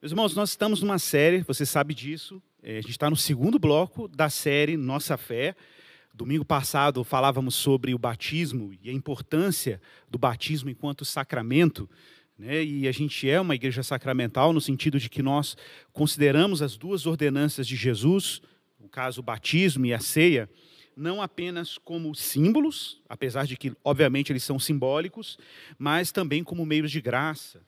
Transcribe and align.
Meus 0.00 0.12
irmãos, 0.12 0.36
nós 0.36 0.50
estamos 0.50 0.80
numa 0.80 0.96
série, 0.96 1.42
você 1.42 1.66
sabe 1.66 1.92
disso. 1.92 2.40
É, 2.62 2.78
a 2.78 2.80
gente 2.80 2.92
está 2.92 3.10
no 3.10 3.16
segundo 3.16 3.58
bloco 3.58 4.06
da 4.06 4.30
série 4.30 4.76
Nossa 4.76 5.16
Fé. 5.16 5.56
Domingo 6.14 6.44
passado 6.44 7.02
falávamos 7.02 7.56
sobre 7.56 7.92
o 7.92 7.98
batismo 7.98 8.72
e 8.80 8.90
a 8.90 8.92
importância 8.92 9.82
do 10.08 10.16
batismo 10.16 10.70
enquanto 10.70 11.04
sacramento. 11.04 11.90
Né? 12.38 12.62
E 12.62 12.86
a 12.86 12.92
gente 12.92 13.28
é 13.28 13.40
uma 13.40 13.56
igreja 13.56 13.82
sacramental 13.82 14.52
no 14.52 14.60
sentido 14.60 15.00
de 15.00 15.10
que 15.10 15.20
nós 15.20 15.56
consideramos 15.92 16.62
as 16.62 16.76
duas 16.76 17.04
ordenanças 17.04 17.66
de 17.66 17.74
Jesus, 17.74 18.40
no 18.78 18.88
caso 18.88 19.18
o 19.18 19.24
batismo 19.24 19.84
e 19.84 19.92
a 19.92 19.98
ceia, 19.98 20.48
não 20.96 21.20
apenas 21.20 21.76
como 21.76 22.14
símbolos, 22.14 23.02
apesar 23.08 23.48
de 23.48 23.56
que, 23.56 23.72
obviamente, 23.82 24.30
eles 24.30 24.44
são 24.44 24.60
simbólicos, 24.60 25.36
mas 25.76 26.12
também 26.12 26.44
como 26.44 26.64
meios 26.64 26.92
de 26.92 27.00
graça 27.00 27.60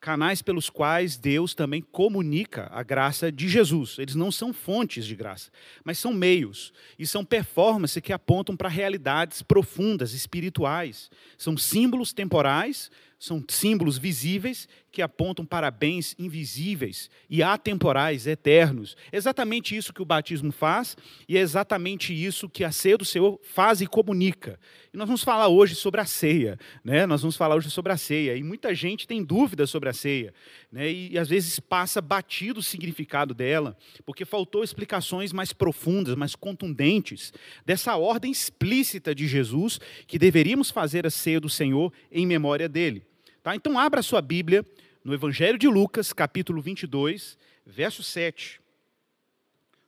canais 0.00 0.42
pelos 0.42 0.70
quais 0.70 1.16
Deus 1.16 1.54
também 1.54 1.80
comunica 1.80 2.68
a 2.72 2.82
graça 2.82 3.32
de 3.32 3.48
Jesus. 3.48 3.98
Eles 3.98 4.14
não 4.14 4.30
são 4.30 4.52
fontes 4.52 5.04
de 5.04 5.16
graça, 5.16 5.50
mas 5.84 5.98
são 5.98 6.12
meios 6.12 6.72
e 6.98 7.06
são 7.06 7.24
performances 7.24 8.02
que 8.02 8.12
apontam 8.12 8.56
para 8.56 8.68
realidades 8.68 9.42
profundas, 9.42 10.12
espirituais. 10.12 11.10
São 11.36 11.56
símbolos 11.56 12.12
temporais, 12.12 12.90
são 13.18 13.42
símbolos 13.48 13.96
visíveis 13.96 14.68
que 14.92 15.02
apontam 15.02 15.44
para 15.44 15.70
bens 15.70 16.14
invisíveis 16.18 17.10
e 17.28 17.42
atemporais, 17.42 18.26
eternos. 18.26 18.96
Exatamente 19.12 19.76
isso 19.76 19.92
que 19.92 20.02
o 20.02 20.06
batismo 20.06 20.52
faz 20.52 20.96
e 21.28 21.36
é 21.36 21.40
exatamente 21.40 22.12
isso 22.14 22.48
que 22.48 22.64
a 22.64 22.72
ceia 22.72 22.96
do 22.96 23.04
Senhor 23.04 23.38
faz 23.42 23.80
e 23.80 23.86
comunica. 23.86 24.58
E 24.92 24.96
nós 24.96 25.06
vamos 25.06 25.22
falar 25.22 25.48
hoje 25.48 25.74
sobre 25.74 26.00
a 26.00 26.04
ceia, 26.04 26.58
né? 26.84 27.06
Nós 27.06 27.22
vamos 27.22 27.36
falar 27.36 27.56
hoje 27.56 27.70
sobre 27.70 27.92
a 27.92 27.96
ceia 27.96 28.36
e 28.36 28.42
muita 28.42 28.74
gente 28.74 29.06
tem 29.06 29.22
dúvidas 29.22 29.70
sobre 29.70 29.88
a 29.88 29.92
ceia, 29.92 30.32
né? 30.70 30.90
E, 30.90 31.12
e 31.12 31.18
às 31.18 31.28
vezes 31.28 31.58
passa 31.58 32.00
batido 32.00 32.60
o 32.60 32.62
significado 32.62 33.34
dela, 33.34 33.76
porque 34.04 34.24
faltou 34.24 34.62
explicações 34.62 35.32
mais 35.32 35.52
profundas, 35.52 36.14
mais 36.14 36.34
contundentes 36.34 37.32
dessa 37.64 37.96
ordem 37.96 38.30
explícita 38.30 39.14
de 39.14 39.26
Jesus 39.26 39.78
que 40.06 40.18
deveríamos 40.18 40.70
fazer 40.70 41.06
a 41.06 41.10
ceia 41.10 41.40
do 41.40 41.48
Senhor 41.48 41.92
em 42.10 42.26
memória 42.26 42.68
dele. 42.68 43.05
Tá? 43.46 43.54
Então, 43.54 43.78
abra 43.78 44.02
sua 44.02 44.20
Bíblia 44.20 44.66
no 45.04 45.14
Evangelho 45.14 45.56
de 45.56 45.68
Lucas, 45.68 46.12
capítulo 46.12 46.60
22, 46.60 47.38
verso 47.64 48.02
7. 48.02 48.60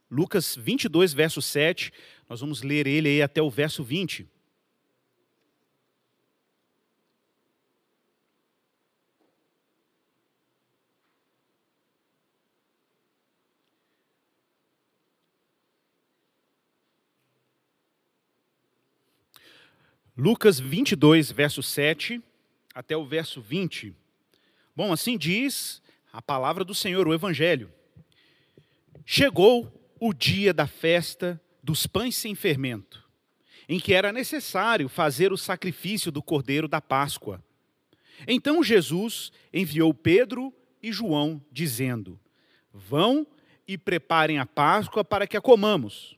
Lucas 0.09 0.55
22, 0.55 1.12
verso 1.12 1.42
7. 1.42 1.92
Nós 2.29 2.39
vamos 2.39 2.62
ler 2.62 2.86
ele 2.86 3.09
aí 3.09 3.20
até 3.20 3.42
o 3.42 3.51
verso 3.51 3.83
20. 3.83 4.29
Lucas 20.17 20.61
22, 20.61 21.33
verso 21.33 21.61
7 21.61 22.23
até 22.79 22.97
o 22.97 23.05
verso 23.05 23.41
20. 23.41 23.93
Bom, 24.77 24.93
assim 24.93 25.19
diz 25.19 25.83
a 26.12 26.23
palavra 26.23 26.65
do 26.65 26.73
Senhor, 26.73 27.09
o 27.09 27.12
Evangelho. 27.12 27.73
Chegou 29.05 29.93
o 29.98 30.15
dia 30.15 30.55
da 30.55 30.69
festa 30.69 31.43
dos 31.61 31.89
pães 31.89 32.15
sem 32.15 32.37
fermento, 32.37 33.05
em 33.69 33.81
que 33.81 33.93
era 33.93 34.12
necessário 34.12 34.89
fazer 34.89 35.33
o 35.33 35.37
sacrifício 35.37 36.12
do 36.12 36.23
cordeiro 36.23 36.69
da 36.69 36.81
Páscoa. 36.81 37.43
Então 38.29 38.62
Jesus 38.62 39.33
enviou 39.53 39.92
Pedro 39.92 40.55
e 40.81 40.92
João, 40.92 41.45
dizendo: 41.51 42.17
Vão 42.73 43.27
e 43.67 43.77
preparem 43.77 44.39
a 44.39 44.47
Páscoa 44.47 45.05
para 45.05 45.27
que 45.27 45.37
a 45.37 45.41
comamos. 45.41 46.17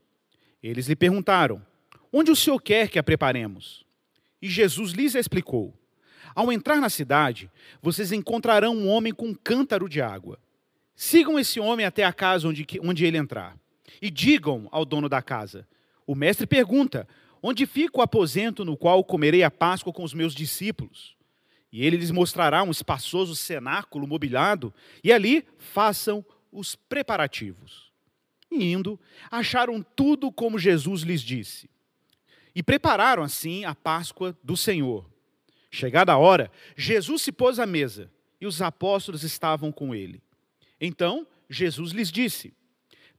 Eles 0.62 0.86
lhe 0.86 0.96
perguntaram: 0.96 1.64
Onde 2.12 2.30
o 2.30 2.36
senhor 2.36 2.60
quer 2.60 2.90
que 2.90 2.98
a 2.98 3.02
preparemos? 3.02 3.82
E 4.42 4.48
Jesus 4.50 4.92
lhes 4.92 5.14
explicou: 5.14 5.79
ao 6.34 6.52
entrar 6.52 6.76
na 6.76 6.88
cidade, 6.88 7.50
vocês 7.82 8.12
encontrarão 8.12 8.74
um 8.74 8.88
homem 8.88 9.12
com 9.12 9.28
um 9.28 9.34
cântaro 9.34 9.88
de 9.88 10.00
água. 10.00 10.38
Sigam 10.94 11.38
esse 11.38 11.58
homem 11.58 11.86
até 11.86 12.04
a 12.04 12.12
casa 12.12 12.48
onde, 12.48 12.66
onde 12.82 13.04
ele 13.04 13.16
entrar. 13.16 13.56
E 14.00 14.10
digam 14.10 14.68
ao 14.70 14.84
dono 14.84 15.08
da 15.08 15.22
casa: 15.22 15.66
O 16.06 16.14
mestre 16.14 16.46
pergunta: 16.46 17.08
Onde 17.42 17.66
fica 17.66 17.98
o 17.98 18.02
aposento 18.02 18.64
no 18.64 18.76
qual 18.76 19.02
comerei 19.02 19.42
a 19.42 19.50
Páscoa 19.50 19.92
com 19.92 20.04
os 20.04 20.14
meus 20.14 20.34
discípulos? 20.34 21.16
E 21.72 21.84
ele 21.84 21.96
lhes 21.96 22.10
mostrará 22.10 22.62
um 22.62 22.70
espaçoso 22.70 23.34
cenáculo 23.34 24.06
mobiliado, 24.06 24.74
e 25.02 25.12
ali 25.12 25.44
façam 25.56 26.24
os 26.52 26.74
preparativos. 26.74 27.90
E 28.50 28.72
indo, 28.72 28.98
acharam 29.30 29.84
tudo 29.94 30.32
como 30.32 30.58
Jesus 30.58 31.02
lhes 31.02 31.22
disse. 31.22 31.70
E 32.54 32.62
prepararam 32.62 33.22
assim 33.22 33.64
a 33.64 33.74
Páscoa 33.74 34.36
do 34.42 34.56
Senhor. 34.56 35.09
Chegada 35.70 36.12
a 36.12 36.18
hora, 36.18 36.50
Jesus 36.76 37.22
se 37.22 37.30
pôs 37.30 37.58
à 37.58 37.66
mesa 37.66 38.10
e 38.40 38.46
os 38.46 38.60
apóstolos 38.60 39.22
estavam 39.22 39.70
com 39.70 39.94
ele. 39.94 40.22
Então 40.80 41.26
Jesus 41.48 41.92
lhes 41.92 42.10
disse: 42.10 42.52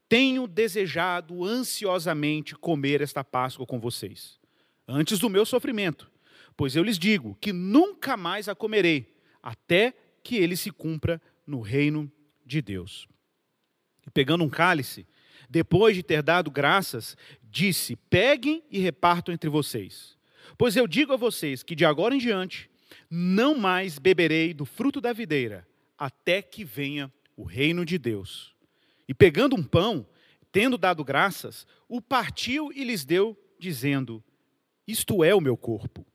Tenho 0.09 0.47
desejado 0.47 1.45
ansiosamente 1.45 2.55
comer 2.55 3.01
esta 3.01 3.23
Páscoa 3.23 3.65
com 3.65 3.79
vocês, 3.79 4.39
antes 4.87 5.19
do 5.19 5.29
meu 5.29 5.45
sofrimento, 5.45 6.11
pois 6.57 6.75
eu 6.75 6.83
lhes 6.83 6.99
digo 6.99 7.37
que 7.39 7.53
nunca 7.53 8.17
mais 8.17 8.49
a 8.49 8.55
comerei, 8.55 9.15
até 9.41 9.93
que 10.23 10.35
ele 10.35 10.57
se 10.57 10.71
cumpra 10.71 11.21
no 11.47 11.61
reino 11.61 12.11
de 12.45 12.61
Deus. 12.61 13.07
E 14.05 14.09
pegando 14.09 14.43
um 14.43 14.49
cálice, 14.49 15.07
depois 15.49 15.95
de 15.95 16.03
ter 16.03 16.21
dado 16.21 16.51
graças, 16.51 17.15
disse: 17.43 17.95
Peguem 17.95 18.63
e 18.69 18.79
repartam 18.79 19.33
entre 19.33 19.49
vocês. 19.49 20.17
Pois 20.57 20.75
eu 20.75 20.87
digo 20.87 21.13
a 21.13 21.17
vocês 21.17 21.63
que 21.63 21.75
de 21.75 21.85
agora 21.85 22.15
em 22.15 22.17
diante 22.17 22.69
não 23.09 23.57
mais 23.57 23.99
beberei 23.99 24.53
do 24.53 24.65
fruto 24.65 25.01
da 25.01 25.13
videira, 25.13 25.67
até 25.97 26.41
que 26.41 26.63
venha 26.63 27.11
o 27.35 27.43
reino 27.43 27.85
de 27.85 27.97
Deus. 27.97 28.55
E 29.07 29.13
pegando 29.13 29.55
um 29.55 29.63
pão, 29.63 30.07
tendo 30.51 30.77
dado 30.77 31.03
graças, 31.03 31.67
o 31.87 32.01
partiu 32.01 32.71
e 32.73 32.83
lhes 32.83 33.03
deu, 33.03 33.37
dizendo: 33.59 34.23
Isto 34.87 35.23
é 35.23 35.33
o 35.35 35.41
meu 35.41 35.57
corpo, 35.57 36.05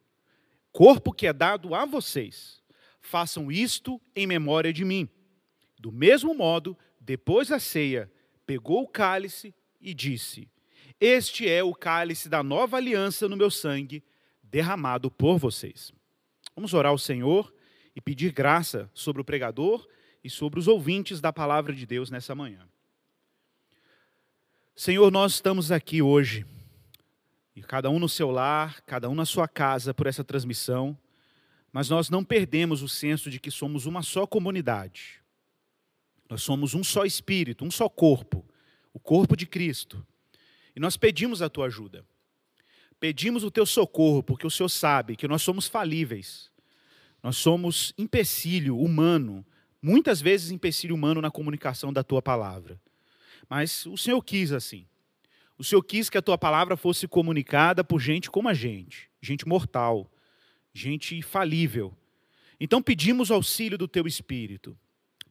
corpo 0.72 1.12
que 1.12 1.26
é 1.26 1.32
dado 1.32 1.74
a 1.74 1.84
vocês. 1.84 2.62
Façam 3.00 3.52
isto 3.52 4.00
em 4.14 4.26
memória 4.26 4.72
de 4.72 4.84
mim. 4.84 5.08
Do 5.78 5.92
mesmo 5.92 6.34
modo, 6.34 6.76
depois 7.00 7.48
da 7.48 7.58
ceia, 7.58 8.10
pegou 8.44 8.82
o 8.82 8.88
cálice 8.88 9.54
e 9.80 9.94
disse: 9.94 10.48
Este 10.98 11.48
é 11.48 11.62
o 11.62 11.74
cálice 11.74 12.28
da 12.28 12.42
nova 12.42 12.78
aliança 12.78 13.28
no 13.28 13.36
meu 13.36 13.50
sangue 13.50 14.02
derramado 14.50 15.10
por 15.10 15.38
vocês. 15.38 15.92
Vamos 16.54 16.72
orar 16.74 16.90
ao 16.90 16.98
Senhor 16.98 17.52
e 17.94 18.00
pedir 18.00 18.32
graça 18.32 18.90
sobre 18.94 19.22
o 19.22 19.24
pregador 19.24 19.86
e 20.22 20.30
sobre 20.30 20.58
os 20.58 20.68
ouvintes 20.68 21.20
da 21.20 21.32
palavra 21.32 21.72
de 21.72 21.86
Deus 21.86 22.10
nessa 22.10 22.34
manhã. 22.34 22.66
Senhor, 24.74 25.10
nós 25.10 25.34
estamos 25.34 25.72
aqui 25.72 26.02
hoje, 26.02 26.44
e 27.54 27.62
cada 27.62 27.88
um 27.88 27.98
no 27.98 28.08
seu 28.08 28.30
lar, 28.30 28.82
cada 28.82 29.08
um 29.08 29.14
na 29.14 29.24
sua 29.24 29.48
casa 29.48 29.94
por 29.94 30.06
essa 30.06 30.22
transmissão, 30.22 30.96
mas 31.72 31.88
nós 31.88 32.10
não 32.10 32.22
perdemos 32.22 32.82
o 32.82 32.88
senso 32.88 33.30
de 33.30 33.40
que 33.40 33.50
somos 33.50 33.86
uma 33.86 34.02
só 34.02 34.26
comunidade. 34.26 35.22
Nós 36.28 36.42
somos 36.42 36.74
um 36.74 36.82
só 36.82 37.04
espírito, 37.04 37.64
um 37.64 37.70
só 37.70 37.88
corpo, 37.88 38.44
o 38.92 38.98
corpo 38.98 39.36
de 39.36 39.46
Cristo. 39.46 40.06
E 40.74 40.80
nós 40.80 40.96
pedimos 40.96 41.40
a 41.40 41.48
tua 41.48 41.66
ajuda. 41.66 42.04
Pedimos 42.98 43.44
o 43.44 43.50
teu 43.50 43.66
socorro, 43.66 44.22
porque 44.22 44.46
o 44.46 44.50
Senhor 44.50 44.68
sabe 44.68 45.16
que 45.16 45.28
nós 45.28 45.42
somos 45.42 45.66
falíveis. 45.66 46.50
Nós 47.22 47.36
somos 47.36 47.92
empecilho 47.98 48.78
humano, 48.78 49.44
muitas 49.82 50.20
vezes 50.20 50.50
empecilho 50.50 50.94
humano 50.94 51.20
na 51.20 51.30
comunicação 51.30 51.92
da 51.92 52.02
tua 52.02 52.22
palavra. 52.22 52.80
Mas 53.48 53.84
o 53.86 53.96
Senhor 53.96 54.22
quis 54.22 54.52
assim. 54.52 54.86
O 55.58 55.64
Senhor 55.64 55.82
quis 55.82 56.10
que 56.10 56.18
a 56.18 56.22
tua 56.22 56.36
palavra 56.36 56.76
fosse 56.76 57.08
comunicada 57.08 57.82
por 57.82 58.00
gente 58.00 58.30
como 58.30 58.48
a 58.48 58.54
gente, 58.54 59.08
gente 59.20 59.48
mortal, 59.48 60.10
gente 60.72 61.20
falível. 61.22 61.96
Então 62.60 62.82
pedimos 62.82 63.30
auxílio 63.30 63.78
do 63.78 63.88
teu 63.88 64.06
espírito. 64.06 64.76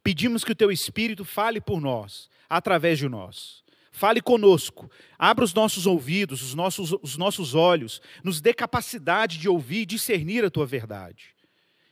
Pedimos 0.03 0.43
que 0.43 0.51
o 0.51 0.55
teu 0.55 0.71
espírito 0.71 1.25
fale 1.25 1.59
por 1.59 1.81
nós, 1.81 2.29
através 2.49 2.99
de 2.99 3.09
nós. 3.09 3.63
Fale 3.95 4.19
conosco, 4.19 4.91
abra 5.17 5.45
os 5.45 5.53
nossos 5.53 5.85
ouvidos, 5.87 6.41
os 6.41 6.53
nossos, 6.53 6.91
os 7.01 7.15
nossos 7.15 7.55
olhos, 7.55 8.01
nos 8.21 8.41
dê 8.41 8.53
capacidade 8.53 9.37
de 9.37 9.47
ouvir 9.47 9.83
e 9.83 9.85
discernir 9.85 10.43
a 10.43 10.49
tua 10.49 10.65
verdade. 10.65 11.27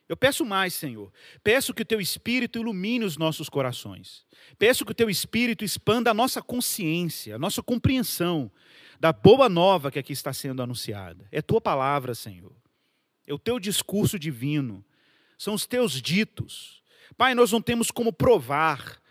Eu 0.09 0.17
peço 0.17 0.43
mais, 0.43 0.73
Senhor. 0.73 1.13
Peço 1.41 1.73
que 1.73 1.81
o 1.81 1.85
teu 1.85 2.01
Espírito 2.01 2.59
ilumine 2.59 3.05
os 3.05 3.15
nossos 3.15 3.47
corações. 3.47 4.25
Peço 4.59 4.83
que 4.83 4.91
o 4.91 4.93
teu 4.93 5.09
Espírito 5.09 5.63
expanda 5.63 6.11
a 6.11 6.13
nossa 6.13 6.41
consciência, 6.41 7.35
a 7.35 7.39
nossa 7.39 7.63
compreensão 7.63 8.51
da 8.99 9.13
boa 9.13 9.47
nova 9.47 9.89
que 9.89 9.97
aqui 9.97 10.11
está 10.11 10.33
sendo 10.33 10.61
anunciada. 10.61 11.25
É 11.31 11.41
tua 11.41 11.61
palavra, 11.61 12.13
Senhor. 12.13 12.53
É 13.25 13.33
o 13.33 13.39
teu 13.39 13.57
discurso 13.57 14.19
divino. 14.19 14.83
São 15.37 15.53
os 15.53 15.65
teus 15.65 16.01
ditos. 16.01 16.83
Pai, 17.15 17.33
nós 17.33 17.49
não 17.49 17.61
temos 17.61 17.89
como 17.91 18.11
provar 18.11 19.01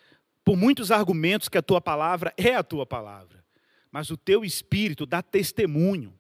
por 0.45 0.57
muitos 0.57 0.91
argumentos 0.91 1.49
que 1.49 1.59
a 1.59 1.63
tua 1.63 1.81
palavra 1.81 2.33
é 2.37 2.55
a 2.55 2.63
tua 2.63 2.85
palavra, 2.85 3.45
mas 3.91 4.11
o 4.11 4.17
teu 4.17 4.45
espírito 4.45 5.07
dá 5.07 5.23
testemunho. 5.23 6.13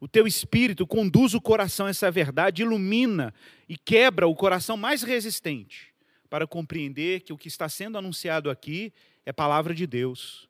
O 0.00 0.06
teu 0.06 0.26
espírito 0.26 0.86
conduz 0.86 1.34
o 1.34 1.40
coração 1.40 1.86
a 1.86 1.90
essa 1.90 2.10
verdade, 2.10 2.62
ilumina 2.62 3.34
e 3.68 3.76
quebra 3.76 4.28
o 4.28 4.34
coração 4.34 4.76
mais 4.76 5.02
resistente 5.02 5.92
para 6.30 6.46
compreender 6.46 7.20
que 7.20 7.32
o 7.32 7.38
que 7.38 7.48
está 7.48 7.68
sendo 7.68 7.98
anunciado 7.98 8.50
aqui 8.50 8.92
é 9.26 9.32
palavra 9.32 9.74
de 9.74 9.86
Deus. 9.86 10.48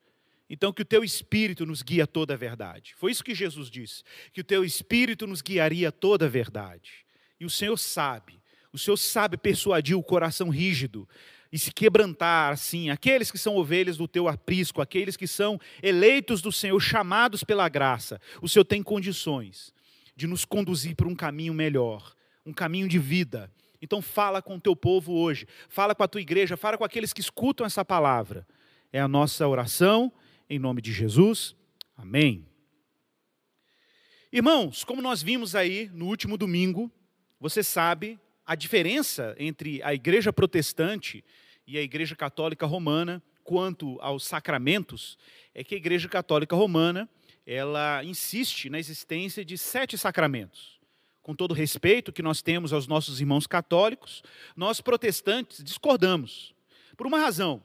Então, 0.51 0.73
que 0.73 0.83
o 0.83 0.85
teu 0.85 1.05
espírito 1.05 1.67
nos 1.67 1.83
guia 1.83 2.05
a 2.05 2.07
toda 2.07 2.35
a 2.35 2.37
verdade. 2.37 2.95
Foi 2.97 3.11
isso 3.11 3.25
que 3.25 3.35
Jesus 3.35 3.71
disse: 3.71 4.03
que 4.33 4.41
o 4.41 4.45
teu 4.45 4.65
espírito 4.65 5.27
nos 5.27 5.43
guiaria 5.43 5.89
a 5.89 5.93
toda 5.93 6.27
a 6.27 6.29
verdade. 6.29 7.07
E 7.39 7.45
o 7.45 7.51
Senhor 7.51 7.77
sabe, 7.77 8.41
o 8.73 8.79
Senhor 8.79 8.97
sabe 8.97 9.37
persuadir 9.37 9.97
o 9.97 10.03
coração 10.03 10.49
rígido 10.49 11.09
e 11.53 11.59
se 11.59 11.73
quebrantar, 11.73 12.53
assim, 12.53 12.91
aqueles 12.91 13.31
que 13.31 13.39
são 13.39 13.57
ovelhas 13.57 13.97
do 13.97 14.07
teu 14.07 14.29
aprisco, 14.29 14.83
aqueles 14.83 15.17
que 15.17 15.27
são 15.27 15.59
eleitos 15.83 16.43
do 16.43 16.53
Senhor, 16.53 16.79
chamados 16.79 17.43
pela 17.43 17.69
graça, 17.69 18.21
o 18.43 18.49
Senhor 18.49 18.65
tem 18.65 18.83
condições 18.83 19.73
de 20.15 20.27
nos 20.27 20.45
conduzir 20.45 20.95
para 20.95 21.09
um 21.09 21.15
caminho 21.15 21.55
melhor, 21.55 22.15
um 22.45 22.53
caminho 22.53 22.89
de 22.89 22.99
vida. 22.99 23.51
Então 23.81 24.03
fala 24.03 24.43
com 24.43 24.57
o 24.57 24.61
teu 24.61 24.75
povo 24.75 25.13
hoje, 25.13 25.47
fala 25.69 25.95
com 25.95 26.03
a 26.03 26.09
tua 26.09 26.21
igreja, 26.21 26.57
fala 26.57 26.77
com 26.77 26.85
aqueles 26.85 27.13
que 27.13 27.21
escutam 27.21 27.65
essa 27.65 27.85
palavra. 27.85 28.47
É 28.93 29.01
a 29.01 29.09
nossa 29.09 29.47
oração, 29.47 30.13
em 30.51 30.59
nome 30.59 30.83
de 30.83 30.93
Jesus. 30.93 31.55
Amém. 31.97 32.47
Irmãos, 34.33 34.85
como 34.85 35.01
nós 35.01 35.23
vimos 35.23 35.55
aí 35.55 35.89
no 35.95 36.07
último 36.07 36.37
domingo, 36.37 36.91
você 37.41 37.63
sabe, 37.63 38.19
a 38.49 38.55
diferença 38.55 39.37
entre 39.39 39.83
a 39.83 39.93
igreja 39.93 40.33
protestante 40.33 41.23
e 41.67 41.77
a 41.77 41.83
igreja 41.83 42.17
católica 42.17 42.65
romana 42.65 43.23
quanto 43.45 43.99
aos 44.01 44.25
sacramentos 44.25 45.19
é 45.55 45.63
que 45.63 45.75
a 45.75 45.77
igreja 45.77 46.09
católica 46.09 46.57
romana 46.57 47.07
ela 47.47 48.03
insiste 48.03 48.71
na 48.71 48.79
existência 48.79 49.45
de 49.45 49.59
sete 49.59 49.99
sacramentos. 49.99 50.81
Com 51.23 51.35
todo 51.35 51.51
o 51.51 51.55
respeito 51.55 52.11
que 52.11 52.23
nós 52.23 52.41
temos 52.41 52.73
aos 52.73 52.87
nossos 52.87 53.21
irmãos 53.21 53.47
católicos, 53.47 54.23
nós 54.57 54.81
protestantes 54.81 55.63
discordamos. 55.63 56.55
Por 56.97 57.07
uma 57.07 57.19
razão, 57.19 57.63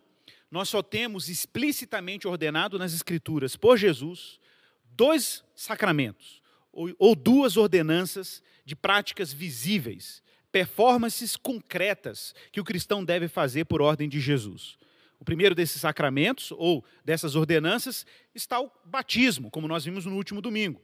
nós 0.52 0.68
só 0.68 0.82
temos 0.84 1.30
explicitamente 1.30 2.28
ordenado 2.28 2.78
nas 2.78 2.94
Escrituras 2.94 3.56
por 3.56 3.78
Jesus 3.78 4.38
dois 4.84 5.46
sacramentos, 5.56 6.42
ou, 6.74 6.94
ou 7.00 7.16
duas 7.16 7.56
ordenanças 7.56 8.44
de 8.66 8.76
práticas 8.76 9.32
visíveis 9.32 10.22
performances 10.54 11.36
concretas 11.36 12.36
que 12.52 12.62
o 12.62 12.64
cristão 12.64 13.04
deve 13.04 13.28
fazer 13.28 13.66
por 13.66 13.82
ordem 13.82 14.08
de 14.08 14.20
Jesus. 14.22 14.78
O 15.20 15.26
primeiro 15.26 15.56
desses 15.56 15.82
sacramentos, 15.82 16.52
ou 16.52 16.86
dessas 17.04 17.36
ordenanças, 17.36 18.06
está 18.36 18.62
o 18.62 18.72
batismo, 18.86 19.50
como 19.50 19.68
nós 19.68 19.84
vimos 19.84 20.06
no 20.06 20.16
último 20.16 20.42
domingo. 20.42 20.80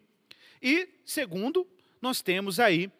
E, 0.59 0.89
segundo, 1.05 1.67
nós 2.01 2.19
temos 2.19 2.59
aí 2.59 2.91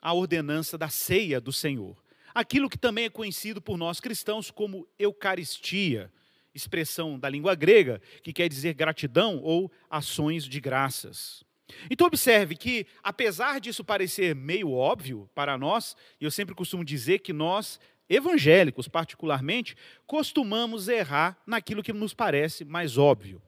a 0.00 0.14
ordenança 0.14 0.78
da 0.78 0.88
ceia 0.88 1.40
do 1.40 1.52
Senhor. 1.52 2.02
Aquilo 2.34 2.70
que 2.70 2.78
também 2.78 3.04
é 3.04 3.10
conhecido 3.10 3.60
por 3.60 3.76
nós 3.76 4.00
cristãos 4.00 4.50
como 4.50 4.88
Eucaristia, 4.98 6.10
expressão 6.54 7.18
da 7.18 7.28
língua 7.28 7.54
grega, 7.54 8.00
que 8.22 8.32
quer 8.32 8.48
dizer 8.48 8.72
gratidão 8.72 9.40
ou 9.42 9.70
ações 9.90 10.44
de 10.44 10.58
graças. 10.58 11.44
Então, 11.90 12.06
observe 12.06 12.56
que, 12.56 12.86
apesar 13.02 13.60
disso 13.60 13.84
parecer 13.84 14.34
meio 14.34 14.72
óbvio 14.72 15.28
para 15.34 15.56
nós, 15.56 15.96
e 16.20 16.24
eu 16.24 16.30
sempre 16.30 16.54
costumo 16.54 16.84
dizer 16.84 17.20
que 17.20 17.32
nós, 17.32 17.80
evangélicos 18.08 18.88
particularmente, 18.88 19.74
costumamos 20.06 20.88
errar 20.88 21.38
naquilo 21.46 21.82
que 21.82 21.92
nos 21.92 22.12
parece 22.12 22.64
mais 22.64 22.98
óbvio. 22.98 23.40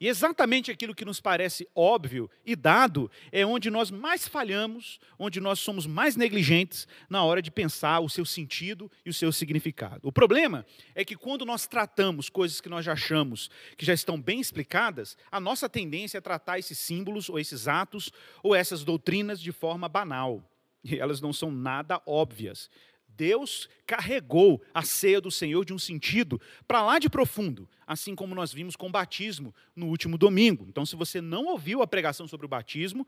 E 0.00 0.08
exatamente 0.08 0.70
aquilo 0.70 0.94
que 0.94 1.04
nos 1.04 1.20
parece 1.20 1.68
óbvio 1.74 2.28
e 2.44 2.56
dado 2.56 3.10
é 3.30 3.46
onde 3.46 3.70
nós 3.70 3.90
mais 3.90 4.26
falhamos, 4.26 4.98
onde 5.18 5.40
nós 5.40 5.60
somos 5.60 5.86
mais 5.86 6.16
negligentes 6.16 6.88
na 7.08 7.22
hora 7.22 7.40
de 7.40 7.50
pensar 7.50 8.00
o 8.00 8.08
seu 8.08 8.24
sentido 8.24 8.90
e 9.04 9.10
o 9.10 9.14
seu 9.14 9.32
significado. 9.32 10.00
O 10.08 10.12
problema 10.12 10.66
é 10.94 11.04
que 11.04 11.16
quando 11.16 11.44
nós 11.44 11.66
tratamos 11.66 12.28
coisas 12.28 12.60
que 12.60 12.68
nós 12.68 12.84
já 12.84 12.92
achamos 12.92 13.50
que 13.76 13.86
já 13.86 13.94
estão 13.94 14.20
bem 14.20 14.40
explicadas, 14.40 15.16
a 15.30 15.38
nossa 15.38 15.68
tendência 15.68 16.18
é 16.18 16.20
tratar 16.20 16.58
esses 16.58 16.78
símbolos 16.78 17.28
ou 17.28 17.38
esses 17.38 17.68
atos 17.68 18.10
ou 18.42 18.54
essas 18.54 18.84
doutrinas 18.84 19.40
de 19.40 19.52
forma 19.52 19.88
banal. 19.88 20.42
E 20.84 20.98
elas 20.98 21.20
não 21.20 21.32
são 21.32 21.50
nada 21.50 22.00
óbvias. 22.04 22.68
Deus 23.16 23.68
carregou 23.86 24.62
a 24.72 24.82
ceia 24.82 25.20
do 25.20 25.30
Senhor 25.30 25.64
de 25.64 25.72
um 25.72 25.78
sentido 25.78 26.40
para 26.66 26.82
lá 26.82 26.98
de 26.98 27.08
profundo, 27.08 27.68
assim 27.86 28.14
como 28.14 28.34
nós 28.34 28.52
vimos 28.52 28.76
com 28.76 28.86
o 28.86 28.92
batismo 28.92 29.54
no 29.74 29.86
último 29.86 30.18
domingo. 30.18 30.66
Então, 30.68 30.84
se 30.84 30.96
você 30.96 31.20
não 31.20 31.46
ouviu 31.46 31.82
a 31.82 31.86
pregação 31.86 32.26
sobre 32.26 32.46
o 32.46 32.48
batismo, 32.48 33.06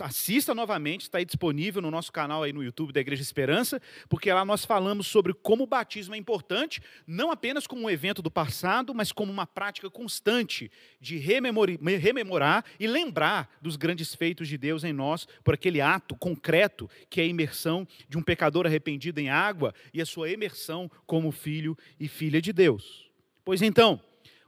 assista 0.00 0.54
novamente, 0.54 1.02
está 1.02 1.18
aí 1.18 1.24
disponível 1.24 1.80
no 1.80 1.90
nosso 1.90 2.12
canal 2.12 2.42
aí 2.42 2.52
no 2.52 2.62
YouTube 2.62 2.92
da 2.92 3.00
Igreja 3.00 3.22
Esperança, 3.22 3.80
porque 4.08 4.32
lá 4.32 4.44
nós 4.44 4.64
falamos 4.64 5.06
sobre 5.06 5.32
como 5.32 5.64
o 5.64 5.66
batismo 5.66 6.14
é 6.14 6.18
importante, 6.18 6.82
não 7.06 7.30
apenas 7.30 7.66
como 7.66 7.82
um 7.82 7.90
evento 7.90 8.20
do 8.20 8.30
passado, 8.30 8.94
mas 8.94 9.12
como 9.12 9.30
uma 9.30 9.46
prática 9.46 9.88
constante 9.88 10.70
de 11.00 11.16
rememorar 11.16 12.64
e 12.78 12.86
lembrar 12.86 13.56
dos 13.62 13.76
grandes 13.76 14.14
feitos 14.14 14.48
de 14.48 14.58
Deus 14.58 14.82
em 14.82 14.92
nós 14.92 15.26
por 15.44 15.54
aquele 15.54 15.80
ato 15.80 16.16
concreto 16.16 16.90
que 17.08 17.20
é 17.20 17.24
a 17.24 17.28
imersão 17.28 17.86
de 18.08 18.18
um 18.18 18.22
pecador 18.22 18.66
arrependido 18.66 19.20
em 19.20 19.30
água 19.30 19.72
e 19.94 20.02
a 20.02 20.06
sua 20.06 20.30
imersão 20.30 20.90
como 21.06 21.30
filho 21.30 21.76
e 22.00 22.08
filha 22.08 22.42
de 22.42 22.52
Deus. 22.52 23.08
Pois 23.44 23.62
então, 23.62 24.00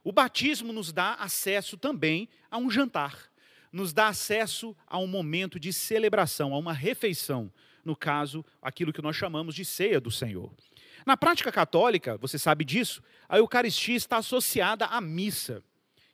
o 0.03 0.13
batismo 0.13 0.73
nos 0.73 0.93
dá 0.93 1.15
acesso 1.15 1.77
também 1.77 2.29
a 2.51 2.59
um 2.59 2.71
jantar 2.71 3.30
nos 3.73 3.93
dá 3.93 4.09
acesso 4.09 4.77
a 4.87 4.99
um 4.99 5.07
momento 5.07 5.59
de 5.59 5.73
celebração, 5.73 6.55
a 6.55 6.59
uma 6.59 6.73
refeição, 6.73 7.53
no 7.85 7.97
caso, 7.97 8.45
aquilo 8.61 8.93
que 8.93 9.03
nós 9.03 9.17
chamamos 9.17 9.55
de 9.55 9.65
ceia 9.65 10.01
do 10.01 10.11
Senhor. 10.11 10.53
Na 11.07 11.17
prática 11.17 11.51
católica, 11.51 12.17
você 12.19 12.39
sabe 12.39 12.65
disso, 12.65 13.03
a 13.29 13.39
Eucaristia 13.39 13.97
está 13.97 14.19
associada 14.19 14.87
à 14.87 15.01
missa. 15.01 15.63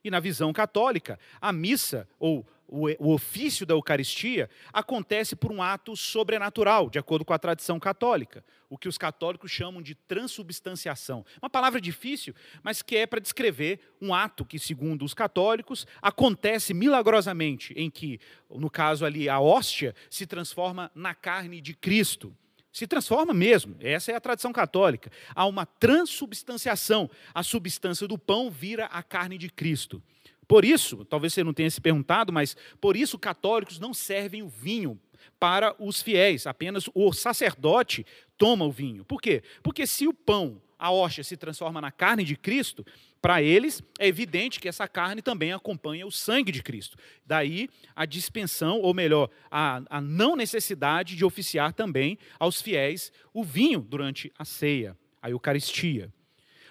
E 0.05 0.11
na 0.11 0.21
visão 0.21 0.53
católica, 0.53 1.19
a 1.41 1.53
missa, 1.53 2.09
ou 2.19 2.47
o, 2.69 3.13
ofício 3.13 3.65
da 3.65 3.75
Eucaristia 3.75 4.51
acontece 4.73 5.37
por 5.37 5.53
um 5.53 5.63
ato 5.63 5.97
sobrenatural, 5.97 6.91
de 6.91 6.99
acordo 6.99 7.25
com 7.25 7.33
a 7.33 7.39
tradição 7.39 7.79
católica, 7.79 8.45
o 8.69 8.77
que 8.77 8.89
os 8.89 8.99
católicos 8.99 9.51
chamam 9.51 9.81
de 9.81 9.95
transubstanciação. 9.95 11.25
Uma 11.41 11.49
palavra 11.49 11.81
difícil, 11.81 12.35
mas 12.63 12.83
que 12.83 12.97
é 12.97 13.07
para 13.07 13.21
descrever 13.21 13.81
um 14.01 14.13
ato 14.13 14.45
que, 14.45 14.59
segundo 14.59 15.05
os 15.05 15.15
católicos, 15.15 15.87
acontece 16.03 16.75
milagrosamente, 16.75 17.73
em 17.77 17.89
que, 17.89 18.21
no 18.51 18.69
caso 18.69 19.05
ali, 19.05 19.29
a 19.29 19.41
hóstia 19.41 19.95
se 20.11 20.27
transforma 20.27 20.91
na 20.95 21.15
carne 21.15 21.61
de 21.61 21.75
Cristo. 21.75 22.37
Se 22.73 22.87
transforma 22.87 23.33
mesmo, 23.33 23.77
essa 23.81 24.13
é 24.13 24.17
a 24.17 24.21
tradição 24.21 24.53
católica. 24.53 25.11
Há 25.35 25.47
uma 25.47 25.65
transubstanciação, 25.65 27.09
a 27.33 27.43
substância 27.43 28.07
do 28.07 28.19
pão 28.19 28.51
vira 28.51 28.87
a 28.87 29.03
carne 29.03 29.39
de 29.39 29.49
Cristo. 29.49 30.03
Por 30.49 30.65
isso, 30.65 31.05
talvez 31.05 31.35
você 31.35 31.43
não 31.43 31.53
tenha 31.53 31.71
se 31.71 31.81
perguntado, 31.81 32.33
mas 32.33 32.57
por 32.81 32.97
isso 32.97 33.19
católicos 33.19 33.79
não 33.79 33.93
servem 33.93 34.43
o 34.43 34.49
vinho 34.49 35.01
para 35.41 35.75
os 35.79 36.01
fiéis, 36.01 36.47
apenas 36.47 36.89
o 36.95 37.13
sacerdote 37.13 38.07
toma 38.39 38.65
o 38.65 38.71
vinho. 38.71 39.05
Por 39.05 39.21
quê? 39.21 39.43
Porque 39.63 39.87
se 39.87 40.07
o 40.07 40.15
pão, 40.15 40.63
a 40.79 40.91
hóstia, 40.91 41.25
se 41.25 41.37
transforma 41.37 41.81
na 41.81 41.91
carne 41.91 42.23
de 42.23 42.37
Cristo, 42.37 42.85
para 43.21 43.43
eles 43.43 43.83
é 43.99 44.07
evidente 44.07 44.61
que 44.61 44.69
essa 44.69 44.87
carne 44.87 45.21
também 45.21 45.53
acompanha 45.53 46.07
o 46.07 46.13
sangue 46.13 46.53
de 46.53 46.63
Cristo. 46.63 46.97
Daí 47.25 47.69
a 47.95 48.07
dispensão, 48.07 48.81
ou 48.81 48.95
melhor, 48.95 49.31
a, 49.51 49.83
a 49.91 50.01
não 50.01 50.37
necessidade 50.37 51.17
de 51.17 51.25
oficiar 51.25 51.73
também 51.73 52.19
aos 52.39 52.63
fiéis 52.63 53.11
o 53.33 53.43
vinho 53.43 53.81
durante 53.81 54.33
a 54.39 54.45
ceia, 54.45 54.97
a 55.21 55.31
Eucaristia. 55.31 56.13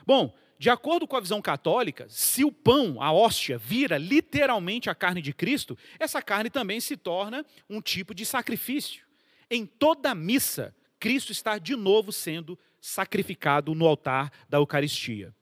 Bom, 0.05 0.33
de 0.57 0.69
acordo 0.69 1.07
com 1.07 1.17
a 1.17 1.19
visão 1.19 1.41
católica, 1.41 2.05
se 2.09 2.45
o 2.45 2.51
pão, 2.51 3.01
a 3.01 3.11
hóstia, 3.11 3.57
vira 3.57 3.97
literalmente 3.97 4.89
a 4.89 4.95
carne 4.95 5.21
de 5.21 5.33
Cristo, 5.33 5.77
essa 5.99 6.21
carne 6.21 6.49
também 6.49 6.79
se 6.79 6.95
torna 6.95 7.45
um 7.69 7.81
tipo 7.81 8.15
de 8.15 8.25
sacrifício. 8.25 9.05
Em 9.49 9.65
toda 9.65 10.15
missa, 10.15 10.73
Cristo 10.99 11.31
está 11.31 11.57
de 11.57 11.75
novo 11.75 12.11
sendo 12.11 12.57
sacrificado 12.79 13.75
no 13.75 13.85
altar 13.85 14.31
da 14.47 14.57
Eucaristia. 14.57 15.35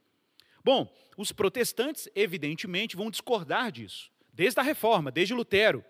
Bom, 0.64 0.92
os 1.18 1.32
protestantes, 1.32 2.10
evidentemente, 2.16 2.96
vão 2.96 3.12
discordar 3.12 3.72
disso, 3.72 4.10
desde 4.34 4.60
a 4.60 4.64
reforma, 4.64 5.12
desde 5.12 5.34
Lutero. 5.34 5.84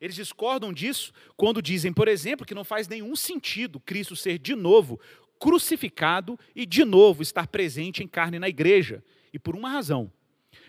Eles 0.00 0.14
discordam 0.14 0.72
disso 0.72 1.12
quando 1.36 1.60
dizem, 1.60 1.92
por 1.92 2.08
exemplo, 2.08 2.46
que 2.46 2.54
não 2.54 2.64
faz 2.64 2.88
nenhum 2.88 3.14
sentido 3.14 3.78
Cristo 3.78 4.16
ser 4.16 4.38
de 4.38 4.54
novo 4.54 4.98
crucificado 5.40 6.38
e 6.54 6.64
de 6.64 6.84
novo 6.84 7.22
estar 7.22 7.48
presente 7.48 8.04
em 8.04 8.06
carne 8.06 8.38
na 8.38 8.48
igreja. 8.48 9.02
E 9.32 9.38
por 9.38 9.56
uma 9.56 9.70
razão: 9.70 10.12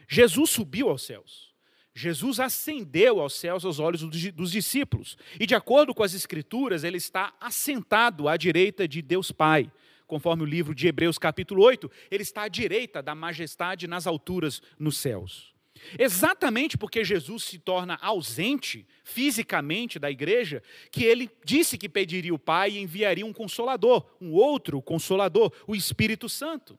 Jesus 0.07 0.49
subiu 0.49 0.89
aos 0.89 1.03
céus. 1.03 1.51
Jesus 1.93 2.39
ascendeu 2.39 3.19
aos 3.19 3.33
céus 3.33 3.65
aos 3.65 3.77
olhos 3.77 4.01
dos 4.01 4.51
discípulos. 4.51 5.17
E 5.37 5.45
de 5.45 5.53
acordo 5.53 5.93
com 5.93 6.03
as 6.03 6.13
Escrituras, 6.13 6.85
ele 6.85 6.95
está 6.97 7.33
assentado 7.39 8.29
à 8.29 8.37
direita 8.37 8.87
de 8.87 9.01
Deus 9.01 9.29
Pai, 9.29 9.69
conforme 10.07 10.43
o 10.43 10.45
livro 10.45 10.73
de 10.73 10.87
Hebreus, 10.87 11.17
capítulo 11.17 11.61
8, 11.63 11.91
ele 12.09 12.23
está 12.23 12.43
à 12.43 12.47
direita 12.47 13.03
da 13.03 13.13
majestade 13.13 13.87
nas 13.87 14.07
alturas 14.07 14.61
nos 14.79 14.97
céus. 14.97 15.53
Exatamente 15.97 16.77
porque 16.77 17.03
Jesus 17.03 17.43
se 17.43 17.59
torna 17.59 17.97
ausente 18.01 18.85
fisicamente 19.03 19.99
da 19.99 20.09
igreja, 20.09 20.61
que 20.91 21.03
ele 21.03 21.29
disse 21.43 21.77
que 21.77 21.89
pediria 21.89 22.33
o 22.33 22.39
Pai 22.39 22.71
e 22.71 22.79
enviaria 22.79 23.25
um 23.25 23.33
consolador, 23.33 24.05
um 24.19 24.31
outro 24.31 24.81
consolador, 24.81 25.51
o 25.67 25.75
Espírito 25.75 26.29
Santo. 26.29 26.77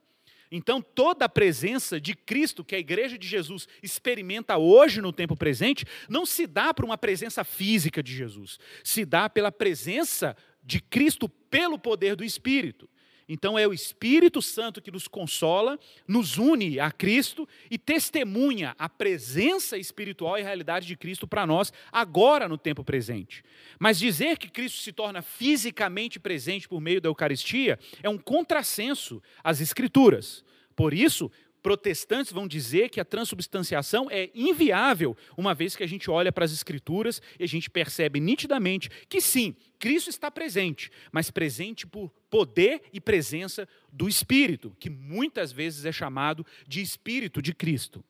Então, 0.55 0.83
toda 0.83 1.25
a 1.25 1.31
presença 1.31 1.99
de 1.99 2.15
Cristo 2.15 2.63
que 2.63 2.75
a 2.75 2.79
igreja 2.79 3.17
de 3.17 3.27
Jesus 3.27 3.67
experimenta 3.83 4.59
hoje 4.59 5.01
no 5.01 5.11
tempo 5.11 5.35
presente, 5.35 5.87
não 6.11 6.27
se 6.27 6.47
dá 6.47 6.75
por 6.75 6.85
uma 6.85 6.99
presença 6.99 7.43
física 7.43 8.03
de 8.03 8.15
Jesus, 8.15 8.59
se 8.85 9.07
dá 9.07 9.31
pela 9.31 9.51
presença 9.51 10.37
de 10.63 10.79
Cristo 10.79 11.27
pelo 11.27 11.79
poder 11.79 12.15
do 12.15 12.23
Espírito. 12.23 12.89
Então 13.33 13.59
é 13.59 13.67
o 13.67 13.73
Espírito 13.73 14.43
Santo 14.43 14.83
que 14.83 14.91
nos 14.91 15.09
consola, 15.09 15.81
nos 16.07 16.37
une 16.37 16.79
a 16.79 16.91
Cristo 16.91 17.49
e 17.71 17.79
testemunha 17.79 18.75
a 18.79 18.91
presença 18.91 19.79
espiritual 19.79 20.37
e 20.37 20.43
realidade 20.43 20.87
de 20.87 20.95
Cristo 20.95 21.27
para 21.27 21.47
nós 21.47 21.73
agora 21.91 22.47
no 22.47 22.59
tempo 22.59 22.85
presente. 22.85 23.43
Mas 23.79 23.99
dizer 23.99 24.37
que 24.37 24.51
Cristo 24.51 24.83
se 24.83 24.93
torna 24.93 25.23
fisicamente 25.23 26.21
presente 26.21 26.69
por 26.69 26.79
meio 26.79 27.01
da 27.01 27.09
Eucaristia 27.09 27.79
é 28.03 28.09
um 28.11 28.19
contrassenso 28.19 29.23
às 29.43 29.63
Escrituras. 29.63 30.45
Por 30.77 30.93
isso, 30.93 31.31
protestantes 31.63 32.33
vão 32.33 32.49
dizer 32.49 32.89
que 32.91 33.01
a 33.01 33.05
transubstanciação 33.05 34.09
é 34.11 34.31
inviável, 34.35 35.17
uma 35.37 35.55
vez 35.55 35.77
que 35.77 35.83
a 35.83 35.87
gente 35.87 36.11
olha 36.11 36.33
para 36.33 36.45
as 36.45 36.53
Escrituras 36.53 37.23
e 37.39 37.45
a 37.45 37.47
gente 37.47 37.71
percebe 37.71 38.19
nitidamente 38.19 38.91
que 39.09 39.21
sim, 39.21 39.55
Cristo 39.79 40.11
está 40.11 40.31
presente, 40.31 40.91
mas 41.11 41.31
presente 41.31 41.87
por 41.87 42.11
poder 42.29 42.83
e 42.93 43.01
presença 43.01 43.69
do 43.93 44.09
Espírito, 44.09 44.77
que 44.79 44.91
muitas 44.91 45.53
vezes 45.53 45.85
é 45.85 45.93
chamado 45.93 46.45
de 46.67 46.81
Espírito 46.81 47.41
de 47.41 47.55
Cristo. 47.55 48.05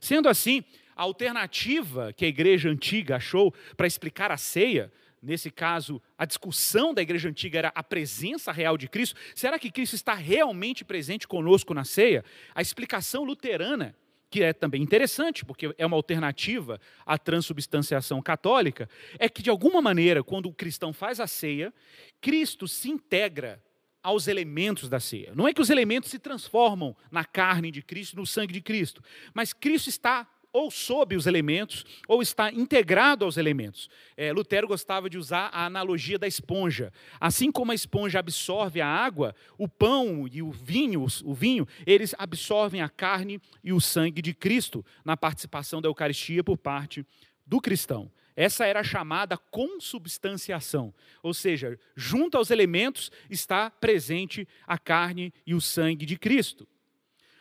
Sendo 0.00 0.28
assim, 0.28 0.62
a 0.94 1.02
alternativa 1.02 2.12
que 2.12 2.24
a 2.24 2.28
igreja 2.28 2.68
antiga 2.70 3.16
achou 3.16 3.54
para 3.76 3.86
explicar 3.86 4.30
a 4.30 4.36
ceia 4.36 4.92
nesse 5.22 5.50
caso, 5.50 6.00
a 6.16 6.24
discussão 6.24 6.94
da 6.94 7.02
igreja 7.02 7.28
antiga 7.28 7.58
era 7.58 7.72
a 7.74 7.82
presença 7.82 8.52
real 8.52 8.76
de 8.76 8.88
Cristo. 8.88 9.18
Será 9.34 9.58
que 9.58 9.70
Cristo 9.70 9.94
está 9.94 10.14
realmente 10.14 10.84
presente 10.84 11.26
conosco 11.26 11.74
na 11.74 11.84
ceia? 11.84 12.24
A 12.54 12.62
explicação 12.62 13.24
luterana, 13.24 13.94
que 14.30 14.42
é 14.42 14.52
também 14.52 14.82
interessante, 14.82 15.44
porque 15.44 15.74
é 15.78 15.86
uma 15.86 15.96
alternativa 15.96 16.80
à 17.04 17.16
transubstanciação 17.18 18.20
católica, 18.20 18.88
é 19.18 19.28
que, 19.28 19.42
de 19.42 19.50
alguma 19.50 19.80
maneira, 19.80 20.22
quando 20.22 20.46
o 20.46 20.54
cristão 20.54 20.92
faz 20.92 21.20
a 21.20 21.26
ceia, 21.26 21.72
Cristo 22.20 22.68
se 22.68 22.90
integra 22.90 23.62
aos 24.02 24.28
elementos 24.28 24.88
da 24.88 25.00
ceia. 25.00 25.32
Não 25.34 25.48
é 25.48 25.52
que 25.52 25.60
os 25.60 25.68
elementos 25.68 26.10
se 26.10 26.18
transformam 26.20 26.96
na 27.10 27.24
carne 27.24 27.72
de 27.72 27.82
Cristo, 27.82 28.16
no 28.16 28.24
sangue 28.24 28.52
de 28.52 28.60
Cristo, 28.60 29.02
mas 29.34 29.52
Cristo 29.52 29.88
está 29.88 30.28
ou 30.56 30.70
sob 30.70 31.14
os 31.14 31.26
elementos, 31.26 31.84
ou 32.08 32.22
está 32.22 32.50
integrado 32.50 33.26
aos 33.26 33.36
elementos. 33.36 33.90
É, 34.16 34.32
Lutero 34.32 34.66
gostava 34.66 35.10
de 35.10 35.18
usar 35.18 35.50
a 35.52 35.66
analogia 35.66 36.18
da 36.18 36.26
esponja. 36.26 36.90
Assim 37.20 37.52
como 37.52 37.72
a 37.72 37.74
esponja 37.74 38.20
absorve 38.20 38.80
a 38.80 38.88
água, 38.88 39.34
o 39.58 39.68
pão 39.68 40.26
e 40.26 40.40
o 40.40 40.50
vinho, 40.50 41.04
o 41.24 41.34
vinho, 41.34 41.68
eles 41.86 42.14
absorvem 42.16 42.80
a 42.80 42.88
carne 42.88 43.38
e 43.62 43.70
o 43.70 43.82
sangue 43.82 44.22
de 44.22 44.32
Cristo 44.32 44.82
na 45.04 45.14
participação 45.14 45.82
da 45.82 45.90
Eucaristia 45.90 46.42
por 46.42 46.56
parte 46.56 47.04
do 47.46 47.60
cristão. 47.60 48.10
Essa 48.34 48.64
era 48.64 48.80
a 48.80 48.84
chamada 48.84 49.36
consubstanciação, 49.36 50.94
ou 51.22 51.34
seja, 51.34 51.78
junto 51.94 52.38
aos 52.38 52.50
elementos 52.50 53.10
está 53.28 53.68
presente 53.70 54.48
a 54.66 54.78
carne 54.78 55.34
e 55.46 55.54
o 55.54 55.60
sangue 55.60 56.06
de 56.06 56.16
Cristo. 56.16 56.66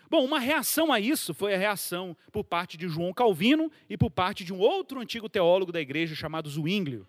Bom, 0.09 0.24
uma 0.24 0.39
reação 0.39 0.91
a 0.91 1.00
isso 1.00 1.33
foi 1.33 1.53
a 1.53 1.57
reação 1.57 2.15
por 2.31 2.43
parte 2.43 2.77
de 2.77 2.88
João 2.88 3.13
Calvino 3.13 3.71
e 3.89 3.97
por 3.97 4.12
parte 4.12 4.43
de 4.43 4.53
um 4.53 4.59
outro 4.59 5.00
antigo 5.00 5.27
teólogo 5.27 5.71
da 5.71 5.81
igreja 5.81 6.15
chamado 6.15 6.50
Zwinglio. 6.50 7.07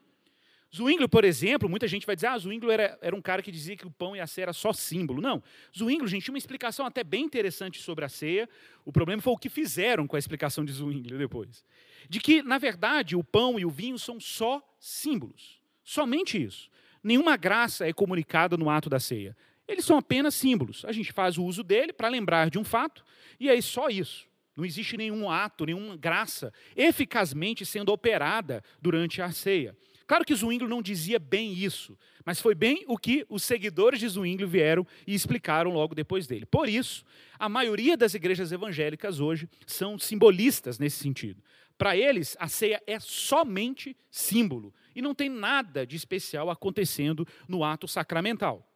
Zwinglio, 0.75 1.09
por 1.09 1.25
exemplo, 1.25 1.69
muita 1.69 1.87
gente 1.87 2.07
vai 2.07 2.15
dizer, 2.17 2.27
ah, 2.27 2.39
Zwinglio 2.39 2.71
era, 2.71 2.99
era 3.01 3.15
um 3.15 3.23
cara 3.23 3.41
que 3.41 3.53
dizia 3.53 3.77
que 3.77 3.87
o 3.87 3.91
pão 3.91 4.17
e 4.17 4.21
a 4.21 4.27
ceia 4.27 4.47
era 4.47 4.53
só 4.53 4.73
símbolo. 4.73 5.23
Não, 5.23 5.43
Zwinglio, 5.77 6.09
gente, 6.09 6.25
tinha 6.25 6.33
uma 6.33 6.39
explicação 6.39 6.85
até 6.85 7.05
bem 7.05 7.25
interessante 7.25 7.81
sobre 7.81 8.05
a 8.05 8.09
ceia. 8.09 8.49
O 8.85 8.93
problema 8.93 9.23
foi 9.23 9.33
o 9.33 9.39
que 9.39 9.49
fizeram 9.49 10.07
com 10.07 10.17
a 10.17 10.19
explicação 10.19 10.65
de 10.65 10.73
Zwinglio 10.73 11.19
depois. 11.19 11.65
De 12.09 12.21
que, 12.21 12.43
na 12.43 12.59
verdade, 12.59 13.17
o 13.17 13.25
pão 13.25 13.59
e 13.59 13.65
o 13.65 13.71
vinho 13.71 13.99
são 13.99 14.21
só 14.21 14.63
símbolos. 14.79 15.61
Somente 15.85 16.43
isso. 16.43 16.69
Nenhuma 17.03 17.37
graça 17.37 17.89
é 17.89 17.93
comunicada 17.93 18.57
no 18.57 18.69
ato 18.69 18.91
da 18.91 18.99
ceia. 18.99 19.37
Eles 19.69 19.85
são 19.85 19.99
apenas 19.99 20.35
símbolos. 20.35 20.85
A 20.85 20.93
gente 20.93 21.13
faz 21.13 21.37
o 21.39 21.45
uso 21.45 21.63
dele 21.63 21.93
para 21.93 22.09
lembrar 22.09 22.51
de 22.51 22.59
um 22.59 22.65
fato, 22.65 23.05
e 23.39 23.49
é 23.49 23.61
só 23.61 23.89
isso. 23.89 24.27
Não 24.57 24.65
existe 24.65 24.97
nenhum 24.97 25.31
ato, 25.31 25.67
nenhuma 25.67 25.97
graça 25.97 26.53
eficazmente 26.75 27.67
sendo 27.67 27.93
operada 27.93 28.65
durante 28.81 29.21
a 29.21 29.31
ceia. 29.31 29.77
Claro 30.07 30.25
que 30.25 30.35
Zwinglio 30.35 30.69
não 30.69 30.81
dizia 30.81 31.19
bem 31.19 31.53
isso, 31.53 31.99
mas 32.25 32.41
foi 32.41 32.55
bem 32.55 32.85
o 32.87 32.97
que 32.97 33.27
os 33.29 33.43
seguidores 33.43 33.99
de 33.99 34.09
Zwinglio 34.09 34.49
vieram 34.49 34.87
e 35.07 35.15
explicaram 35.15 35.73
logo 35.73 35.95
depois 35.95 36.27
dele. 36.27 36.47
Por 36.47 36.69
isso, 36.69 37.05
a 37.39 37.49
maioria 37.49 37.97
das 37.97 38.15
igrejas 38.15 38.53
evangélicas 38.53 39.21
hoje 39.21 39.49
são 39.67 39.99
simbolistas 39.99 40.79
nesse 40.79 40.99
sentido. 40.99 41.43
Para 41.77 41.97
eles, 41.97 42.37
a 42.39 42.49
ceia 42.49 42.81
é 42.87 42.99
somente 43.01 43.97
símbolo 44.11 44.73
e 44.95 45.03
não 45.03 45.15
tem 45.15 45.29
nada 45.29 45.87
de 45.87 45.97
especial 45.97 46.49
acontecendo 46.49 47.27
no 47.47 47.63
ato 47.63 47.87
sacramental. 47.87 48.67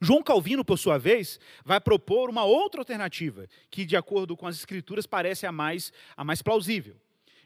João 0.00 0.22
Calvino, 0.22 0.64
por 0.64 0.78
sua 0.78 0.98
vez, 0.98 1.40
vai 1.64 1.80
propor 1.80 2.28
uma 2.28 2.44
outra 2.44 2.80
alternativa, 2.80 3.48
que, 3.70 3.84
de 3.84 3.96
acordo 3.96 4.36
com 4.36 4.46
as 4.46 4.56
escrituras, 4.56 5.06
parece 5.06 5.46
a 5.46 5.52
mais, 5.52 5.92
a 6.16 6.22
mais 6.22 6.42
plausível. 6.42 6.96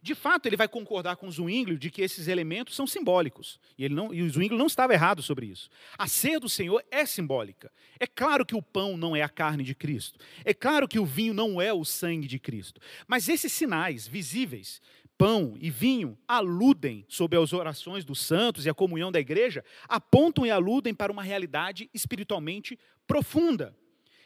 De 0.03 0.15
fato, 0.15 0.47
ele 0.47 0.57
vai 0.57 0.67
concordar 0.67 1.17
com 1.17 1.31
Zwinglio 1.31 1.79
de 1.79 1.91
que 1.91 2.01
esses 2.01 2.27
elementos 2.27 2.75
são 2.75 2.87
simbólicos. 2.87 3.61
E, 3.77 3.85
ele 3.85 3.95
não, 3.95 4.15
e 4.15 4.23
o 4.23 4.31
Zwinglio 4.31 4.59
não 4.59 4.67
estava 4.67 4.95
errado 4.95 5.23
sobre 5.23 5.47
isso. 5.47 5.69
A 5.99 6.09
ceia 6.09 6.41
do 6.41 6.49
Senhor 6.49 6.83
é 6.91 7.05
simbólica. 7.05 7.71
É 7.99 8.07
claro 8.07 8.47
que 8.47 8.55
o 8.55 8.63
pão 8.63 8.97
não 8.97 9.15
é 9.15 9.23
a 9.23 9.29
carne 9.29 9.63
de 9.63 9.75
Cristo. 9.75 10.19
É 10.43 10.55
claro 10.55 10.89
que 10.89 10.99
o 10.99 11.05
vinho 11.05 11.35
não 11.35 11.61
é 11.61 11.71
o 11.73 11.85
sangue 11.85 12.27
de 12.27 12.39
Cristo. 12.39 12.81
Mas 13.07 13.29
esses 13.29 13.53
sinais 13.53 14.09
visíveis 14.09 14.81
pão 15.21 15.55
e 15.61 15.69
vinho 15.69 16.17
aludem 16.27 17.05
sobre 17.07 17.39
as 17.39 17.53
orações 17.53 18.07
dos 18.07 18.21
santos 18.21 18.65
e 18.65 18.71
a 18.71 18.75
comunhão 18.75 19.13
da 19.13 19.21
igreja, 19.21 19.63
apontam 19.87 20.47
e 20.47 20.51
aludem 20.51 20.95
para 20.95 21.13
uma 21.13 21.23
realidade 21.23 21.91
espiritualmente 21.93 22.79
profunda. 23.07 23.77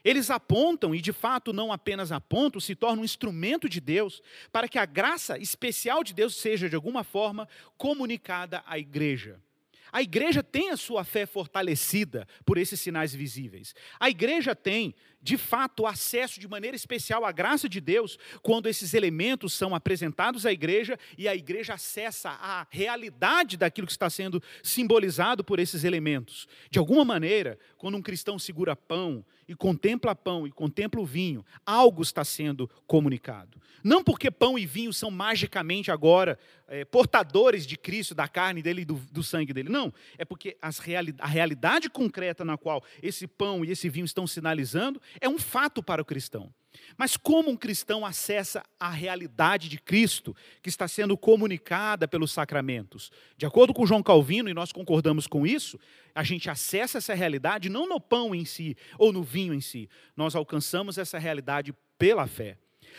Eles 0.05 0.31
apontam, 0.31 0.95
e 0.95 1.01
de 1.01 1.13
fato 1.13 1.53
não 1.53 1.73
apenas 1.73 2.13
apontam, 2.13 2.61
se 2.61 2.77
tornam 2.77 3.03
um 3.03 3.05
instrumento 3.05 3.69
de 3.69 3.81
Deus 3.81 4.23
para 4.53 4.69
que 4.69 4.79
a 4.79 4.87
graça 4.87 5.37
especial 5.37 6.05
de 6.05 6.15
Deus 6.15 6.37
seja, 6.37 6.69
de 6.69 6.77
alguma 6.77 7.03
forma, 7.03 7.49
comunicada 7.77 8.63
à 8.65 8.79
igreja. 8.79 9.41
A 9.95 10.03
igreja 10.03 10.43
tem 10.43 10.71
a 10.71 10.77
sua 10.77 11.05
fé 11.05 11.25
fortalecida 11.25 12.27
por 12.45 12.59
esses 12.59 12.81
sinais 12.81 13.15
visíveis. 13.15 13.75
A 13.99 14.11
igreja 14.11 14.55
tem, 14.55 14.93
de 15.25 15.39
fato, 15.39 15.87
acesso 15.87 16.39
de 16.39 16.47
maneira 16.47 16.77
especial 16.77 17.25
à 17.25 17.33
graça 17.33 17.67
de 17.67 17.81
Deus 17.81 18.19
quando 18.43 18.69
esses 18.69 18.93
elementos 18.93 19.55
são 19.55 19.75
apresentados 19.75 20.45
à 20.45 20.53
igreja 20.53 20.99
e 21.17 21.27
a 21.27 21.35
igreja 21.35 21.73
acessa 21.73 22.29
a 22.29 22.67
realidade 22.69 23.57
daquilo 23.57 23.87
que 23.87 23.93
está 23.93 24.11
sendo 24.11 24.43
simbolizado 24.63 25.43
por 25.43 25.59
esses 25.59 25.83
elementos. 25.83 26.47
De 26.71 26.79
alguma 26.79 27.07
maneira, 27.07 27.59
quando 27.79 27.97
um 27.97 28.03
cristão 28.03 28.39
segura 28.39 28.77
pão 28.77 29.25
e 29.49 29.55
contempla 29.55 30.15
pão 30.15 30.47
e 30.47 30.53
contempla 30.53 31.01
o 31.01 31.07
vinho, 31.07 31.45
algo 31.65 32.03
está 32.03 32.23
sendo 32.23 32.69
comunicado. 32.87 33.59
Não 33.83 34.03
porque 34.03 34.31
pão 34.31 34.59
e 34.59 34.67
vinho 34.67 34.93
são 34.93 35.11
magicamente 35.11 35.91
agora 35.91 36.39
é, 36.67 36.85
portadores 36.85 37.67
de 37.67 37.77
Cristo, 37.77 38.15
da 38.15 38.27
carne 38.27 38.63
dele 38.63 38.83
e 38.83 38.85
do, 38.85 38.95
do 38.95 39.23
sangue 39.23 39.53
dele. 39.53 39.69
Não, 39.69 39.93
é 40.17 40.25
porque 40.25 40.57
reali 40.83 41.15
a 41.19 41.27
realidade 41.27 41.91
concreta 41.91 42.45
na 42.45 42.57
qual 42.57 42.83
esse 43.03 43.27
pão 43.27 43.65
e 43.65 43.71
esse 43.71 43.89
vinho 43.89 44.07
estão 44.07 44.27
sinalizando 44.27 45.01
é 45.21 45.29
um 45.29 45.39
fato 45.39 45.83
para 45.83 46.03
o 46.03 46.05
cristão. 46.05 46.53
Mas 46.97 47.17
como 47.17 47.51
um 47.51 47.57
cristão 47.57 48.05
acessa 48.05 48.63
a 48.79 48.91
realidade 48.91 49.69
de 49.69 49.79
Cristo 49.79 50.35
que 50.63 50.69
está 50.69 50.89
sendo 50.89 51.17
comunicada 51.17 52.07
pelos 52.07 52.33
sacramentos? 52.33 53.11
De 53.37 53.47
acordo 53.47 53.73
com 53.73 53.87
João 53.87 54.03
Calvino, 54.03 54.49
e 54.49 54.55
nós 54.55 54.73
concordamos 54.73 55.27
com 55.27 55.47
isso, 55.47 55.79
a 56.15 56.23
gente 56.23 56.51
acessa 56.51 56.99
essa 56.99 57.15
realidade 57.15 57.69
não 57.69 57.89
no 57.89 58.01
pão 58.01 58.35
em 58.35 58.45
si 58.45 58.77
ou 58.99 59.13
no 59.13 59.23
vinho 59.23 59.55
em 59.55 59.61
si, 59.61 59.89
nós 60.17 60.35
alcançamos 60.35 60.99
essa 60.99 61.19
realidade 61.19 61.75
pela 61.99 62.27
fé. 62.27 62.59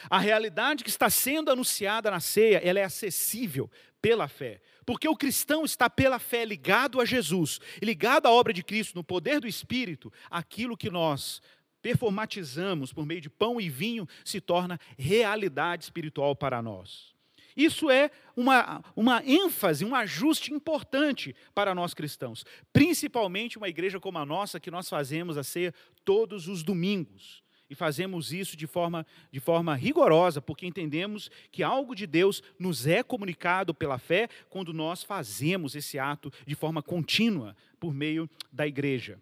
A 0.09 0.19
realidade 0.19 0.83
que 0.83 0.89
está 0.89 1.09
sendo 1.09 1.51
anunciada 1.51 2.11
na 2.11 2.19
ceia, 2.19 2.57
ela 2.57 2.79
é 2.79 2.83
acessível 2.83 3.69
pela 4.01 4.27
fé. 4.27 4.61
Porque 4.85 5.07
o 5.07 5.15
cristão 5.15 5.65
está 5.65 5.89
pela 5.89 6.19
fé 6.19 6.45
ligado 6.45 7.01
a 7.01 7.05
Jesus, 7.05 7.59
ligado 7.81 8.27
à 8.27 8.31
obra 8.31 8.53
de 8.53 8.61
Cristo, 8.61 8.95
no 8.95 9.03
poder 9.03 9.39
do 9.39 9.47
Espírito, 9.47 10.13
aquilo 10.29 10.77
que 10.77 10.91
nós 10.91 11.41
performatizamos 11.85 12.91
por 12.91 13.05
meio 13.05 13.21
de 13.21 13.29
pão 13.29 13.61
e 13.61 13.69
vinho 13.69 14.07
se 14.23 14.41
torna 14.41 14.79
realidade 14.97 15.83
espiritual 15.83 16.35
para 16.35 16.59
nós. 16.59 17.13
Isso 17.55 17.91
é 17.91 18.09
uma, 18.35 18.83
uma 18.95 19.23
ênfase, 19.23 19.85
um 19.85 19.93
ajuste 19.93 20.51
importante 20.51 21.35
para 21.53 21.75
nós 21.75 21.93
cristãos, 21.93 22.43
principalmente 22.73 23.59
uma 23.59 23.69
igreja 23.69 23.99
como 23.99 24.17
a 24.17 24.25
nossa, 24.25 24.59
que 24.59 24.71
nós 24.71 24.89
fazemos 24.89 25.37
a 25.37 25.43
ser 25.43 25.75
todos 26.03 26.47
os 26.47 26.63
domingos. 26.63 27.43
E 27.69 27.75
fazemos 27.75 28.33
isso 28.33 28.57
de 28.57 28.65
forma, 28.65 29.05
de 29.31 29.39
forma 29.39 29.75
rigorosa, 29.75 30.41
porque 30.41 30.65
entendemos 30.65 31.29
que 31.51 31.61
algo 31.61 31.93
de 31.93 32.07
Deus 32.07 32.41
nos 32.57 32.87
é 32.87 33.03
comunicado 33.03 33.75
pela 33.75 33.99
fé 33.99 34.27
quando 34.49 34.73
nós 34.73 35.03
fazemos 35.03 35.75
esse 35.75 35.99
ato 35.99 36.33
de 36.47 36.55
forma 36.55 36.81
contínua 36.81 37.55
por 37.79 37.93
meio 37.93 38.27
da 38.51 38.65
igreja. 38.65 39.21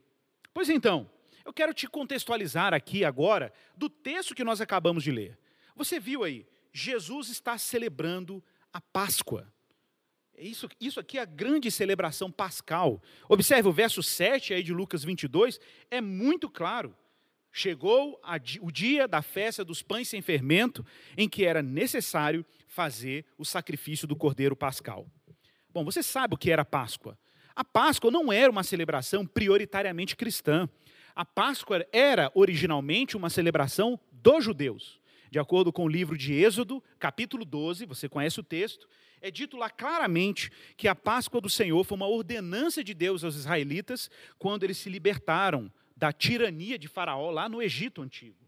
Pois 0.53 0.69
então, 0.69 1.09
eu 1.45 1.53
quero 1.53 1.73
te 1.73 1.87
contextualizar 1.87 2.73
aqui 2.73 3.03
agora 3.03 3.51
do 3.75 3.89
texto 3.89 4.35
que 4.35 4.43
nós 4.43 4.61
acabamos 4.61 5.03
de 5.03 5.11
ler. 5.11 5.37
Você 5.75 5.99
viu 5.99 6.23
aí, 6.23 6.45
Jesus 6.71 7.29
está 7.29 7.57
celebrando 7.57 8.43
a 8.71 8.79
Páscoa. 8.79 9.51
Isso, 10.37 10.67
isso 10.79 10.99
aqui 10.99 11.17
é 11.17 11.21
a 11.21 11.25
grande 11.25 11.69
celebração 11.69 12.31
pascal. 12.31 13.01
Observe 13.29 13.69
o 13.69 13.73
verso 13.73 14.01
7 14.01 14.53
aí 14.53 14.63
de 14.63 14.73
Lucas 14.73 15.03
22, 15.03 15.59
é 15.91 16.01
muito 16.01 16.49
claro. 16.49 16.95
Chegou 17.51 18.19
a, 18.23 18.37
o 18.61 18.71
dia 18.71 19.07
da 19.07 19.21
festa 19.21 19.63
dos 19.63 19.83
pães 19.83 20.09
sem 20.09 20.21
fermento, 20.23 20.83
em 21.15 21.29
que 21.29 21.45
era 21.45 21.61
necessário 21.61 22.43
fazer 22.67 23.25
o 23.37 23.45
sacrifício 23.45 24.07
do 24.07 24.15
cordeiro 24.15 24.55
pascal. 24.55 25.07
Bom, 25.69 25.85
você 25.85 26.01
sabe 26.01 26.33
o 26.33 26.37
que 26.37 26.49
era 26.49 26.65
Páscoa. 26.65 27.17
A 27.55 27.63
Páscoa 27.63 28.09
não 28.09 28.33
era 28.33 28.51
uma 28.51 28.63
celebração 28.63 29.25
prioritariamente 29.25 30.15
cristã. 30.15 30.67
A 31.15 31.23
Páscoa 31.23 31.85
era 31.91 32.31
originalmente 32.33 33.15
uma 33.15 33.29
celebração 33.29 33.99
dos 34.11 34.43
judeus. 34.43 34.99
De 35.29 35.37
acordo 35.37 35.71
com 35.71 35.85
o 35.85 35.89
livro 35.89 36.17
de 36.17 36.33
Êxodo, 36.33 36.83
capítulo 36.99 37.45
12, 37.45 37.85
você 37.85 38.09
conhece 38.09 38.39
o 38.39 38.43
texto, 38.43 38.87
é 39.21 39.31
dito 39.31 39.55
lá 39.55 39.69
claramente 39.69 40.51
que 40.75 40.87
a 40.87 40.95
Páscoa 40.95 41.39
do 41.39 41.49
Senhor 41.49 41.83
foi 41.83 41.95
uma 41.95 42.07
ordenança 42.07 42.83
de 42.83 42.93
Deus 42.93 43.23
aos 43.23 43.35
israelitas 43.35 44.09
quando 44.37 44.63
eles 44.63 44.77
se 44.77 44.89
libertaram 44.89 45.71
da 45.95 46.11
tirania 46.11 46.77
de 46.77 46.87
Faraó 46.87 47.29
lá 47.29 47.47
no 47.47 47.61
Egito 47.61 48.01
antigo. 48.01 48.42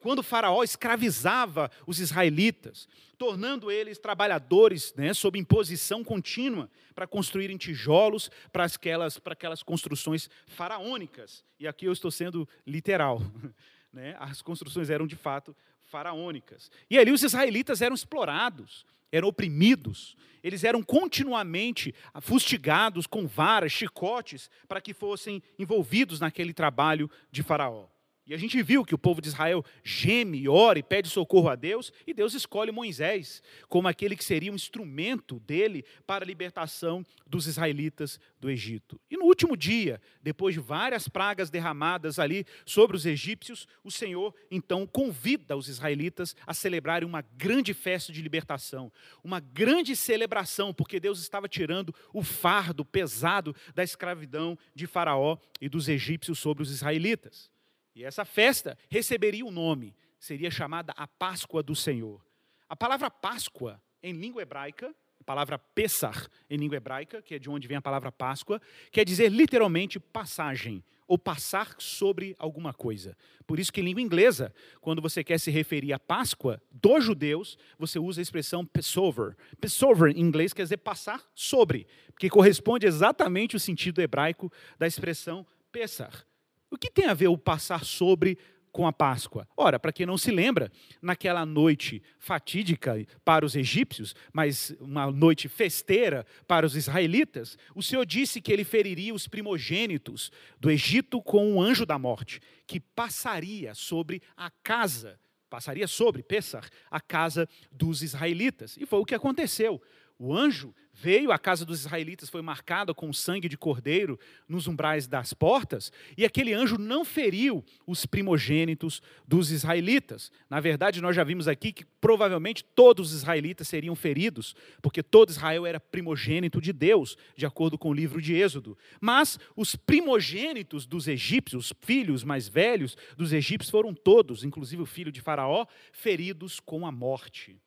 Quando 0.00 0.22
Faraó 0.22 0.62
escravizava 0.62 1.70
os 1.86 2.00
israelitas, 2.00 2.88
tornando 3.18 3.70
eles 3.70 3.98
trabalhadores 3.98 4.94
né, 4.96 5.12
sob 5.12 5.38
imposição 5.38 6.02
contínua 6.02 6.70
para 6.94 7.06
construírem 7.06 7.58
tijolos 7.58 8.30
para 8.50 8.64
aquelas, 8.64 9.18
para 9.18 9.34
aquelas 9.34 9.62
construções 9.62 10.30
faraônicas. 10.46 11.44
E 11.58 11.68
aqui 11.68 11.84
eu 11.84 11.92
estou 11.92 12.10
sendo 12.10 12.48
literal. 12.66 13.20
Né? 13.92 14.14
As 14.20 14.40
construções 14.40 14.88
eram 14.88 15.04
de 15.04 15.16
fato 15.16 15.52
faraônicas. 15.80 16.70
E 16.88 16.96
ali 16.96 17.10
os 17.10 17.24
israelitas 17.24 17.82
eram 17.82 17.92
explorados, 17.92 18.86
eram 19.10 19.26
oprimidos, 19.26 20.16
eles 20.44 20.62
eram 20.62 20.80
continuamente 20.80 21.92
fustigados 22.20 23.08
com 23.08 23.26
varas, 23.26 23.72
chicotes, 23.72 24.48
para 24.68 24.80
que 24.80 24.94
fossem 24.94 25.42
envolvidos 25.58 26.20
naquele 26.20 26.54
trabalho 26.54 27.10
de 27.32 27.42
Faraó. 27.42 27.88
E 28.30 28.34
a 28.34 28.36
gente 28.36 28.62
viu 28.62 28.84
que 28.84 28.94
o 28.94 28.98
povo 28.98 29.20
de 29.20 29.26
Israel 29.26 29.64
geme, 29.82 30.48
ora 30.48 30.78
e 30.78 30.84
pede 30.84 31.08
socorro 31.08 31.48
a 31.48 31.56
Deus, 31.56 31.92
e 32.06 32.14
Deus 32.14 32.32
escolhe 32.32 32.70
Moisés 32.70 33.42
como 33.68 33.88
aquele 33.88 34.14
que 34.14 34.24
seria 34.24 34.52
um 34.52 34.54
instrumento 34.54 35.40
dele 35.40 35.84
para 36.06 36.24
a 36.24 36.28
libertação 36.28 37.04
dos 37.26 37.48
israelitas 37.48 38.20
do 38.38 38.48
Egito. 38.48 39.00
E 39.10 39.16
no 39.16 39.24
último 39.24 39.56
dia, 39.56 40.00
depois 40.22 40.54
de 40.54 40.60
várias 40.60 41.08
pragas 41.08 41.50
derramadas 41.50 42.20
ali 42.20 42.46
sobre 42.64 42.96
os 42.96 43.04
egípcios, 43.04 43.66
o 43.82 43.90
Senhor 43.90 44.32
então 44.48 44.86
convida 44.86 45.56
os 45.56 45.66
israelitas 45.68 46.36
a 46.46 46.54
celebrarem 46.54 47.08
uma 47.08 47.22
grande 47.36 47.74
festa 47.74 48.12
de 48.12 48.22
libertação, 48.22 48.92
uma 49.24 49.40
grande 49.40 49.96
celebração, 49.96 50.72
porque 50.72 51.00
Deus 51.00 51.20
estava 51.20 51.48
tirando 51.48 51.92
o 52.14 52.22
fardo 52.22 52.84
pesado 52.84 53.56
da 53.74 53.82
escravidão 53.82 54.56
de 54.72 54.86
Faraó 54.86 55.36
e 55.60 55.68
dos 55.68 55.88
egípcios 55.88 56.38
sobre 56.38 56.62
os 56.62 56.70
israelitas. 56.70 57.50
E 57.94 58.04
essa 58.04 58.24
festa 58.24 58.78
receberia 58.88 59.44
um 59.44 59.50
nome, 59.50 59.94
seria 60.18 60.50
chamada 60.50 60.92
a 60.96 61.06
Páscoa 61.06 61.62
do 61.62 61.74
Senhor. 61.74 62.24
A 62.68 62.76
palavra 62.76 63.10
Páscoa, 63.10 63.80
em 64.02 64.12
língua 64.12 64.42
hebraica, 64.42 64.94
a 65.20 65.24
palavra 65.24 65.58
Pessar, 65.58 66.28
em 66.48 66.56
língua 66.56 66.76
hebraica, 66.76 67.20
que 67.20 67.34
é 67.34 67.38
de 67.38 67.50
onde 67.50 67.68
vem 67.68 67.76
a 67.76 67.82
palavra 67.82 68.10
Páscoa, 68.10 68.60
quer 68.90 69.04
dizer 69.04 69.30
literalmente 69.30 69.98
passagem, 69.98 70.82
ou 71.10 71.18
passar 71.18 71.74
sobre 71.78 72.36
alguma 72.38 72.72
coisa. 72.72 73.16
Por 73.44 73.58
isso 73.58 73.72
que 73.72 73.80
em 73.80 73.84
língua 73.84 74.00
inglesa, 74.00 74.54
quando 74.80 75.02
você 75.02 75.24
quer 75.24 75.40
se 75.40 75.50
referir 75.50 75.92
à 75.92 75.98
Páscoa 75.98 76.62
dos 76.70 77.02
judeus, 77.02 77.58
você 77.76 77.98
usa 77.98 78.20
a 78.20 78.22
expressão 78.22 78.64
Passover. 78.64 79.36
Passover 79.60 80.16
em 80.16 80.20
inglês 80.20 80.52
quer 80.52 80.62
dizer 80.62 80.76
passar 80.76 81.28
sobre, 81.34 81.88
que 82.16 82.30
corresponde 82.30 82.86
exatamente 82.86 83.56
ao 83.56 83.60
sentido 83.60 84.00
hebraico 84.00 84.52
da 84.78 84.86
expressão 84.86 85.44
Pessar. 85.72 86.24
O 86.70 86.78
que 86.78 86.90
tem 86.90 87.06
a 87.06 87.14
ver 87.14 87.28
o 87.28 87.36
passar 87.36 87.84
sobre 87.84 88.38
com 88.70 88.86
a 88.86 88.92
Páscoa? 88.92 89.46
Ora, 89.56 89.78
para 89.78 89.92
quem 89.92 90.06
não 90.06 90.16
se 90.16 90.30
lembra, 90.30 90.70
naquela 91.02 91.44
noite 91.44 92.00
fatídica 92.18 92.94
para 93.24 93.44
os 93.44 93.56
egípcios, 93.56 94.14
mas 94.32 94.74
uma 94.78 95.10
noite 95.10 95.48
festeira 95.48 96.24
para 96.46 96.64
os 96.64 96.76
israelitas, 96.76 97.58
o 97.74 97.82
Senhor 97.82 98.06
disse 98.06 98.40
que 98.40 98.52
ele 98.52 98.62
feriria 98.62 99.12
os 99.12 99.26
primogênitos 99.26 100.30
do 100.60 100.70
Egito 100.70 101.20
com 101.20 101.54
um 101.54 101.60
anjo 101.60 101.84
da 101.84 101.98
morte, 101.98 102.40
que 102.66 102.78
passaria 102.78 103.74
sobre 103.74 104.22
a 104.36 104.50
casa, 104.62 105.18
passaria 105.48 105.88
sobre 105.88 106.22
Pessar, 106.22 106.68
a 106.88 107.00
casa 107.00 107.48
dos 107.72 108.02
israelitas. 108.02 108.76
E 108.76 108.86
foi 108.86 109.00
o 109.00 109.04
que 109.04 109.16
aconteceu. 109.16 109.82
O 110.16 110.36
anjo 110.36 110.72
veio, 111.00 111.32
a 111.32 111.38
casa 111.38 111.64
dos 111.64 111.80
israelitas 111.80 112.28
foi 112.28 112.42
marcada 112.42 112.92
com 112.92 113.12
sangue 113.12 113.48
de 113.48 113.56
cordeiro 113.56 114.18
nos 114.48 114.66
umbrais 114.66 115.06
das 115.06 115.32
portas, 115.32 115.90
e 116.16 116.24
aquele 116.24 116.52
anjo 116.52 116.76
não 116.76 117.04
feriu 117.04 117.64
os 117.86 118.04
primogênitos 118.04 119.00
dos 119.26 119.50
israelitas. 119.50 120.30
Na 120.48 120.60
verdade, 120.60 121.00
nós 121.00 121.16
já 121.16 121.24
vimos 121.24 121.48
aqui 121.48 121.72
que 121.72 121.84
provavelmente 122.00 122.62
todos 122.62 123.10
os 123.10 123.18
israelitas 123.18 123.68
seriam 123.68 123.94
feridos, 123.94 124.54
porque 124.82 125.02
todo 125.02 125.30
Israel 125.30 125.64
era 125.64 125.80
primogênito 125.80 126.60
de 126.60 126.72
Deus, 126.72 127.16
de 127.36 127.46
acordo 127.46 127.78
com 127.78 127.90
o 127.90 127.94
livro 127.94 128.20
de 128.20 128.34
Êxodo. 128.34 128.76
Mas 129.00 129.38
os 129.56 129.74
primogênitos 129.74 130.86
dos 130.86 131.08
egípcios, 131.08 131.70
os 131.70 131.72
filhos 131.80 132.22
mais 132.22 132.48
velhos 132.48 132.96
dos 133.16 133.32
egípcios, 133.32 133.70
foram 133.70 133.94
todos, 133.94 134.44
inclusive 134.44 134.82
o 134.82 134.86
filho 134.86 135.12
de 135.12 135.20
Faraó, 135.20 135.66
feridos 135.92 136.60
com 136.60 136.86
a 136.86 136.92
morte. 136.92 137.58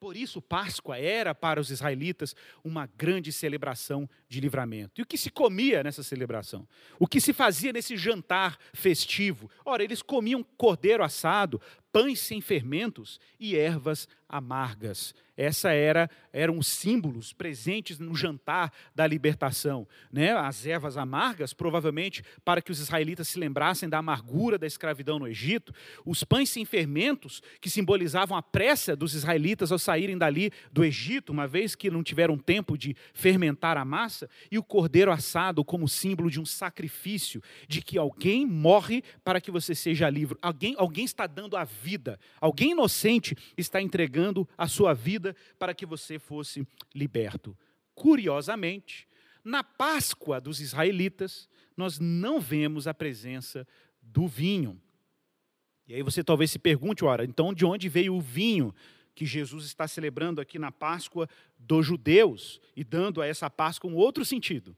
Por 0.00 0.16
isso, 0.16 0.40
Páscoa 0.40 0.96
era 0.96 1.34
para 1.34 1.60
os 1.60 1.70
israelitas 1.70 2.34
uma 2.64 2.88
grande 2.96 3.30
celebração 3.30 4.08
de 4.30 4.40
livramento. 4.40 4.98
E 4.98 5.02
o 5.02 5.06
que 5.06 5.18
se 5.18 5.28
comia 5.28 5.84
nessa 5.84 6.02
celebração? 6.02 6.66
O 6.98 7.06
que 7.06 7.20
se 7.20 7.34
fazia 7.34 7.70
nesse 7.70 7.98
jantar 7.98 8.58
festivo? 8.72 9.50
Ora, 9.62 9.84
eles 9.84 10.00
comiam 10.00 10.42
cordeiro 10.56 11.04
assado, 11.04 11.60
pães 11.92 12.20
sem 12.20 12.40
fermentos 12.40 13.20
e 13.38 13.56
ervas 13.56 14.08
amargas. 14.28 15.14
Essa 15.36 15.72
era 15.72 16.10
eram 16.32 16.58
os 16.58 16.66
símbolos 16.66 17.32
presentes 17.32 17.98
no 17.98 18.14
jantar 18.14 18.70
da 18.94 19.06
libertação, 19.06 19.88
né? 20.12 20.32
As 20.32 20.66
ervas 20.66 20.98
amargas, 20.98 21.54
provavelmente 21.54 22.22
para 22.44 22.60
que 22.60 22.70
os 22.70 22.78
israelitas 22.78 23.26
se 23.26 23.38
lembrassem 23.38 23.88
da 23.88 23.98
amargura 23.98 24.58
da 24.58 24.66
escravidão 24.66 25.18
no 25.18 25.26
Egito, 25.26 25.72
os 26.04 26.22
pães 26.22 26.50
sem 26.50 26.66
fermentos, 26.66 27.42
que 27.58 27.70
simbolizavam 27.70 28.36
a 28.36 28.42
pressa 28.42 28.94
dos 28.94 29.14
israelitas 29.14 29.72
ao 29.72 29.78
saírem 29.78 30.18
dali 30.18 30.52
do 30.70 30.84
Egito, 30.84 31.32
uma 31.32 31.48
vez 31.48 31.74
que 31.74 31.90
não 31.90 32.02
tiveram 32.02 32.36
tempo 32.36 32.76
de 32.76 32.94
fermentar 33.14 33.78
a 33.78 33.84
massa, 33.84 34.28
e 34.50 34.58
o 34.58 34.62
cordeiro 34.62 35.10
assado 35.10 35.64
como 35.64 35.88
símbolo 35.88 36.30
de 36.30 36.38
um 36.38 36.44
sacrifício, 36.44 37.42
de 37.66 37.80
que 37.80 37.96
alguém 37.96 38.44
morre 38.44 39.02
para 39.24 39.40
que 39.40 39.50
você 39.50 39.74
seja 39.74 40.10
livre. 40.10 40.36
Alguém, 40.42 40.74
alguém 40.76 41.06
está 41.06 41.26
dando 41.26 41.56
a 41.56 41.64
vida. 41.80 42.18
Alguém 42.40 42.72
inocente 42.72 43.36
está 43.56 43.80
entregando 43.80 44.48
a 44.56 44.68
sua 44.68 44.92
vida 44.92 45.34
para 45.58 45.74
que 45.74 45.86
você 45.86 46.18
fosse 46.18 46.66
liberto. 46.94 47.56
Curiosamente, 47.94 49.08
na 49.44 49.64
Páscoa 49.64 50.40
dos 50.40 50.60
israelitas, 50.60 51.48
nós 51.76 51.98
não 51.98 52.40
vemos 52.40 52.86
a 52.86 52.94
presença 52.94 53.66
do 54.02 54.26
vinho. 54.26 54.80
E 55.88 55.94
aí 55.94 56.02
você 56.02 56.22
talvez 56.22 56.50
se 56.50 56.58
pergunte, 56.58 57.04
ora, 57.04 57.24
então 57.24 57.52
de 57.52 57.64
onde 57.64 57.88
veio 57.88 58.14
o 58.14 58.20
vinho 58.20 58.74
que 59.14 59.26
Jesus 59.26 59.64
está 59.64 59.88
celebrando 59.88 60.40
aqui 60.40 60.58
na 60.58 60.70
Páscoa 60.70 61.28
dos 61.58 61.84
judeus 61.84 62.60
e 62.76 62.84
dando 62.84 63.20
a 63.20 63.26
essa 63.26 63.50
Páscoa 63.50 63.90
um 63.90 63.96
outro 63.96 64.24
sentido? 64.24 64.76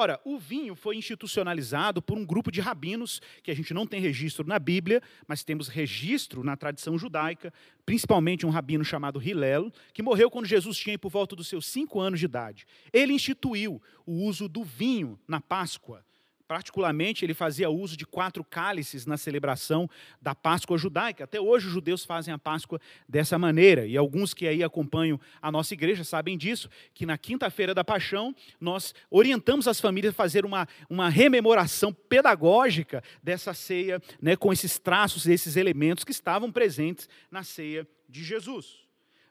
Ora, 0.00 0.20
o 0.24 0.38
vinho 0.38 0.76
foi 0.76 0.94
institucionalizado 0.94 2.00
por 2.00 2.16
um 2.16 2.24
grupo 2.24 2.52
de 2.52 2.60
rabinos, 2.60 3.20
que 3.42 3.50
a 3.50 3.54
gente 3.54 3.74
não 3.74 3.84
tem 3.84 4.00
registro 4.00 4.46
na 4.46 4.56
Bíblia, 4.56 5.02
mas 5.26 5.42
temos 5.42 5.66
registro 5.66 6.44
na 6.44 6.56
tradição 6.56 6.96
judaica, 6.96 7.52
principalmente 7.84 8.46
um 8.46 8.50
rabino 8.50 8.84
chamado 8.84 9.20
Hillel, 9.20 9.72
que 9.92 10.00
morreu 10.00 10.30
quando 10.30 10.46
Jesus 10.46 10.78
tinha 10.78 10.96
por 10.96 11.10
volta 11.10 11.34
dos 11.34 11.48
seus 11.48 11.66
cinco 11.66 11.98
anos 11.98 12.20
de 12.20 12.26
idade. 12.26 12.64
Ele 12.92 13.12
instituiu 13.12 13.82
o 14.06 14.24
uso 14.24 14.48
do 14.48 14.62
vinho 14.62 15.18
na 15.26 15.40
Páscoa 15.40 16.04
Particularmente, 16.48 17.26
ele 17.26 17.34
fazia 17.34 17.68
uso 17.68 17.94
de 17.94 18.06
quatro 18.06 18.42
cálices 18.42 19.04
na 19.04 19.18
celebração 19.18 19.88
da 20.20 20.34
Páscoa 20.34 20.78
judaica. 20.78 21.24
Até 21.24 21.38
hoje, 21.38 21.66
os 21.66 21.72
judeus 21.74 22.06
fazem 22.06 22.32
a 22.32 22.38
Páscoa 22.38 22.80
dessa 23.06 23.38
maneira. 23.38 23.86
E 23.86 23.98
alguns 23.98 24.32
que 24.32 24.48
aí 24.48 24.64
acompanham 24.64 25.20
a 25.42 25.52
nossa 25.52 25.74
igreja 25.74 26.04
sabem 26.04 26.38
disso, 26.38 26.70
que 26.94 27.04
na 27.04 27.18
quinta-feira 27.18 27.74
da 27.74 27.84
paixão, 27.84 28.34
nós 28.58 28.94
orientamos 29.10 29.68
as 29.68 29.78
famílias 29.78 30.14
a 30.14 30.16
fazer 30.16 30.46
uma, 30.46 30.66
uma 30.88 31.10
rememoração 31.10 31.92
pedagógica 31.92 33.04
dessa 33.22 33.52
ceia, 33.52 34.00
né, 34.18 34.34
com 34.34 34.50
esses 34.50 34.78
traços, 34.78 35.26
esses 35.26 35.54
elementos 35.54 36.02
que 36.02 36.12
estavam 36.12 36.50
presentes 36.50 37.10
na 37.30 37.42
ceia 37.42 37.86
de 38.08 38.24
Jesus. 38.24 38.86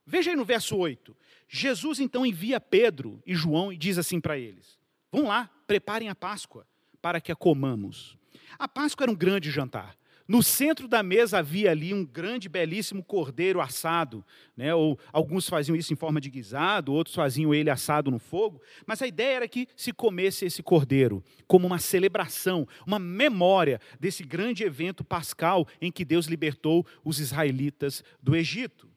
Veja 0.05 0.29
aí 0.29 0.35
no 0.35 0.45
verso 0.45 0.77
8. 0.77 1.17
Jesus 1.49 1.99
então 1.99 2.23
envia 2.23 2.61
Pedro 2.61 3.23
e 3.25 3.33
João 3.33 3.73
e 3.73 3.77
diz 3.77 3.97
assim 3.97 4.21
para 4.21 4.37
eles: 4.37 4.77
Vão 5.11 5.25
lá, 5.25 5.49
preparem 5.65 6.09
a 6.09 6.15
Páscoa 6.15 6.63
para 7.01 7.21
que 7.21 7.31
a 7.31 7.35
comamos. 7.35 8.17
A 8.57 8.67
Páscoa 8.67 9.05
era 9.05 9.11
um 9.11 9.15
grande 9.15 9.51
jantar. 9.51 9.97
No 10.27 10.43
centro 10.43 10.89
da 10.89 11.01
mesa 11.01 11.37
havia 11.37 11.71
ali 11.71 11.93
um 11.93 12.05
grande, 12.05 12.49
belíssimo 12.49 13.01
cordeiro 13.01 13.61
assado, 13.61 14.25
né? 14.57 14.75
ou 14.75 14.99
alguns 15.13 15.47
faziam 15.47 15.73
isso 15.73 15.93
em 15.93 15.95
forma 15.95 16.19
de 16.19 16.29
guisado, 16.29 16.91
outros 16.91 17.15
faziam 17.15 17.53
ele 17.53 17.69
assado 17.69 18.11
no 18.11 18.19
fogo, 18.19 18.61
mas 18.85 19.01
a 19.01 19.07
ideia 19.07 19.37
era 19.37 19.47
que 19.47 19.69
se 19.73 19.93
comesse 19.93 20.45
esse 20.45 20.61
cordeiro 20.61 21.23
como 21.47 21.65
uma 21.65 21.79
celebração, 21.79 22.67
uma 22.85 22.99
memória 22.99 23.79
desse 23.97 24.21
grande 24.21 24.65
evento 24.65 25.01
pascal 25.01 25.65
em 25.79 25.89
que 25.89 26.03
Deus 26.03 26.25
libertou 26.25 26.85
os 27.05 27.21
israelitas 27.21 28.03
do 28.21 28.35
Egito. 28.35 28.89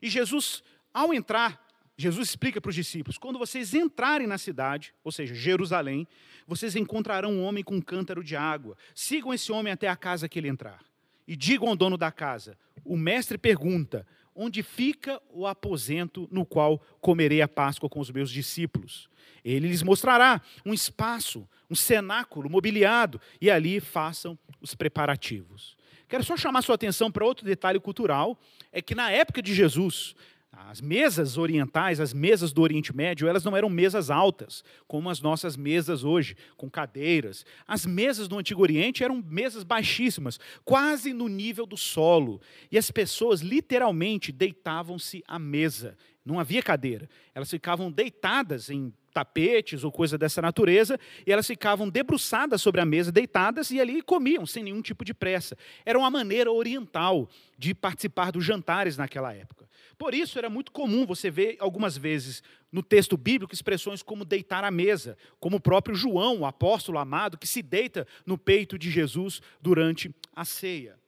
E 0.00 0.08
Jesus, 0.08 0.62
ao 0.94 1.12
entrar 1.12 1.60
Jesus 1.96 2.28
explica 2.28 2.60
para 2.60 2.70
os 2.70 2.74
discípulos: 2.74 3.18
quando 3.18 3.38
vocês 3.38 3.74
entrarem 3.74 4.26
na 4.26 4.38
cidade, 4.38 4.94
ou 5.04 5.12
seja, 5.12 5.34
Jerusalém, 5.34 6.06
vocês 6.46 6.74
encontrarão 6.74 7.32
um 7.32 7.42
homem 7.42 7.62
com 7.62 7.76
um 7.76 7.80
cântaro 7.80 8.24
de 8.24 8.34
água. 8.34 8.76
Sigam 8.94 9.32
esse 9.32 9.52
homem 9.52 9.72
até 9.72 9.88
a 9.88 9.96
casa 9.96 10.28
que 10.28 10.38
ele 10.38 10.48
entrar. 10.48 10.80
E 11.26 11.36
digam 11.36 11.68
ao 11.68 11.76
dono 11.76 11.96
da 11.96 12.10
casa: 12.10 12.56
o 12.84 12.96
mestre 12.96 13.38
pergunta: 13.38 14.06
onde 14.34 14.62
fica 14.62 15.20
o 15.30 15.46
aposento 15.46 16.28
no 16.30 16.44
qual 16.44 16.80
comerei 17.00 17.42
a 17.42 17.48
Páscoa 17.48 17.88
com 17.88 18.00
os 18.00 18.10
meus 18.10 18.30
discípulos? 18.30 19.08
Ele 19.44 19.68
lhes 19.68 19.82
mostrará 19.82 20.40
um 20.64 20.72
espaço, 20.72 21.48
um 21.68 21.74
cenáculo 21.74 22.48
mobiliado, 22.48 23.20
e 23.40 23.50
ali 23.50 23.80
façam 23.80 24.38
os 24.60 24.74
preparativos. 24.74 25.76
Quero 26.08 26.22
só 26.22 26.36
chamar 26.36 26.62
sua 26.62 26.74
atenção 26.74 27.10
para 27.10 27.24
outro 27.24 27.44
detalhe 27.44 27.80
cultural: 27.80 28.38
é 28.70 28.80
que 28.80 28.94
na 28.94 29.10
época 29.10 29.42
de 29.42 29.54
Jesus, 29.54 30.14
as 30.54 30.82
mesas 30.82 31.38
orientais, 31.38 31.98
as 31.98 32.12
mesas 32.12 32.52
do 32.52 32.60
Oriente 32.60 32.94
Médio, 32.94 33.26
elas 33.26 33.42
não 33.42 33.56
eram 33.56 33.70
mesas 33.70 34.10
altas, 34.10 34.62
como 34.86 35.08
as 35.08 35.18
nossas 35.18 35.56
mesas 35.56 36.04
hoje, 36.04 36.36
com 36.58 36.70
cadeiras. 36.70 37.46
As 37.66 37.86
mesas 37.86 38.28
do 38.28 38.38
Antigo 38.38 38.60
Oriente 38.60 39.02
eram 39.02 39.24
mesas 39.26 39.64
baixíssimas, 39.64 40.38
quase 40.62 41.14
no 41.14 41.26
nível 41.26 41.64
do 41.64 41.76
solo. 41.76 42.38
E 42.70 42.76
as 42.76 42.90
pessoas 42.90 43.40
literalmente 43.40 44.30
deitavam-se 44.30 45.24
à 45.26 45.38
mesa. 45.38 45.96
Não 46.24 46.38
havia 46.38 46.62
cadeira. 46.62 47.08
Elas 47.34 47.50
ficavam 47.50 47.90
deitadas 47.90 48.68
em 48.68 48.92
tapetes 49.12 49.84
ou 49.84 49.92
coisa 49.92 50.16
dessa 50.16 50.40
natureza, 50.42 50.98
e 51.26 51.32
elas 51.32 51.46
ficavam 51.46 51.88
debruçadas 51.88 52.62
sobre 52.62 52.80
a 52.80 52.84
mesa, 52.84 53.12
deitadas, 53.12 53.70
e 53.70 53.80
ali 53.80 54.02
comiam, 54.02 54.46
sem 54.46 54.62
nenhum 54.62 54.82
tipo 54.82 55.04
de 55.04 55.14
pressa. 55.14 55.56
Era 55.84 55.98
uma 55.98 56.10
maneira 56.10 56.50
oriental 56.50 57.28
de 57.58 57.74
participar 57.74 58.32
dos 58.32 58.44
jantares 58.44 58.96
naquela 58.96 59.32
época. 59.32 59.68
Por 59.98 60.14
isso 60.14 60.38
era 60.38 60.50
muito 60.50 60.72
comum 60.72 61.06
você 61.06 61.30
ver 61.30 61.56
algumas 61.60 61.96
vezes 61.96 62.42
no 62.72 62.82
texto 62.82 63.16
bíblico 63.16 63.54
expressões 63.54 64.02
como 64.02 64.24
deitar 64.24 64.64
à 64.64 64.70
mesa, 64.70 65.16
como 65.38 65.58
o 65.58 65.60
próprio 65.60 65.94
João, 65.94 66.40
o 66.40 66.46
apóstolo 66.46 66.98
amado, 66.98 67.38
que 67.38 67.46
se 67.46 67.62
deita 67.62 68.06
no 68.26 68.36
peito 68.36 68.78
de 68.78 68.90
Jesus 68.90 69.40
durante 69.60 70.12
a 70.34 70.44
ceia. 70.44 70.98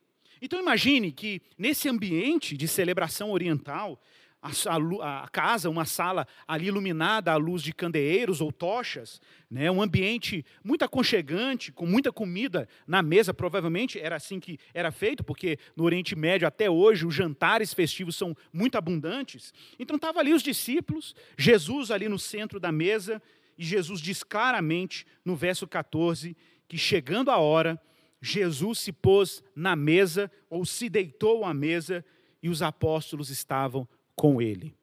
Então 0.41 0.61
imagine 0.61 1.11
que 1.11 1.41
nesse 1.57 1.89
ambiente 1.89 2.57
de 2.57 2.69
celebração 2.69 3.31
oriental, 3.31 4.01
a, 4.45 5.23
a, 5.23 5.29
casa, 5.29 5.71
uma 5.71 5.87
sala 5.87 6.27
ali 6.47 6.67
iluminada 6.67 7.33
à 7.33 7.37
luz 7.37 7.63
de 7.63 7.73
candeeiros 7.73 8.43
ou 8.43 8.53
tochas, 8.53 9.19
né, 9.51 9.71
um 9.71 9.81
ambiente 9.81 10.45
muito 10.63 10.85
aconchegante, 10.85 11.73
com 11.73 11.87
muita 11.87 12.13
comida 12.13 12.69
na 12.87 13.03
mesa, 13.03 13.33
provavelmente 13.33 13.99
era 13.99 14.17
assim 14.17 14.39
que 14.39 14.59
era 14.75 14.93
feito, 14.93 15.25
porque 15.25 15.59
no 15.75 15.85
Oriente 15.85 16.15
Médio 16.15 16.47
até 16.47 16.69
hoje 16.69 17.07
os 17.07 17.15
jantares 17.15 17.73
festivos 17.73 18.17
são 18.17 18.37
muito 18.53 18.77
abundantes. 18.77 19.55
Então 19.79 19.97
estavam 19.97 20.21
ali 20.21 20.35
os 20.35 20.43
discípulos, 20.43 21.15
Jesus 21.39 21.91
ali 21.91 22.07
no 22.07 22.19
centro 22.19 22.61
da 22.61 22.71
mesa, 22.71 23.23
e 23.57 23.65
Jesus 23.65 24.01
diz 24.01 24.23
claramente 24.23 25.07
no 25.25 25.35
verso 25.35 25.67
14 25.67 26.37
que 26.69 26.77
chegando 26.77 27.31
a 27.31 27.39
hora, 27.39 27.81
Jesus 28.21 28.79
se 28.81 28.93
pôs 28.93 29.43
na 29.55 29.75
mesa 29.75 30.31
ou 30.51 30.67
se 30.67 30.91
deitou 30.91 31.45
à 31.45 31.55
mesa 31.55 32.05
e 32.43 32.51
os 32.51 32.61
apóstolos 32.61 33.31
estavam 33.31 33.89
com 34.15 34.41
ele. 34.41 34.77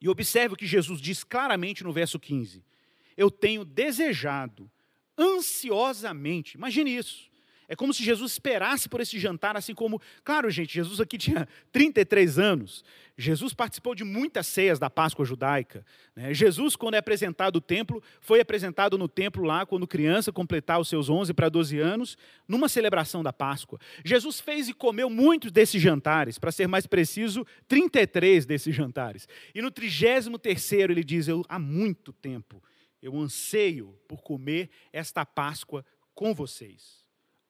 E 0.00 0.08
observe 0.08 0.54
o 0.54 0.56
que 0.56 0.66
Jesus 0.66 1.00
diz 1.00 1.22
claramente 1.22 1.84
no 1.84 1.92
verso 1.92 2.18
15: 2.18 2.64
Eu 3.16 3.30
tenho 3.30 3.64
desejado 3.64 4.70
ansiosamente, 5.18 6.56
imagine 6.56 6.96
isso, 6.96 7.29
é 7.70 7.76
como 7.76 7.94
se 7.94 8.02
Jesus 8.02 8.32
esperasse 8.32 8.88
por 8.88 9.00
esse 9.00 9.16
jantar, 9.16 9.56
assim 9.56 9.76
como, 9.76 10.02
claro, 10.24 10.50
gente, 10.50 10.74
Jesus 10.74 11.00
aqui 11.00 11.16
tinha 11.16 11.46
33 11.70 12.36
anos. 12.36 12.84
Jesus 13.16 13.54
participou 13.54 13.94
de 13.94 14.02
muitas 14.02 14.48
ceias 14.48 14.76
da 14.76 14.90
Páscoa 14.90 15.24
judaica. 15.24 15.86
Né? 16.16 16.34
Jesus, 16.34 16.74
quando 16.74 16.94
é 16.94 16.98
apresentado 16.98 17.54
no 17.54 17.60
templo, 17.60 18.02
foi 18.20 18.40
apresentado 18.40 18.98
no 18.98 19.06
templo 19.06 19.44
lá, 19.44 19.64
quando 19.64 19.86
criança, 19.86 20.32
completar 20.32 20.80
os 20.80 20.88
seus 20.88 21.08
11 21.08 21.32
para 21.32 21.48
12 21.48 21.78
anos, 21.78 22.18
numa 22.48 22.68
celebração 22.68 23.22
da 23.22 23.32
Páscoa. 23.32 23.78
Jesus 24.04 24.40
fez 24.40 24.68
e 24.68 24.74
comeu 24.74 25.08
muitos 25.08 25.52
desses 25.52 25.80
jantares, 25.80 26.40
para 26.40 26.50
ser 26.50 26.66
mais 26.66 26.88
preciso, 26.88 27.46
33 27.68 28.46
desses 28.46 28.74
jantares. 28.74 29.28
E 29.54 29.62
no 29.62 29.70
33 29.70 30.72
ele 30.72 31.04
diz: 31.04 31.28
Eu 31.28 31.44
há 31.48 31.56
muito 31.56 32.12
tempo 32.12 32.60
eu 33.00 33.16
anseio 33.16 33.96
por 34.08 34.22
comer 34.22 34.70
esta 34.92 35.24
Páscoa 35.24 35.84
com 36.14 36.34
vocês 36.34 36.99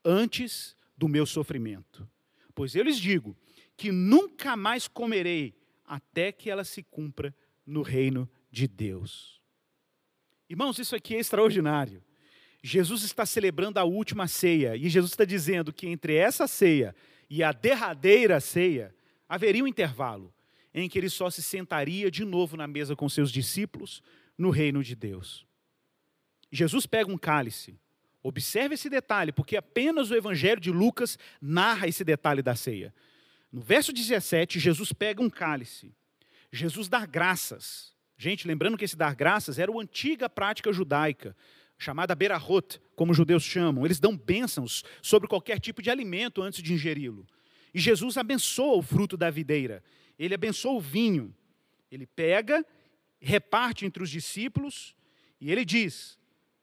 antes 0.05 0.77
do 0.97 1.09
meu 1.09 1.27
sofrimento. 1.27 2.09
Pois 2.55 2.75
eu 2.75 2.85
lhes 2.85 2.99
digo 2.99 3.37
que 3.77 3.91
nunca 3.91 4.57
mais 4.57 4.87
comerei 4.87 5.55
até 5.87 6.31
que 6.31 6.51
ela 6.51 6.65
se 6.65 6.83
cumpra 6.83 7.35
no 7.67 7.83
reino 7.83 8.29
de 8.51 8.69
Deus. 8.69 9.41
Irmãos, 10.49 10.79
isso 10.79 10.95
aqui 10.95 11.15
é 11.15 11.19
extraordinário. 11.19 12.03
Jesus 12.63 13.03
está 13.03 13.25
celebrando 13.25 13.79
a 13.79 13.85
última 13.85 14.29
ceia 14.29 14.77
e 14.77 14.89
Jesus 14.89 15.13
está 15.13 15.25
dizendo 15.25 15.73
que 15.73 15.87
entre 15.87 16.15
essa 16.15 16.47
ceia 16.47 16.95
e 17.29 17.43
a 17.43 17.53
derradeira 17.53 18.41
ceia 18.41 18.95
haveria 19.29 19.65
um 19.65 19.69
intervalo 19.69 20.35
em 20.75 20.89
que 20.89 20.99
ele 20.99 21.09
só 21.09 21.31
se 21.31 21.43
sentaria 21.43 22.11
de 22.11 22.25
novo 22.25 22.57
na 22.57 22.67
mesa 22.67 22.95
com 22.95 23.09
seus 23.09 23.33
discípulos 23.33 24.03
no 24.37 24.51
reino 24.51 24.83
de 24.83 24.95
Deus. 24.95 25.47
Jesus 26.53 26.87
pega 26.87 27.11
um 27.11 27.19
cálice 27.19 27.79
Observe 28.23 28.75
esse 28.75 28.91
detalhe, 28.91 29.33
porque 29.33 29.57
apenas 29.57 30.11
o 30.11 30.15
Evangelho 30.15 30.61
de 30.61 30.71
Lucas 30.71 31.19
narra 31.41 31.89
esse 31.89 32.05
detalhe 32.05 32.43
da 32.43 32.55
ceia. 32.55 32.95
No 33.51 33.61
verso 33.61 33.93
17, 33.93 34.61
Jesus 34.61 34.93
pega 34.93 35.23
um 35.23 35.31
cálice. 35.31 35.95
Jesus 36.53 36.89
dá 36.89 37.07
graças. 37.07 37.95
Gente, 38.17 38.47
lembrando 38.47 38.77
que 38.77 38.85
esse 38.85 38.97
dar 38.97 39.15
graças 39.15 39.59
era 39.59 39.71
uma 39.71 39.83
antiga 39.83 40.29
prática 40.29 40.73
judaica, 40.73 41.35
chamada 41.79 42.15
berahot, 42.15 42.79
como 42.95 43.13
os 43.13 43.17
judeus 43.17 43.43
chamam. 43.43 43.85
Eles 43.85 43.99
dão 43.99 44.17
bênçãos 44.17 44.85
sobre 45.01 45.27
qualquer 45.27 45.59
tipo 45.59 45.81
de 45.81 45.91
alimento 45.91 46.43
antes 46.43 46.63
de 46.63 46.75
ingeri-lo. 46.75 47.27
E 47.73 47.81
Jesus 47.81 48.19
abençoa 48.19 48.77
o 48.77 48.83
fruto 48.83 49.17
da 49.17 49.31
videira. 49.31 49.83
Ele 50.19 50.35
abençoa 50.35 50.73
o 50.73 50.81
vinho. 50.81 51.35
Ele 51.91 52.07
pega, 52.07 52.65
reparte 53.19 53.87
entre 53.87 54.03
os 54.03 54.11
discípulos 54.11 54.95
e 55.41 55.51
ele 55.51 55.65
diz: 55.65 56.19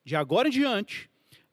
de 0.06 0.16
agora 0.16 0.48
em 0.48 0.52
diante, 0.52 1.10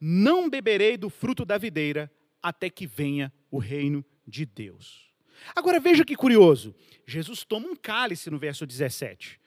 não 0.07 0.51
beberei 0.51 0.99
do 0.99 1.09
fruto 1.09 1.47
da 1.47 1.57
videira 1.57 2.13
até 2.43 2.69
que 2.69 2.87
venha 2.87 3.33
o 3.51 3.57
reino 3.57 4.05
de 4.27 4.45
Deus. 4.45 5.11
Agora 5.57 5.81
veja 5.81 6.05
que 6.05 6.15
curioso. 6.15 6.75
Jesus 7.07 7.43
toma 7.43 7.69
um 7.69 7.75
cálice 7.75 8.29
no 8.29 8.39
verso 8.39 8.67
17. 8.67 9.41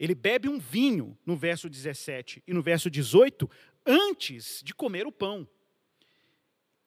Ele 0.00 0.14
bebe 0.14 0.48
um 0.48 0.58
vinho 0.58 1.14
no 1.26 1.36
verso 1.36 1.68
17 1.68 2.42
e 2.46 2.54
no 2.54 2.62
verso 2.62 2.90
18 2.90 3.50
antes 3.84 4.62
de 4.64 4.74
comer 4.74 5.06
o 5.06 5.12
pão. 5.12 5.46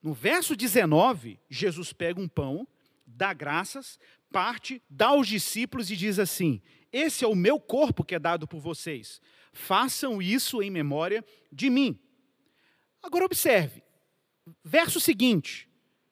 No 0.02 0.16
verso 0.16 0.56
19, 0.56 1.40
Jesus 1.48 1.94
pega 1.94 2.20
um 2.20 2.28
pão, 2.28 2.68
dá 3.06 3.34
graças, 3.34 4.00
parte, 4.32 4.82
dá 4.90 5.10
aos 5.10 5.28
discípulos 5.28 5.92
e 5.92 5.96
diz 5.96 6.18
assim: 6.18 6.60
Esse 6.92 7.24
é 7.24 7.28
o 7.28 7.36
meu 7.36 7.60
corpo 7.60 8.04
que 8.04 8.16
é 8.16 8.20
dado 8.20 8.48
por 8.48 8.60
vocês. 8.60 9.22
Façam 9.54 10.20
isso 10.20 10.60
em 10.64 10.72
memória 10.72 11.24
de 11.52 11.70
mim. 11.70 12.00
Agora 13.02 13.26
observe, 13.26 13.84
verso 14.64 15.00
seguinte: 15.00 15.68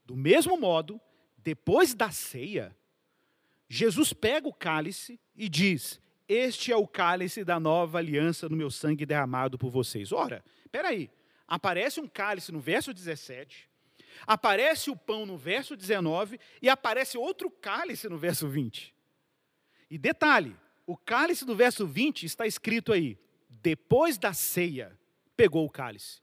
do 0.05 0.15
mesmo 0.15 0.57
modo, 0.57 0.99
depois 1.37 1.93
da 1.93 2.11
ceia, 2.11 2.75
Jesus 3.67 4.11
pega 4.11 4.47
o 4.47 4.53
cálice 4.53 5.19
e 5.35 5.47
diz: 5.47 6.01
Este 6.27 6.71
é 6.71 6.75
o 6.75 6.87
cálice 6.87 7.43
da 7.43 7.59
nova 7.59 7.99
aliança 7.99 8.49
no 8.49 8.57
meu 8.57 8.71
sangue 8.71 9.05
derramado 9.05 9.57
por 9.57 9.69
vocês. 9.69 10.11
Ora, 10.11 10.43
espera 10.65 10.89
aí, 10.89 11.09
aparece 11.47 11.99
um 11.99 12.07
cálice 12.07 12.51
no 12.51 12.59
verso 12.59 12.93
17, 12.93 13.69
aparece 14.25 14.89
o 14.89 14.95
pão 14.95 15.25
no 15.25 15.37
verso 15.37 15.75
19 15.77 16.39
e 16.61 16.69
aparece 16.69 17.17
outro 17.17 17.51
cálice 17.51 18.09
no 18.09 18.17
verso 18.17 18.47
20. 18.47 18.95
E 19.91 19.97
detalhe, 19.97 20.55
o 20.87 20.97
cálice 20.97 21.45
do 21.45 21.55
verso 21.55 21.85
20 21.85 22.25
está 22.25 22.47
escrito 22.47 22.91
aí: 22.91 23.17
depois 23.47 24.17
da 24.17 24.33
ceia, 24.33 24.97
pegou 25.37 25.65
o 25.65 25.69
cálice. 25.69 26.21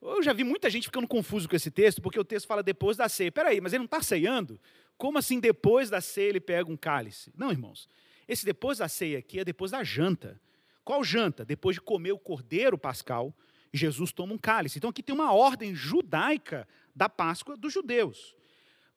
Eu 0.00 0.22
já 0.22 0.32
vi 0.32 0.44
muita 0.44 0.70
gente 0.70 0.84
ficando 0.84 1.08
confuso 1.08 1.48
com 1.48 1.56
esse 1.56 1.70
texto, 1.70 2.00
porque 2.00 2.18
o 2.18 2.24
texto 2.24 2.46
fala 2.46 2.62
depois 2.62 2.96
da 2.96 3.08
ceia. 3.08 3.32
Peraí, 3.32 3.60
mas 3.60 3.72
ele 3.72 3.80
não 3.80 3.84
está 3.86 4.00
ceando? 4.00 4.60
Como 4.96 5.18
assim 5.18 5.40
depois 5.40 5.90
da 5.90 6.00
ceia 6.00 6.28
ele 6.28 6.40
pega 6.40 6.70
um 6.70 6.76
cálice? 6.76 7.32
Não, 7.36 7.50
irmãos. 7.50 7.88
Esse 8.26 8.44
depois 8.44 8.78
da 8.78 8.88
ceia 8.88 9.18
aqui 9.18 9.40
é 9.40 9.44
depois 9.44 9.72
da 9.72 9.82
janta. 9.82 10.40
Qual 10.84 11.02
janta? 11.02 11.44
Depois 11.44 11.74
de 11.74 11.80
comer 11.80 12.12
o 12.12 12.18
cordeiro 12.18 12.78
pascal, 12.78 13.34
Jesus 13.72 14.12
toma 14.12 14.34
um 14.34 14.38
cálice. 14.38 14.78
Então 14.78 14.90
aqui 14.90 15.02
tem 15.02 15.14
uma 15.14 15.32
ordem 15.32 15.74
judaica 15.74 16.66
da 16.94 17.08
Páscoa 17.08 17.56
dos 17.56 17.72
judeus. 17.72 18.36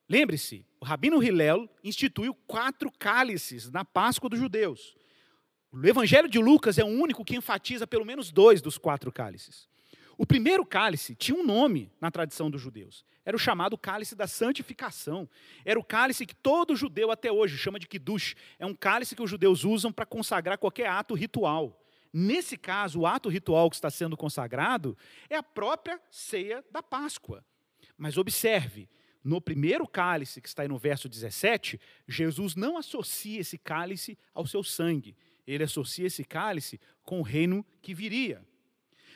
Lembre-se, 0.07 0.65
o 0.79 0.85
Rabino 0.85 1.23
Hillel 1.23 1.69
instituiu 1.83 2.35
quatro 2.45 2.91
cálices 2.91 3.69
na 3.71 3.85
Páscoa 3.85 4.29
dos 4.29 4.39
judeus. 4.39 4.95
O 5.71 5.85
Evangelho 5.85 6.27
de 6.27 6.37
Lucas 6.37 6.77
é 6.77 6.83
o 6.83 6.87
único 6.87 7.23
que 7.23 7.35
enfatiza 7.35 7.87
pelo 7.87 8.05
menos 8.05 8.29
dois 8.29 8.61
dos 8.61 8.77
quatro 8.77 9.09
cálices. 9.11 9.70
O 10.17 10.26
primeiro 10.26 10.65
cálice 10.65 11.15
tinha 11.15 11.38
um 11.38 11.45
nome 11.45 11.91
na 12.00 12.12
tradição 12.12 12.50
dos 12.50 12.62
judeus. 12.62 13.06
Era 13.24 13.36
o 13.36 13.39
chamado 13.39 13.78
cálice 13.78 14.15
da 14.15 14.28
santificação. 14.28 15.30
Era 15.63 15.80
o 15.80 15.84
cálice 15.84 16.26
que 16.26 16.36
todo 16.36 16.76
judeu 16.76 17.12
até 17.12 17.32
hoje 17.32 17.58
chama 17.58 17.80
de 17.80 17.88
kiddush. 17.88 18.36
É 18.58 18.65
um 18.65 18.74
cálice 18.74 19.15
que 19.15 19.21
os 19.21 19.30
judeus 19.30 19.63
usam 19.63 19.91
para 19.91 20.06
consagrar 20.06 20.58
qualquer 20.58 20.88
ato 20.88 21.13
ritual. 21.13 21.80
Nesse 22.13 22.58
caso, 22.58 23.02
o 23.02 23.08
ato 23.08 23.30
ritual 23.30 23.69
que 23.69 23.76
está 23.76 23.89
sendo 23.89 24.17
consagrado 24.17 24.97
é 25.30 25.36
a 25.38 25.43
própria 25.43 26.00
ceia 26.10 26.63
da 26.71 26.84
Páscoa. 26.84 27.45
Mas 27.97 28.17
observe, 28.17 28.89
no 29.24 29.39
primeiro 29.39 29.88
cálice, 29.88 30.41
que 30.41 30.47
está 30.47 30.63
aí 30.63 30.67
no 30.67 30.78
verso 30.78 31.08
17, 31.08 31.80
Jesus 32.08 32.56
não 32.56 32.76
associa 32.76 33.39
esse 33.39 33.58
cálice 33.58 34.17
ao 34.34 34.45
seu 34.45 34.63
sangue. 34.63 35.15
Ele 35.45 35.63
associa 35.63 36.08
esse 36.08 36.24
cálice 36.24 36.80
com 37.04 37.19
o 37.19 37.24
reino 37.24 37.65
que 37.82 37.93
viria. 37.93 38.45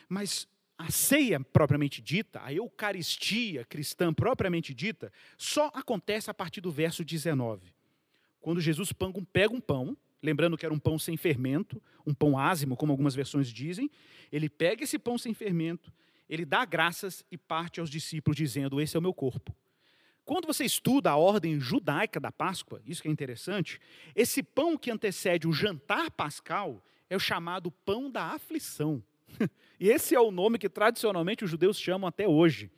Mas 0.07 0.47
a 0.77 0.91
ceia 0.91 1.39
propriamente 1.39 2.01
dita, 2.01 2.41
a 2.43 2.53
Eucaristia 2.53 3.63
cristã 3.65 4.13
propriamente 4.13 4.73
dita, 4.73 5.11
só 5.37 5.71
acontece 5.73 6.29
a 6.29 6.33
partir 6.33 6.61
do 6.61 6.71
verso 6.71 7.03
19. 7.03 7.73
Quando 8.41 8.61
Jesus 8.61 8.91
pega 8.91 9.53
um 9.53 9.61
pão, 9.61 9.97
lembrando 10.21 10.57
que 10.57 10.65
era 10.65 10.73
um 10.73 10.79
pão 10.79 10.99
sem 10.99 11.15
fermento, 11.17 11.81
um 12.05 12.13
pão 12.13 12.37
ázimo, 12.37 12.75
como 12.75 12.91
algumas 12.91 13.15
versões 13.15 13.47
dizem, 13.47 13.89
ele 14.31 14.49
pega 14.49 14.83
esse 14.83 14.99
pão 14.99 15.17
sem 15.17 15.33
fermento, 15.33 15.91
ele 16.29 16.45
dá 16.45 16.65
graças 16.65 17.23
e 17.31 17.37
parte 17.37 17.79
aos 17.79 17.89
discípulos, 17.89 18.35
dizendo: 18.35 18.81
Esse 18.81 18.95
é 18.95 18.99
o 18.99 19.01
meu 19.01 19.13
corpo. 19.13 19.55
Quando 20.25 20.47
você 20.47 20.65
estuda 20.65 21.11
a 21.11 21.15
ordem 21.15 21.59
judaica 21.59 22.19
da 22.19 22.31
Páscoa, 22.31 22.81
isso 22.85 23.01
que 23.01 23.07
é 23.07 23.11
interessante, 23.11 23.79
esse 24.15 24.41
pão 24.41 24.75
que 24.75 24.89
antecede 24.89 25.47
o 25.47 25.53
jantar 25.53 26.09
pascal 26.09 26.83
é 27.09 27.15
o 27.15 27.19
chamado 27.19 27.69
pão 27.69 28.09
da 28.09 28.33
aflição. 28.33 29.03
e 29.79 29.89
esse 29.89 30.15
é 30.15 30.19
o 30.19 30.31
nome 30.31 30.57
que 30.57 30.69
tradicionalmente 30.69 31.43
os 31.43 31.49
judeus 31.49 31.79
chamam 31.79 32.07
até 32.07 32.27
hoje. 32.27 32.71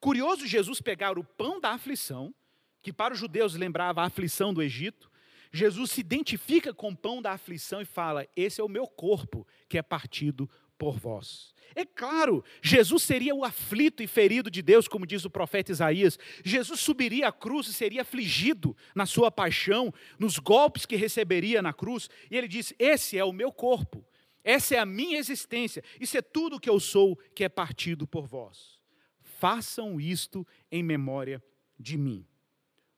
Curioso 0.00 0.46
Jesus 0.46 0.80
pegar 0.80 1.18
o 1.18 1.24
pão 1.24 1.60
da 1.60 1.70
aflição, 1.70 2.34
que 2.82 2.92
para 2.92 3.14
os 3.14 3.20
judeus 3.20 3.54
lembrava 3.54 4.02
a 4.02 4.06
aflição 4.06 4.52
do 4.52 4.62
Egito, 4.62 5.10
Jesus 5.52 5.92
se 5.92 6.00
identifica 6.00 6.74
com 6.74 6.90
o 6.90 6.96
pão 6.96 7.22
da 7.22 7.30
aflição 7.30 7.80
e 7.80 7.84
fala: 7.84 8.26
Esse 8.34 8.60
é 8.60 8.64
o 8.64 8.68
meu 8.68 8.88
corpo 8.88 9.46
que 9.68 9.78
é 9.78 9.82
partido 9.82 10.50
por 10.76 10.98
vós. 10.98 11.54
É 11.76 11.84
claro, 11.84 12.44
Jesus 12.60 13.04
seria 13.04 13.34
o 13.34 13.44
aflito 13.44 14.02
e 14.02 14.06
ferido 14.06 14.50
de 14.50 14.62
Deus, 14.62 14.88
como 14.88 15.06
diz 15.06 15.24
o 15.24 15.30
profeta 15.30 15.70
Isaías. 15.70 16.18
Jesus 16.44 16.80
subiria 16.80 17.28
à 17.28 17.32
cruz 17.32 17.68
e 17.68 17.72
seria 17.72 18.02
afligido 18.02 18.76
na 18.94 19.06
sua 19.06 19.30
paixão, 19.30 19.94
nos 20.18 20.38
golpes 20.38 20.86
que 20.86 20.96
receberia 20.96 21.62
na 21.62 21.72
cruz. 21.72 22.08
E 22.30 22.36
ele 22.36 22.48
diz: 22.48 22.74
Esse 22.76 23.16
é 23.16 23.24
o 23.24 23.32
meu 23.32 23.52
corpo, 23.52 24.04
essa 24.44 24.74
é 24.74 24.78
a 24.78 24.84
minha 24.84 25.18
existência, 25.18 25.82
isso 25.98 26.18
é 26.18 26.22
tudo 26.22 26.60
que 26.60 26.68
eu 26.68 26.78
sou, 26.78 27.16
que 27.34 27.42
é 27.42 27.48
partido 27.48 28.06
por 28.06 28.26
vós. 28.26 28.78
Façam 29.22 29.98
isto 29.98 30.46
em 30.70 30.82
memória 30.82 31.42
de 31.78 31.96
mim. 31.96 32.26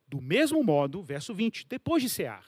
Do 0.08 0.20
mesmo 0.20 0.62
modo, 0.62 1.02
verso 1.02 1.32
20, 1.32 1.66
depois 1.66 2.02
de 2.02 2.08
cear, 2.08 2.44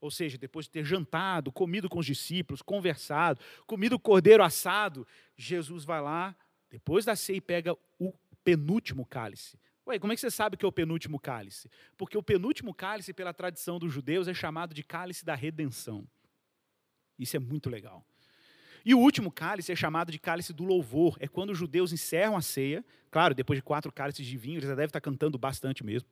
ou 0.00 0.10
seja, 0.10 0.36
depois 0.36 0.66
de 0.66 0.72
ter 0.72 0.84
jantado, 0.84 1.50
comido 1.50 1.88
com 1.88 1.98
os 1.98 2.06
discípulos, 2.06 2.60
conversado, 2.60 3.40
comido 3.66 3.98
cordeiro 3.98 4.44
assado, 4.44 5.06
Jesus 5.34 5.84
vai 5.84 6.02
lá, 6.02 6.36
depois 6.68 7.06
da 7.06 7.16
ceia, 7.16 7.38
e 7.38 7.40
pega 7.40 7.74
o 7.98 8.12
penúltimo 8.44 9.06
cálice. 9.06 9.58
Ué, 9.86 9.98
como 9.98 10.12
é 10.12 10.16
que 10.16 10.20
você 10.20 10.30
sabe 10.30 10.56
que 10.56 10.64
é 10.64 10.68
o 10.68 10.72
penúltimo 10.72 11.18
cálice? 11.18 11.70
Porque 11.96 12.16
o 12.16 12.22
penúltimo 12.22 12.74
cálice, 12.74 13.12
pela 13.12 13.32
tradição 13.32 13.78
dos 13.78 13.92
judeus, 13.92 14.28
é 14.28 14.34
chamado 14.34 14.74
de 14.74 14.82
cálice 14.82 15.24
da 15.24 15.34
redenção. 15.34 16.06
Isso 17.18 17.36
é 17.36 17.40
muito 17.40 17.68
legal. 17.70 18.04
E 18.84 18.94
o 18.94 18.98
último 18.98 19.30
cálice 19.30 19.72
é 19.72 19.76
chamado 19.76 20.12
de 20.12 20.18
cálice 20.18 20.52
do 20.52 20.64
louvor. 20.64 21.16
É 21.18 21.26
quando 21.26 21.50
os 21.50 21.58
judeus 21.58 21.92
encerram 21.92 22.36
a 22.36 22.42
ceia. 22.42 22.84
Claro, 23.10 23.34
depois 23.34 23.58
de 23.58 23.62
quatro 23.62 23.90
cálices 23.90 24.26
de 24.26 24.36
vinho, 24.36 24.58
eles 24.58 24.68
já 24.68 24.74
devem 24.74 24.86
estar 24.86 25.00
cantando 25.00 25.38
bastante 25.38 25.84
mesmo. 25.84 26.08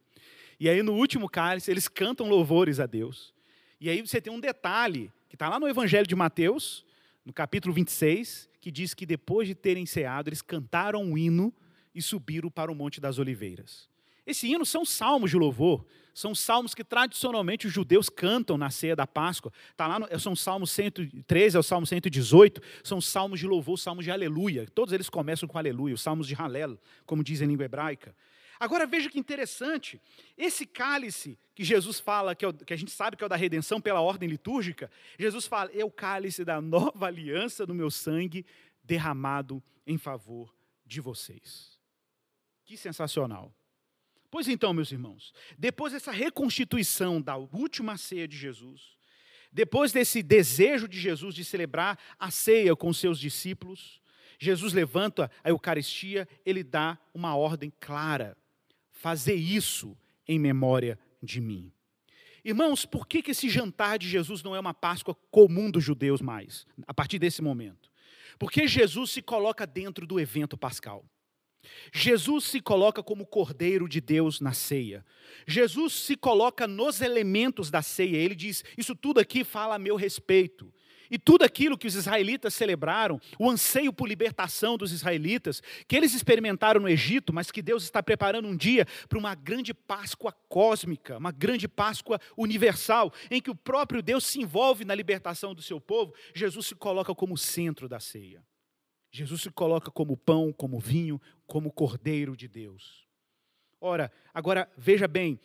E 0.58 0.68
aí, 0.68 0.82
no 0.82 0.94
último 0.94 1.28
cálice, 1.28 1.70
eles 1.70 1.88
cantam 1.88 2.28
louvores 2.28 2.80
a 2.80 2.86
Deus. 2.86 3.34
E 3.80 3.90
aí 3.90 4.00
você 4.00 4.20
tem 4.20 4.32
um 4.32 4.40
detalhe, 4.40 5.10
que 5.28 5.34
está 5.34 5.48
lá 5.48 5.58
no 5.58 5.68
Evangelho 5.68 6.06
de 6.06 6.14
Mateus, 6.14 6.86
no 7.26 7.32
capítulo 7.32 7.74
26, 7.74 8.48
que 8.60 8.70
diz 8.70 8.94
que 8.94 9.04
depois 9.04 9.48
de 9.48 9.54
terem 9.54 9.84
ceado, 9.84 10.28
eles 10.28 10.40
cantaram 10.40 11.02
um 11.02 11.18
hino 11.18 11.52
e 11.94 12.00
subiram 12.00 12.48
para 12.48 12.70
o 12.70 12.74
Monte 12.74 13.00
das 13.00 13.18
Oliveiras. 13.18 13.91
Esse 14.26 14.46
hino 14.46 14.64
são 14.64 14.84
salmos 14.84 15.30
de 15.30 15.36
louvor, 15.36 15.84
são 16.14 16.34
salmos 16.34 16.74
que 16.74 16.84
tradicionalmente 16.84 17.66
os 17.66 17.72
judeus 17.72 18.08
cantam 18.08 18.56
na 18.56 18.70
ceia 18.70 18.94
da 18.94 19.06
Páscoa. 19.06 19.52
Tá 19.76 19.86
lá 19.86 19.98
no, 19.98 20.20
são 20.20 20.36
salmos 20.36 20.70
113 20.70 21.56
é 21.56 21.60
o 21.60 21.62
salmo 21.62 21.86
118, 21.86 22.60
são 22.84 23.00
salmos 23.00 23.40
de 23.40 23.46
louvor, 23.46 23.78
salmos 23.78 24.04
de 24.04 24.10
aleluia. 24.10 24.66
Todos 24.74 24.92
eles 24.92 25.08
começam 25.08 25.48
com 25.48 25.58
aleluia, 25.58 25.94
os 25.94 26.02
salmos 26.02 26.26
de 26.26 26.34
Halel, 26.34 26.78
como 27.06 27.24
diz 27.24 27.40
em 27.40 27.46
língua 27.46 27.64
hebraica. 27.64 28.14
Agora 28.60 28.86
veja 28.86 29.10
que 29.10 29.18
interessante, 29.18 30.00
esse 30.38 30.64
cálice 30.64 31.36
que 31.52 31.64
Jesus 31.64 31.98
fala, 31.98 32.32
que, 32.32 32.44
é 32.44 32.48
o, 32.48 32.52
que, 32.52 32.72
a 32.72 32.76
gente 32.76 32.92
sabe 32.92 33.16
que 33.16 33.24
é 33.24 33.26
o 33.26 33.28
da 33.28 33.34
redenção 33.34 33.80
pela 33.80 34.00
ordem 34.00 34.28
litúrgica, 34.28 34.88
Jesus 35.18 35.46
fala, 35.46 35.68
é 35.74 35.84
o 35.84 35.90
cálice 35.90 36.44
da 36.44 36.60
nova 36.60 37.06
aliança 37.06 37.66
do 37.66 37.74
meu 37.74 37.90
sangue 37.90 38.46
derramado 38.84 39.60
em 39.84 39.98
favor 39.98 40.54
de 40.86 41.00
vocês. 41.00 41.76
Que 42.64 42.76
sensacional. 42.76 43.52
Pois 44.32 44.48
então, 44.48 44.72
meus 44.72 44.90
irmãos, 44.90 45.30
depois 45.58 45.92
dessa 45.92 46.10
reconstituição 46.10 47.20
da 47.20 47.36
última 47.36 47.98
ceia 47.98 48.26
de 48.26 48.34
Jesus, 48.34 48.96
depois 49.52 49.92
desse 49.92 50.22
desejo 50.22 50.88
de 50.88 50.98
Jesus 50.98 51.34
de 51.34 51.44
celebrar 51.44 51.98
a 52.18 52.30
ceia 52.30 52.74
com 52.74 52.94
seus 52.94 53.20
discípulos, 53.20 54.00
Jesus 54.38 54.72
levanta 54.72 55.30
a 55.44 55.50
Eucaristia, 55.50 56.26
ele 56.46 56.64
dá 56.64 56.98
uma 57.12 57.36
ordem 57.36 57.70
clara 57.78 58.34
fazer 58.90 59.34
isso 59.34 59.94
em 60.26 60.38
memória 60.38 60.98
de 61.22 61.38
mim. 61.38 61.70
Irmãos, 62.42 62.86
por 62.86 63.06
que, 63.06 63.20
que 63.20 63.32
esse 63.32 63.50
jantar 63.50 63.98
de 63.98 64.08
Jesus 64.08 64.42
não 64.42 64.56
é 64.56 64.60
uma 64.60 64.72
Páscoa 64.72 65.14
comum 65.30 65.70
dos 65.70 65.84
judeus 65.84 66.22
mais, 66.22 66.66
a 66.86 66.94
partir 66.94 67.18
desse 67.18 67.42
momento? 67.42 67.92
Porque 68.38 68.66
Jesus 68.66 69.10
se 69.10 69.20
coloca 69.20 69.66
dentro 69.66 70.06
do 70.06 70.18
evento 70.18 70.56
pascal. 70.56 71.04
Jesus 71.92 72.44
se 72.44 72.60
coloca 72.60 73.02
como 73.02 73.26
Cordeiro 73.26 73.88
de 73.88 74.00
Deus 74.00 74.40
na 74.40 74.52
ceia. 74.52 75.04
Jesus 75.46 75.92
se 75.92 76.16
coloca 76.16 76.66
nos 76.66 77.00
elementos 77.00 77.70
da 77.70 77.82
ceia. 77.82 78.16
Ele 78.16 78.34
diz: 78.34 78.64
Isso 78.76 78.94
tudo 78.94 79.20
aqui 79.20 79.44
fala 79.44 79.76
a 79.76 79.78
meu 79.78 79.96
respeito. 79.96 80.72
E 81.12 81.18
tudo 81.18 81.44
aquilo 81.44 81.76
que 81.76 81.86
os 81.86 81.94
israelitas 81.94 82.54
celebraram, 82.54 83.20
o 83.38 83.50
anseio 83.50 83.92
por 83.92 84.08
libertação 84.08 84.78
dos 84.78 84.92
israelitas, 84.92 85.62
que 85.86 85.94
eles 85.94 86.14
experimentaram 86.14 86.80
no 86.80 86.88
Egito, 86.88 87.34
mas 87.34 87.50
que 87.50 87.60
Deus 87.60 87.82
está 87.84 88.02
preparando 88.02 88.48
um 88.48 88.56
dia 88.56 88.86
para 89.10 89.18
uma 89.18 89.34
grande 89.34 89.74
Páscoa 89.74 90.32
cósmica, 90.48 91.18
uma 91.18 91.30
grande 91.30 91.68
Páscoa 91.68 92.18
universal, 92.34 93.12
em 93.30 93.42
que 93.42 93.50
o 93.50 93.54
próprio 93.54 94.00
Deus 94.00 94.24
se 94.24 94.40
envolve 94.40 94.86
na 94.86 94.94
libertação 94.94 95.54
do 95.54 95.60
seu 95.60 95.78
povo, 95.78 96.14
Jesus 96.34 96.68
se 96.68 96.74
coloca 96.74 97.14
como 97.14 97.36
centro 97.36 97.90
da 97.90 98.00
ceia. 98.00 98.42
Jesus 99.12 99.42
se 99.42 99.50
coloca 99.50 99.90
como 99.90 100.16
pão, 100.16 100.52
como 100.52 100.80
vinho, 100.80 101.20
como 101.46 101.70
cordeiro 101.70 102.34
de 102.34 102.48
Deus. 102.48 103.06
Ora, 103.78 104.10
agora 104.32 104.70
veja 104.76 105.06
bem, 105.06 105.38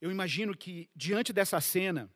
eu 0.00 0.10
imagino 0.10 0.56
que 0.56 0.88
diante 0.94 1.32
dessa 1.32 1.60
cena, 1.60 2.08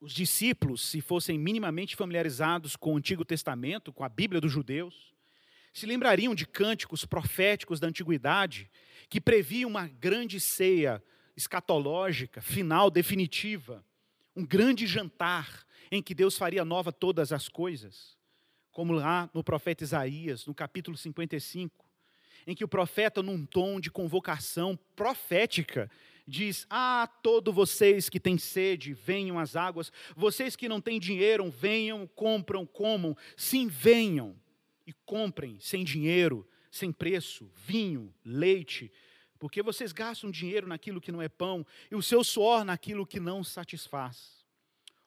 os 0.00 0.12
discípulos, 0.12 0.82
se 0.82 1.00
fossem 1.00 1.36
minimamente 1.36 1.96
familiarizados 1.96 2.76
com 2.76 2.94
o 2.94 2.96
Antigo 2.96 3.24
Testamento, 3.24 3.92
com 3.92 4.04
a 4.04 4.08
Bíblia 4.08 4.40
dos 4.40 4.52
judeus, 4.52 5.12
se 5.72 5.86
lembrariam 5.86 6.36
de 6.36 6.46
cânticos 6.46 7.04
proféticos 7.04 7.80
da 7.80 7.88
antiguidade 7.88 8.70
que 9.10 9.20
previam 9.20 9.68
uma 9.68 9.88
grande 9.88 10.38
ceia 10.38 11.02
escatológica, 11.36 12.40
final, 12.40 12.90
definitiva, 12.90 13.84
um 14.36 14.46
grande 14.46 14.86
jantar 14.86 15.66
em 15.90 16.00
que 16.00 16.14
Deus 16.14 16.38
faria 16.38 16.64
nova 16.64 16.92
todas 16.92 17.32
as 17.32 17.48
coisas. 17.48 18.17
Como 18.72 18.92
lá 18.92 19.28
no 19.32 19.42
profeta 19.42 19.84
Isaías, 19.84 20.46
no 20.46 20.54
capítulo 20.54 20.96
55, 20.96 21.84
em 22.46 22.54
que 22.54 22.64
o 22.64 22.68
profeta, 22.68 23.22
num 23.22 23.44
tom 23.44 23.80
de 23.80 23.90
convocação 23.90 24.78
profética, 24.96 25.90
diz: 26.26 26.66
Ah, 26.70 27.08
todos 27.22 27.54
vocês 27.54 28.08
que 28.08 28.20
têm 28.20 28.38
sede, 28.38 28.92
venham 28.92 29.38
às 29.38 29.56
águas, 29.56 29.90
vocês 30.14 30.54
que 30.54 30.68
não 30.68 30.80
têm 30.80 31.00
dinheiro, 31.00 31.50
venham, 31.50 32.06
compram, 32.06 32.64
comam, 32.66 33.16
sim, 33.36 33.66
venham 33.66 34.36
e 34.86 34.92
comprem 35.04 35.58
sem 35.60 35.82
dinheiro, 35.84 36.46
sem 36.70 36.92
preço, 36.92 37.50
vinho, 37.54 38.14
leite, 38.24 38.92
porque 39.38 39.62
vocês 39.62 39.92
gastam 39.92 40.30
dinheiro 40.30 40.66
naquilo 40.66 41.00
que 41.00 41.12
não 41.12 41.22
é 41.22 41.28
pão 41.28 41.66
e 41.90 41.94
o 41.94 42.02
seu 42.02 42.24
suor 42.24 42.64
naquilo 42.64 43.06
que 43.06 43.20
não 43.20 43.44
satisfaz. 43.44 44.44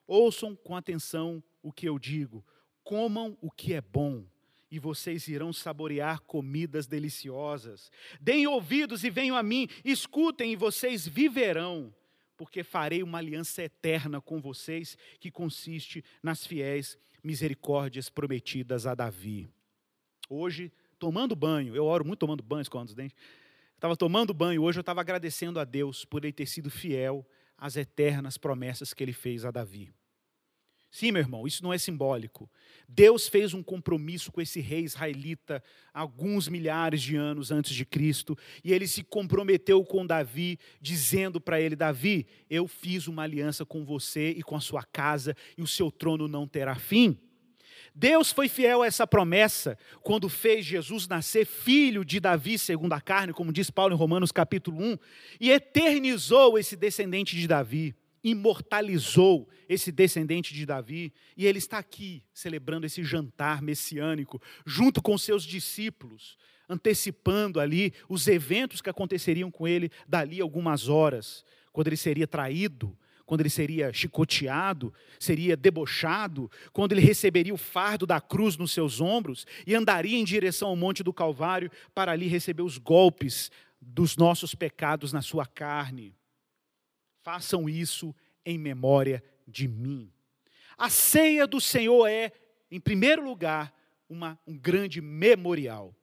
Ouçam 0.06 0.56
com 0.56 0.76
atenção 0.76 1.42
o 1.62 1.72
que 1.72 1.88
eu 1.88 1.98
digo, 1.98 2.44
comam 2.84 3.36
o 3.40 3.50
que 3.50 3.74
é 3.74 3.80
bom 3.80 4.24
e 4.72 4.78
vocês 4.78 5.28
irão 5.28 5.52
saborear 5.52 6.20
comidas 6.22 6.86
deliciosas. 6.86 7.90
Deem 8.18 8.46
ouvidos 8.46 9.04
e 9.04 9.10
venham 9.10 9.36
a 9.36 9.42
mim, 9.42 9.68
escutem 9.84 10.52
e 10.52 10.56
vocês 10.56 11.06
viverão, 11.06 11.94
porque 12.38 12.64
farei 12.64 13.02
uma 13.02 13.18
aliança 13.18 13.62
eterna 13.62 14.18
com 14.18 14.40
vocês, 14.40 14.96
que 15.20 15.30
consiste 15.30 16.02
nas 16.22 16.46
fiéis 16.46 16.96
misericórdias 17.22 18.08
prometidas 18.08 18.86
a 18.86 18.94
Davi. 18.94 19.46
Hoje, 20.26 20.72
tomando 20.98 21.36
banho, 21.36 21.76
eu 21.76 21.84
oro 21.84 22.06
muito 22.06 22.20
tomando 22.20 22.42
banho, 22.42 22.62
escovando 22.62 22.88
os 22.88 22.94
dentes. 22.94 23.16
Estava 23.74 23.94
tomando 23.94 24.32
banho, 24.32 24.62
hoje 24.62 24.78
eu 24.78 24.82
estava 24.82 25.02
agradecendo 25.02 25.60
a 25.60 25.64
Deus 25.64 26.04
por 26.04 26.24
ele 26.24 26.32
ter 26.32 26.46
sido 26.46 26.70
fiel 26.70 27.26
às 27.58 27.76
eternas 27.76 28.38
promessas 28.38 28.94
que 28.94 29.04
ele 29.04 29.12
fez 29.12 29.44
a 29.44 29.50
Davi. 29.50 29.92
Sim, 30.92 31.10
meu 31.10 31.20
irmão, 31.20 31.46
isso 31.46 31.62
não 31.62 31.72
é 31.72 31.78
simbólico. 31.78 32.50
Deus 32.86 33.26
fez 33.26 33.54
um 33.54 33.62
compromisso 33.62 34.30
com 34.30 34.42
esse 34.42 34.60
rei 34.60 34.80
israelita 34.80 35.64
alguns 35.90 36.48
milhares 36.48 37.00
de 37.00 37.16
anos 37.16 37.50
antes 37.50 37.74
de 37.74 37.86
Cristo, 37.86 38.36
e 38.62 38.74
ele 38.74 38.86
se 38.86 39.02
comprometeu 39.02 39.82
com 39.86 40.06
Davi, 40.06 40.58
dizendo 40.82 41.40
para 41.40 41.58
ele: 41.58 41.74
Davi, 41.74 42.26
eu 42.50 42.68
fiz 42.68 43.08
uma 43.08 43.22
aliança 43.22 43.64
com 43.64 43.86
você 43.86 44.32
e 44.32 44.42
com 44.42 44.54
a 44.54 44.60
sua 44.60 44.82
casa, 44.82 45.34
e 45.56 45.62
o 45.62 45.66
seu 45.66 45.90
trono 45.90 46.28
não 46.28 46.46
terá 46.46 46.74
fim. 46.74 47.18
Deus 47.94 48.30
foi 48.30 48.46
fiel 48.46 48.82
a 48.82 48.86
essa 48.86 49.06
promessa 49.06 49.78
quando 50.02 50.28
fez 50.28 50.66
Jesus 50.66 51.08
nascer 51.08 51.46
filho 51.46 52.04
de 52.04 52.20
Davi, 52.20 52.58
segundo 52.58 52.92
a 52.92 53.00
carne, 53.00 53.32
como 53.32 53.50
diz 53.50 53.70
Paulo 53.70 53.94
em 53.94 53.98
Romanos 53.98 54.30
capítulo 54.30 54.78
1, 54.78 54.98
e 55.40 55.50
eternizou 55.50 56.58
esse 56.58 56.76
descendente 56.76 57.34
de 57.34 57.48
Davi 57.48 57.94
imortalizou 58.22 59.48
esse 59.68 59.90
descendente 59.90 60.54
de 60.54 60.66
Davi, 60.66 61.12
e 61.36 61.46
ele 61.46 61.58
está 61.58 61.78
aqui 61.78 62.22
celebrando 62.32 62.86
esse 62.86 63.02
jantar 63.02 63.62
messiânico, 63.62 64.40
junto 64.64 65.02
com 65.02 65.16
seus 65.16 65.44
discípulos, 65.44 66.36
antecipando 66.68 67.60
ali 67.60 67.92
os 68.08 68.26
eventos 68.28 68.80
que 68.80 68.90
aconteceriam 68.90 69.50
com 69.50 69.66
ele 69.66 69.90
dali 70.06 70.40
algumas 70.40 70.88
horas, 70.88 71.44
quando 71.72 71.88
ele 71.88 71.96
seria 71.96 72.26
traído, 72.26 72.96
quando 73.24 73.40
ele 73.40 73.50
seria 73.50 73.92
chicoteado, 73.92 74.92
seria 75.18 75.56
debochado, 75.56 76.50
quando 76.72 76.92
ele 76.92 77.00
receberia 77.00 77.54
o 77.54 77.58
fardo 77.58 78.06
da 78.06 78.20
cruz 78.20 78.56
nos 78.56 78.72
seus 78.72 79.00
ombros 79.00 79.46
e 79.66 79.74
andaria 79.74 80.18
em 80.18 80.24
direção 80.24 80.68
ao 80.68 80.76
Monte 80.76 81.02
do 81.02 81.12
Calvário 81.12 81.70
para 81.94 82.12
ali 82.12 82.26
receber 82.26 82.62
os 82.62 82.78
golpes 82.78 83.50
dos 83.80 84.16
nossos 84.16 84.54
pecados 84.54 85.12
na 85.12 85.22
sua 85.22 85.46
carne. 85.46 86.14
Façam 87.22 87.68
isso 87.68 88.14
em 88.44 88.58
memória 88.58 89.22
de 89.46 89.68
mim. 89.68 90.10
A 90.76 90.90
ceia 90.90 91.46
do 91.46 91.60
Senhor 91.60 92.06
é, 92.06 92.32
em 92.70 92.80
primeiro 92.80 93.24
lugar, 93.24 93.72
uma, 94.08 94.38
um 94.46 94.58
grande 94.58 95.00
memorial. 95.00 95.94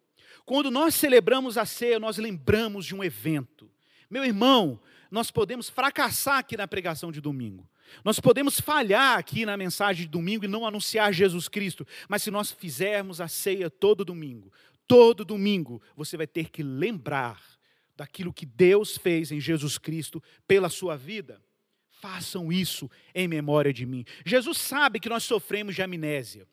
Quando 0.46 0.72
nós 0.72 0.96
celebramos 0.96 1.58
a 1.58 1.66
ceia, 1.66 2.00
nós 2.00 2.18
lembramos 2.18 2.86
de 2.86 2.96
um 2.96 3.04
evento. 3.04 3.70
Meu 4.10 4.24
irmão, 4.24 4.80
nós 5.12 5.30
podemos 5.30 5.70
fracassar 5.70 6.38
aqui 6.38 6.56
na 6.56 6.68
pregação 6.68 7.12
de 7.12 7.20
domingo. 7.20 7.70
Nós 8.04 8.20
podemos 8.20 8.60
falhar 8.60 9.18
aqui 9.18 9.46
na 9.46 9.58
mensagem 9.58 10.06
de 10.06 10.10
domingo 10.10 10.46
e 10.46 10.48
não 10.48 10.66
anunciar 10.66 11.12
Jesus 11.12 11.48
Cristo, 11.48 11.86
mas 12.08 12.24
se 12.24 12.32
nós 12.32 12.52
fizermos 12.52 13.20
a 13.20 13.28
ceia 13.28 13.70
todo 13.70 14.06
domingo, 14.06 14.52
todo 14.88 15.26
domingo, 15.26 15.82
você 15.96 16.16
vai 16.16 16.28
ter 16.28 16.50
que 16.50 16.64
lembrar 16.64 17.42
daquilo 18.00 18.34
que 18.34 18.46
Deus 18.46 18.98
fez 18.98 19.30
em 19.30 19.42
Jesus 19.42 19.78
Cristo 19.78 20.24
pela 20.48 20.70
sua 20.70 20.96
vida. 20.96 21.42
Façam 21.90 22.50
isso 22.50 22.90
em 23.14 23.28
memória 23.28 23.74
de 23.74 23.86
mim. 23.86 24.06
Jesus 24.26 24.58
sabe 24.58 25.02
que 25.02 25.10
nós 25.10 25.24
sofremos 25.26 25.76
de 25.76 25.82
amnésia. 25.82 26.48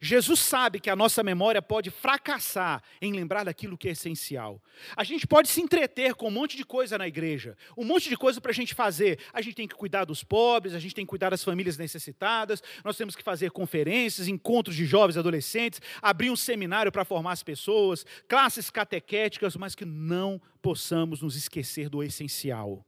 Jesus 0.00 0.40
sabe 0.40 0.80
que 0.80 0.90
a 0.90 0.96
nossa 0.96 1.22
memória 1.22 1.60
pode 1.60 1.90
fracassar 1.90 2.82
em 3.00 3.12
lembrar 3.12 3.44
daquilo 3.44 3.76
que 3.76 3.88
é 3.88 3.92
essencial. 3.92 4.62
A 4.96 5.04
gente 5.04 5.26
pode 5.26 5.48
se 5.48 5.60
entreter 5.60 6.14
com 6.14 6.28
um 6.28 6.30
monte 6.30 6.56
de 6.56 6.64
coisa 6.64 6.98
na 6.98 7.06
igreja, 7.06 7.56
um 7.76 7.84
monte 7.84 8.08
de 8.08 8.16
coisa 8.16 8.40
para 8.40 8.50
a 8.50 8.54
gente 8.54 8.74
fazer. 8.74 9.18
A 9.32 9.40
gente 9.40 9.54
tem 9.54 9.68
que 9.68 9.74
cuidar 9.74 10.04
dos 10.04 10.24
pobres, 10.24 10.74
a 10.74 10.78
gente 10.78 10.94
tem 10.94 11.04
que 11.04 11.10
cuidar 11.10 11.30
das 11.30 11.44
famílias 11.44 11.76
necessitadas, 11.76 12.62
nós 12.84 12.96
temos 12.96 13.14
que 13.14 13.22
fazer 13.22 13.50
conferências, 13.50 14.28
encontros 14.28 14.76
de 14.76 14.84
jovens 14.84 15.16
adolescentes, 15.16 15.80
abrir 16.00 16.30
um 16.30 16.36
seminário 16.36 16.92
para 16.92 17.04
formar 17.04 17.32
as 17.32 17.42
pessoas, 17.42 18.04
classes 18.28 18.70
catequéticas, 18.70 19.56
mas 19.56 19.74
que 19.74 19.84
não 19.84 20.40
possamos 20.60 21.22
nos 21.22 21.36
esquecer 21.36 21.88
do 21.88 22.02
essencial. 22.02 22.84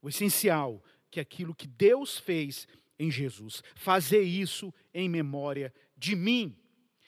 O 0.00 0.08
essencial, 0.08 0.82
que 1.10 1.18
é 1.18 1.22
aquilo 1.22 1.54
que 1.54 1.66
Deus 1.66 2.18
fez 2.18 2.66
em 2.98 3.10
Jesus. 3.10 3.62
Fazer 3.74 4.22
isso 4.22 4.72
em 4.92 5.08
memória 5.08 5.72
de 5.72 5.78
mim. 6.14 6.56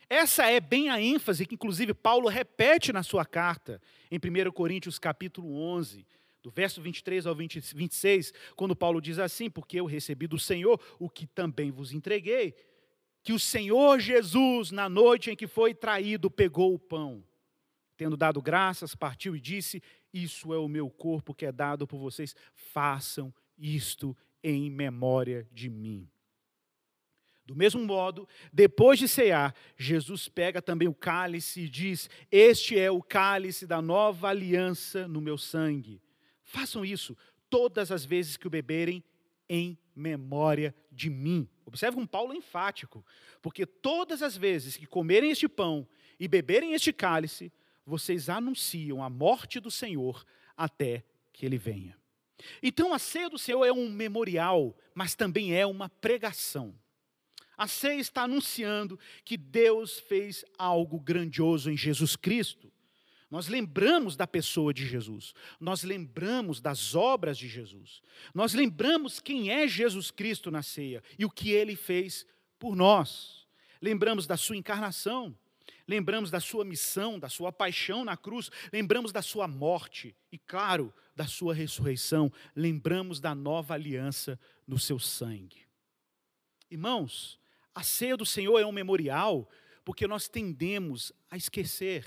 Essa 0.09 0.47
é 0.47 0.59
bem 0.59 0.89
a 0.91 1.01
ênfase 1.01 1.47
que 1.47 1.55
inclusive 1.55 1.95
Paulo 1.95 2.29
repete 2.29 2.93
na 2.93 3.03
sua 3.03 3.25
carta, 3.25 3.81
em 4.11 4.19
1 4.19 4.51
Coríntios 4.51 4.99
capítulo 4.99 5.57
11, 5.57 6.05
do 6.43 6.51
verso 6.51 6.81
23 6.83 7.27
ao 7.27 7.35
20, 7.35 7.61
26, 7.75 8.33
quando 8.57 8.75
Paulo 8.75 9.01
diz 9.01 9.19
assim: 9.19 9.49
Porque 9.49 9.79
eu 9.79 9.87
recebi 9.87 10.27
do 10.27 10.39
Senhor 10.39 10.81
o 10.99 11.09
que 11.09 11.27
também 11.27 11.71
vos 11.71 11.93
entreguei, 11.93 12.55
que 13.23 13.33
o 13.33 13.39
Senhor 13.39 14.01
Jesus, 14.01 14.71
na 14.71 14.89
noite 14.89 15.31
em 15.31 15.37
que 15.37 15.47
foi 15.47 15.75
traído, 15.75 16.31
pegou 16.31 16.75
o 16.75 16.79
pão, 16.79 17.23
tendo 17.97 18.17
dado 18.17 18.41
graças, 18.41 18.95
partiu 18.95 19.37
e 19.37 19.41
disse: 19.41 19.83
Isso 20.13 20.53
é 20.53 20.59
o 20.59 20.69
meu 20.69 20.91
corpo 20.91 21.35
que 21.35 21.47
é 21.47 21.53
dado 21.53 21.87
por 21.87 21.99
vocês, 21.99 22.35
façam 22.55 23.33
isto 23.57 24.17
em 24.43 24.71
memória 24.71 25.47
de 25.53 25.69
mim. 25.69 26.09
Do 27.51 27.57
mesmo 27.57 27.85
modo, 27.85 28.29
depois 28.53 28.97
de 28.97 29.09
cear, 29.09 29.53
Jesus 29.77 30.29
pega 30.29 30.63
também 30.63 30.87
o 30.87 30.95
cálice 30.95 31.63
e 31.63 31.69
diz: 31.69 32.09
Este 32.31 32.79
é 32.79 32.93
o 32.93 33.03
cálice 33.03 33.67
da 33.67 33.83
nova 33.83 34.29
aliança 34.29 35.09
no 35.09 35.21
meu 35.21 35.37
sangue. 35.37 36.01
Façam 36.45 36.85
isso 36.85 37.17
todas 37.51 37.91
as 37.91 38.05
vezes 38.05 38.37
que 38.37 38.47
o 38.47 38.51
beberem 38.51 39.03
em 39.49 39.77
memória 39.97 40.73
de 40.93 41.11
mim. 41.11 41.49
Observe 41.67 41.97
como 41.97 42.07
Paulo 42.07 42.33
é 42.33 42.37
enfático, 42.37 43.05
porque 43.43 43.67
todas 43.67 44.23
as 44.23 44.37
vezes 44.37 44.77
que 44.77 44.87
comerem 44.87 45.33
este 45.33 45.49
pão 45.49 45.89
e 46.21 46.29
beberem 46.29 46.73
este 46.75 46.93
cálice, 46.93 47.53
vocês 47.85 48.29
anunciam 48.29 49.03
a 49.03 49.11
morte 49.11 49.59
do 49.59 49.73
Senhor 49.73 50.25
até 50.57 51.03
que 51.33 51.45
ele 51.45 51.59
venha. 51.59 51.99
Então 52.63 52.95
a 52.95 52.99
ceia 53.01 53.29
do 53.29 53.37
Senhor 53.37 53.65
é 53.65 53.73
um 53.73 53.91
memorial, 53.91 54.73
mas 54.95 55.17
também 55.17 55.53
é 55.53 55.67
uma 55.67 55.89
pregação. 55.89 56.79
A 57.61 57.69
ceia 57.69 58.01
está 58.01 58.23
anunciando 58.23 58.99
que 59.23 59.37
Deus 59.37 59.99
fez 59.99 60.47
algo 60.57 60.99
grandioso 60.99 61.71
em 61.71 61.77
Jesus 61.77 62.17
Cristo. 62.17 62.73
Nós 63.31 63.49
lembramos 63.49 64.17
da 64.17 64.27
pessoa 64.27 64.73
de 64.73 64.87
Jesus, 64.87 65.35
nós 65.61 65.83
lembramos 65.83 66.59
das 66.59 66.95
obras 66.95 67.37
de 67.37 67.47
Jesus, 67.47 68.01
nós 68.35 68.55
lembramos 68.55 69.21
quem 69.21 69.51
é 69.51 69.69
Jesus 69.69 70.11
Cristo 70.11 70.51
na 70.51 70.63
ceia 70.63 71.03
e 71.19 71.25
o 71.27 71.31
que 71.31 71.51
ele 71.51 71.77
fez 71.77 72.25
por 72.59 72.75
nós. 72.75 73.47
Lembramos 73.79 74.27
da 74.27 74.39
sua 74.39 74.57
encarnação, 74.57 75.37
lembramos 75.87 76.31
da 76.31 76.41
sua 76.41 76.65
missão, 76.65 77.19
da 77.19 77.29
sua 77.29 77.53
paixão 77.53 78.07
na 78.07 78.17
cruz, 78.17 78.51
lembramos 78.73 79.13
da 79.13 79.21
sua 79.21 79.47
morte 79.47 80.17
e, 80.33 80.39
claro, 80.39 80.95
da 81.15 81.27
sua 81.27 81.53
ressurreição, 81.53 82.33
lembramos 82.57 83.21
da 83.21 83.35
nova 83.35 83.75
aliança 83.75 84.41
no 84.67 84.79
seu 84.79 84.99
sangue. 84.99 85.69
Irmãos, 86.71 87.40
a 87.81 87.83
ceia 87.83 88.15
do 88.15 88.27
Senhor 88.27 88.59
é 88.59 88.67
um 88.67 88.73
memorial 88.73 89.49
porque 89.87 90.07
nós 90.07 90.29
tendemos 90.29 91.15
a 91.31 91.37
esquecer. 91.39 92.05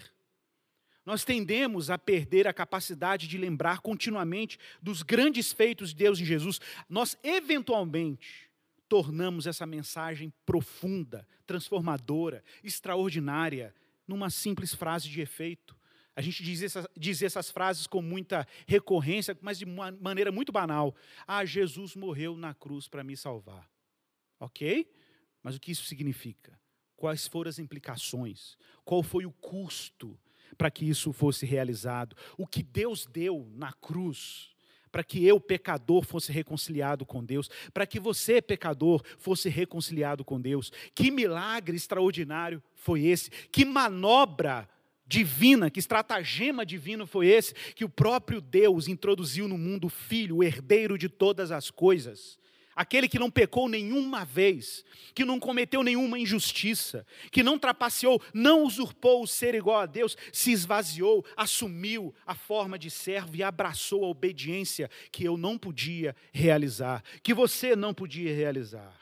Nós 1.03 1.25
tendemos 1.25 1.89
a 1.89 1.97
perder 1.97 2.47
a 2.47 2.53
capacidade 2.53 3.27
de 3.27 3.39
lembrar 3.39 3.79
continuamente 3.79 4.59
dos 4.79 5.01
grandes 5.01 5.51
feitos 5.51 5.89
de 5.89 5.95
Deus 5.95 6.19
em 6.19 6.25
Jesus. 6.25 6.61
Nós, 6.87 7.17
eventualmente, 7.23 8.51
tornamos 8.87 9.47
essa 9.47 9.65
mensagem 9.65 10.31
profunda, 10.45 11.27
transformadora, 11.43 12.43
extraordinária, 12.63 13.73
numa 14.07 14.29
simples 14.29 14.75
frase 14.75 15.09
de 15.09 15.21
efeito. 15.21 15.75
A 16.15 16.21
gente 16.21 16.43
diz, 16.43 16.75
diz 16.95 17.23
essas 17.23 17.49
frases 17.49 17.87
com 17.87 17.99
muita 17.99 18.47
recorrência, 18.67 19.35
mas 19.41 19.57
de 19.57 19.65
uma 19.65 19.91
maneira 19.91 20.31
muito 20.31 20.51
banal. 20.51 20.95
Ah, 21.25 21.43
Jesus 21.43 21.95
morreu 21.95 22.37
na 22.37 22.53
cruz 22.53 22.87
para 22.87 23.03
me 23.03 23.17
salvar. 23.17 23.67
Ok? 24.39 24.87
Mas 25.43 25.55
o 25.55 25.59
que 25.59 25.71
isso 25.71 25.83
significa? 25.83 26.57
quais 27.03 27.27
foram 27.27 27.49
as 27.49 27.59
implicações, 27.59 28.57
qual 28.85 29.03
foi 29.03 29.25
o 29.25 29.31
custo 29.33 30.17
para 30.57 30.71
que 30.71 30.87
isso 30.87 31.11
fosse 31.11 31.45
realizado, 31.45 32.15
o 32.37 32.47
que 32.47 32.63
Deus 32.63 33.05
deu 33.05 33.45
na 33.53 33.73
cruz 33.73 34.53
para 34.89 35.03
que 35.03 35.25
eu, 35.25 35.37
pecador, 35.37 36.05
fosse 36.05 36.31
reconciliado 36.31 37.05
com 37.05 37.25
Deus, 37.25 37.49
para 37.73 37.85
que 37.85 37.99
você, 37.99 38.41
pecador, 38.41 39.03
fosse 39.17 39.49
reconciliado 39.49 40.23
com 40.23 40.39
Deus. 40.39 40.71
Que 40.93 41.09
milagre 41.09 41.75
extraordinário 41.75 42.61
foi 42.75 43.05
esse? 43.05 43.31
Que 43.51 43.65
manobra 43.65 44.69
divina, 45.05 45.71
que 45.71 45.79
estratagema 45.79 46.63
divino 46.63 47.07
foi 47.07 47.27
esse 47.27 47.55
que 47.73 47.83
o 47.83 47.89
próprio 47.89 48.39
Deus 48.39 48.87
introduziu 48.87 49.47
no 49.47 49.57
mundo 49.57 49.87
o 49.87 49.89
Filho, 49.89 50.37
o 50.37 50.43
herdeiro 50.43 50.95
de 50.95 51.09
todas 51.09 51.51
as 51.51 51.69
coisas 51.69 52.37
aquele 52.75 53.07
que 53.07 53.19
não 53.19 53.29
pecou 53.29 53.69
nenhuma 53.69 54.25
vez, 54.25 54.83
que 55.13 55.25
não 55.25 55.39
cometeu 55.39 55.83
nenhuma 55.83 56.19
injustiça, 56.19 57.05
que 57.31 57.43
não 57.43 57.59
trapaceou, 57.59 58.21
não 58.33 58.63
usurpou 58.63 59.23
o 59.23 59.27
ser 59.27 59.55
igual 59.55 59.79
a 59.79 59.85
Deus, 59.85 60.17
se 60.31 60.51
esvaziou, 60.51 61.25
assumiu 61.35 62.13
a 62.25 62.35
forma 62.35 62.77
de 62.77 62.89
servo 62.89 63.35
e 63.35 63.43
abraçou 63.43 64.03
a 64.05 64.09
obediência 64.09 64.89
que 65.11 65.23
eu 65.23 65.37
não 65.37 65.57
podia 65.57 66.15
realizar, 66.31 67.03
que 67.21 67.33
você 67.33 67.75
não 67.75 67.93
podia 67.93 68.33
realizar. 68.33 68.99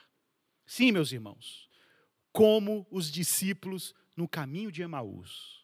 Sim, 0.66 0.92
meus 0.92 1.12
irmãos, 1.12 1.68
como 2.32 2.86
os 2.90 3.10
discípulos 3.10 3.94
no 4.16 4.28
caminho 4.28 4.72
de 4.72 4.82
Emaús, 4.82 5.62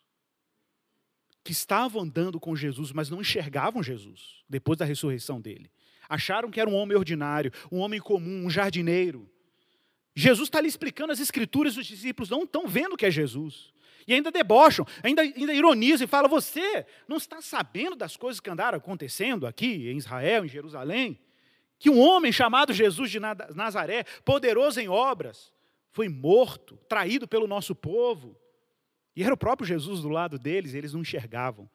que 1.44 1.52
estavam 1.52 2.02
andando 2.02 2.38
com 2.38 2.54
Jesus, 2.54 2.92
mas 2.92 3.08
não 3.08 3.22
enxergavam 3.22 3.82
Jesus 3.82 4.44
depois 4.48 4.78
da 4.78 4.84
ressurreição 4.84 5.40
dele. 5.40 5.70
Acharam 6.08 6.50
que 6.50 6.60
era 6.60 6.70
um 6.70 6.74
homem 6.74 6.96
ordinário, 6.96 7.52
um 7.70 7.78
homem 7.78 8.00
comum, 8.00 8.46
um 8.46 8.50
jardineiro. 8.50 9.28
Jesus 10.14 10.48
está 10.48 10.58
ali 10.58 10.68
explicando 10.68 11.12
as 11.12 11.20
escrituras, 11.20 11.76
os 11.76 11.86
discípulos 11.86 12.30
não 12.30 12.42
estão 12.42 12.66
vendo 12.66 12.96
que 12.96 13.06
é 13.06 13.10
Jesus. 13.10 13.72
E 14.06 14.14
ainda 14.14 14.30
debocham, 14.30 14.86
ainda, 15.02 15.20
ainda 15.20 15.52
ironizam 15.52 16.06
e 16.06 16.08
falam: 16.08 16.30
Você 16.30 16.86
não 17.06 17.18
está 17.18 17.42
sabendo 17.42 17.94
das 17.94 18.16
coisas 18.16 18.40
que 18.40 18.48
andaram 18.48 18.78
acontecendo 18.78 19.46
aqui 19.46 19.90
em 19.90 19.98
Israel, 19.98 20.46
em 20.46 20.48
Jerusalém? 20.48 21.20
Que 21.78 21.90
um 21.90 22.00
homem 22.00 22.32
chamado 22.32 22.72
Jesus 22.72 23.10
de 23.10 23.20
Nazaré, 23.20 24.04
poderoso 24.24 24.80
em 24.80 24.88
obras, 24.88 25.52
foi 25.90 26.08
morto, 26.08 26.76
traído 26.88 27.28
pelo 27.28 27.46
nosso 27.46 27.74
povo. 27.74 28.34
E 29.14 29.22
era 29.22 29.34
o 29.34 29.38
próprio 29.38 29.66
Jesus 29.66 30.00
do 30.00 30.08
lado 30.08 30.38
deles, 30.38 30.74
eles 30.74 30.94
não 30.94 31.02
enxergavam. 31.02 31.70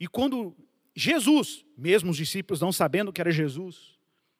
E 0.00 0.08
quando 0.08 0.56
Jesus, 0.94 1.64
mesmo 1.76 2.10
os 2.10 2.16
discípulos 2.16 2.60
não 2.60 2.70
sabendo 2.70 3.12
que 3.12 3.20
era 3.20 3.30
Jesus, 3.30 3.98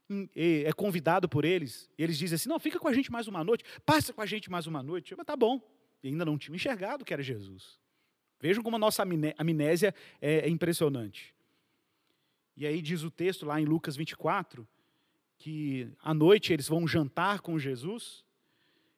hum, 0.09 0.29
é 0.35 0.73
convidado 0.73 1.29
por 1.29 1.45
eles, 1.45 1.91
eles 1.97 2.19
dizem 2.19 2.37
assim: 2.37 2.49
não, 2.49 2.61
fica 2.61 2.79
com 2.79 2.89
a 2.89 2.93
gente 2.93 3.11
mais 3.11 3.27
uma 3.27 3.43
noite, 3.43 3.65
passa 3.87 4.13
com 4.13 4.21
a 4.21 4.27
gente 4.27 4.51
mais 4.51 4.67
uma 4.67 4.83
noite. 4.83 5.15
Mas 5.17 5.27
tá 5.27 5.37
bom, 5.37 5.61
e 6.03 6.09
ainda 6.09 6.25
não 6.25 6.37
tinham 6.37 6.55
enxergado 6.55 7.05
que 7.05 7.13
era 7.13 7.23
Jesus. 7.23 7.81
Vejam 8.41 8.63
como 8.63 8.77
a 8.77 8.79
nossa 8.79 9.05
amnésia 9.39 9.95
é 10.21 10.49
impressionante. 10.49 11.33
E 12.57 12.67
aí 12.67 12.83
diz 12.83 13.03
o 13.03 13.11
texto 13.11 13.47
lá 13.47 13.61
em 13.61 13.65
Lucas 13.65 13.97
24, 13.97 14.67
que 15.39 15.89
à 16.03 16.13
noite 16.13 16.53
eles 16.53 16.69
vão 16.69 16.87
jantar 16.87 17.41
com 17.41 17.59
Jesus, 17.59 18.25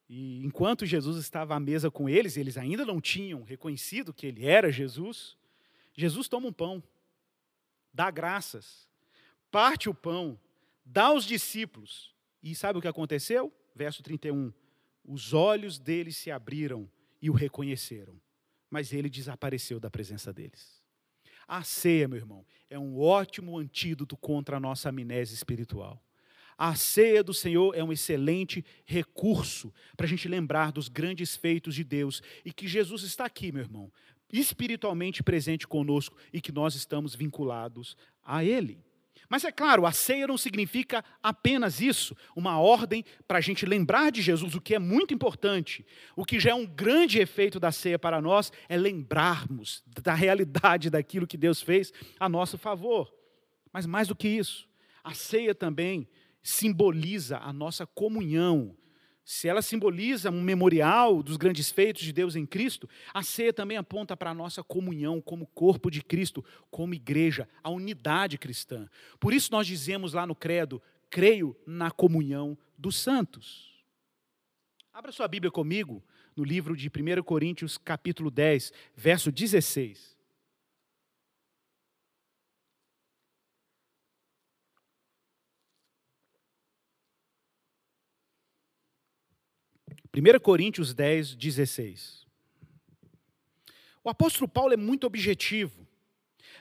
e 0.09 0.45
enquanto 0.45 0.85
Jesus 0.85 1.19
estava 1.19 1.55
à 1.55 1.61
mesa 1.61 1.91
com 1.91 2.09
eles, 2.09 2.37
eles 2.37 2.57
ainda 2.57 2.85
não 2.85 3.01
tinham 3.01 3.43
reconhecido 3.43 4.13
que 4.13 4.27
ele 4.27 4.45
era 4.45 4.73
Jesus, 4.73 5.37
Jesus 5.95 6.29
toma 6.29 6.49
um 6.49 6.53
pão 6.53 6.83
dá 7.95 8.11
graças, 8.11 8.89
parte 9.51 9.89
o 9.89 9.95
pão, 9.95 10.39
dá 10.85 11.05
aos 11.05 11.25
discípulos. 11.25 12.13
E 12.43 12.55
sabe 12.55 12.79
o 12.79 12.83
que 12.83 12.89
aconteceu? 12.89 13.53
Verso 13.75 14.03
31. 14.03 14.53
Os 15.05 15.33
olhos 15.33 15.79
deles 15.79 16.17
se 16.17 16.31
abriram 16.31 16.91
e 17.23 17.31
o 17.31 17.33
reconheceram, 17.33 18.21
mas 18.69 18.93
ele 18.93 19.09
desapareceu 19.09 19.79
da 19.79 19.91
presença 19.91 20.33
deles. 20.33 20.83
A 21.47 21.63
ceia, 21.63 22.09
meu 22.09 22.19
irmão, 22.19 22.45
é 22.69 22.79
um 22.79 22.99
ótimo 22.99 23.59
antídoto 23.59 24.17
contra 24.17 24.57
a 24.57 24.61
nossa 24.61 24.89
amnésia 24.89 25.35
espiritual. 25.35 26.03
A 26.57 26.75
ceia 26.75 27.23
do 27.23 27.35
Senhor 27.35 27.75
é 27.75 27.83
um 27.83 27.93
excelente 27.93 28.65
recurso 28.85 29.73
para 29.97 30.07
a 30.07 30.09
gente 30.09 30.29
lembrar 30.29 30.71
dos 30.71 30.89
grandes 30.89 31.37
feitos 31.37 31.75
de 31.75 31.83
Deus 31.83 32.23
e 32.45 32.53
que 32.53 32.69
Jesus 32.69 33.03
está 33.03 33.25
aqui, 33.25 33.51
meu 33.51 33.63
irmão, 33.63 33.93
espiritualmente 34.33 35.23
presente 35.23 35.67
conosco 35.67 36.17
e 36.33 36.41
que 36.41 36.53
nós 36.53 36.75
estamos 36.75 37.15
vinculados 37.15 37.97
a 38.23 38.45
Ele. 38.45 38.83
Mas 39.29 39.45
é 39.45 39.51
claro, 39.51 39.87
a 39.87 39.93
ceia 39.93 40.27
não 40.27 40.37
significa 40.37 41.05
apenas 41.23 41.81
isso, 41.81 42.17
uma 42.37 42.59
ordem 42.61 43.05
para 43.27 43.39
a 43.39 43.41
gente 43.41 43.65
lembrar 43.65 44.13
de 44.13 44.21
Jesus, 44.21 44.55
o 44.55 44.61
que 44.61 44.75
é 44.75 44.79
muito 44.79 45.15
importante. 45.15 45.85
O 46.15 46.25
que 46.25 46.39
já 46.39 46.51
é 46.51 46.55
um 46.55 46.67
grande 46.67 47.19
efeito 47.19 47.59
da 47.59 47.73
ceia 47.73 47.99
para 47.99 48.21
nós 48.21 48.53
é 48.69 48.77
lembrarmos 48.77 49.83
da 50.03 50.15
realidade 50.15 50.91
daquilo 50.91 51.27
que 51.27 51.37
Deus 51.37 51.63
fez 51.63 51.93
a 52.21 52.29
nosso 52.29 52.59
favor. 52.59 53.13
Mas 53.73 53.87
mais 53.87 54.09
do 54.09 54.15
que 54.15 54.29
isso, 54.29 54.69
a 55.03 55.15
ceia 55.15 55.55
também 55.55 56.07
simboliza 56.43 57.39
a 57.39 57.53
nossa 57.53 57.87
comunhão 57.87 58.77
se 59.25 59.49
ela 59.49 59.63
simboliza 59.63 60.31
um 60.31 60.43
memorial 60.43 61.23
dos 61.23 61.39
grandes 61.39 61.71
feitos 61.71 62.03
de 62.03 62.13
Deus 62.13 62.37
em 62.37 62.45
Cristo, 62.45 62.89
a 63.13 63.23
ceia 63.23 63.53
também 63.53 63.79
aponta 63.79 64.15
para 64.17 64.31
a 64.31 64.35
nossa 64.35 64.63
comunhão 64.63 65.21
como 65.21 65.47
corpo 65.47 65.91
de 65.91 66.03
Cristo, 66.03 66.45
como 66.71 66.95
igreja, 66.95 67.49
a 67.63 67.71
unidade 67.71 68.37
cristã. 68.37 68.89
Por 69.19 69.33
isso 69.33 69.51
nós 69.51 69.67
dizemos 69.67 70.13
lá 70.13 70.27
no 70.27 70.35
credo, 70.35 70.83
creio 71.09 71.57
na 71.67 71.91
comunhão 71.91 72.57
dos 72.77 72.99
santos. 72.99 73.73
Abra 74.93 75.11
sua 75.11 75.27
Bíblia 75.27 75.51
comigo 75.51 76.05
no 76.37 76.45
livro 76.45 76.77
de 76.77 76.89
1 76.89 77.23
Coríntios, 77.23 77.79
capítulo 77.79 78.31
10, 78.31 78.73
verso 78.95 79.33
16. 79.33 80.14
1 90.17 90.39
Coríntios 90.39 90.95
10, 90.95 91.35
16. 91.35 92.25
O 94.05 94.09
apóstolo 94.09 94.47
Paulo 94.47 94.73
é 94.73 94.77
muito 94.77 95.09
objetivo, 95.09 95.89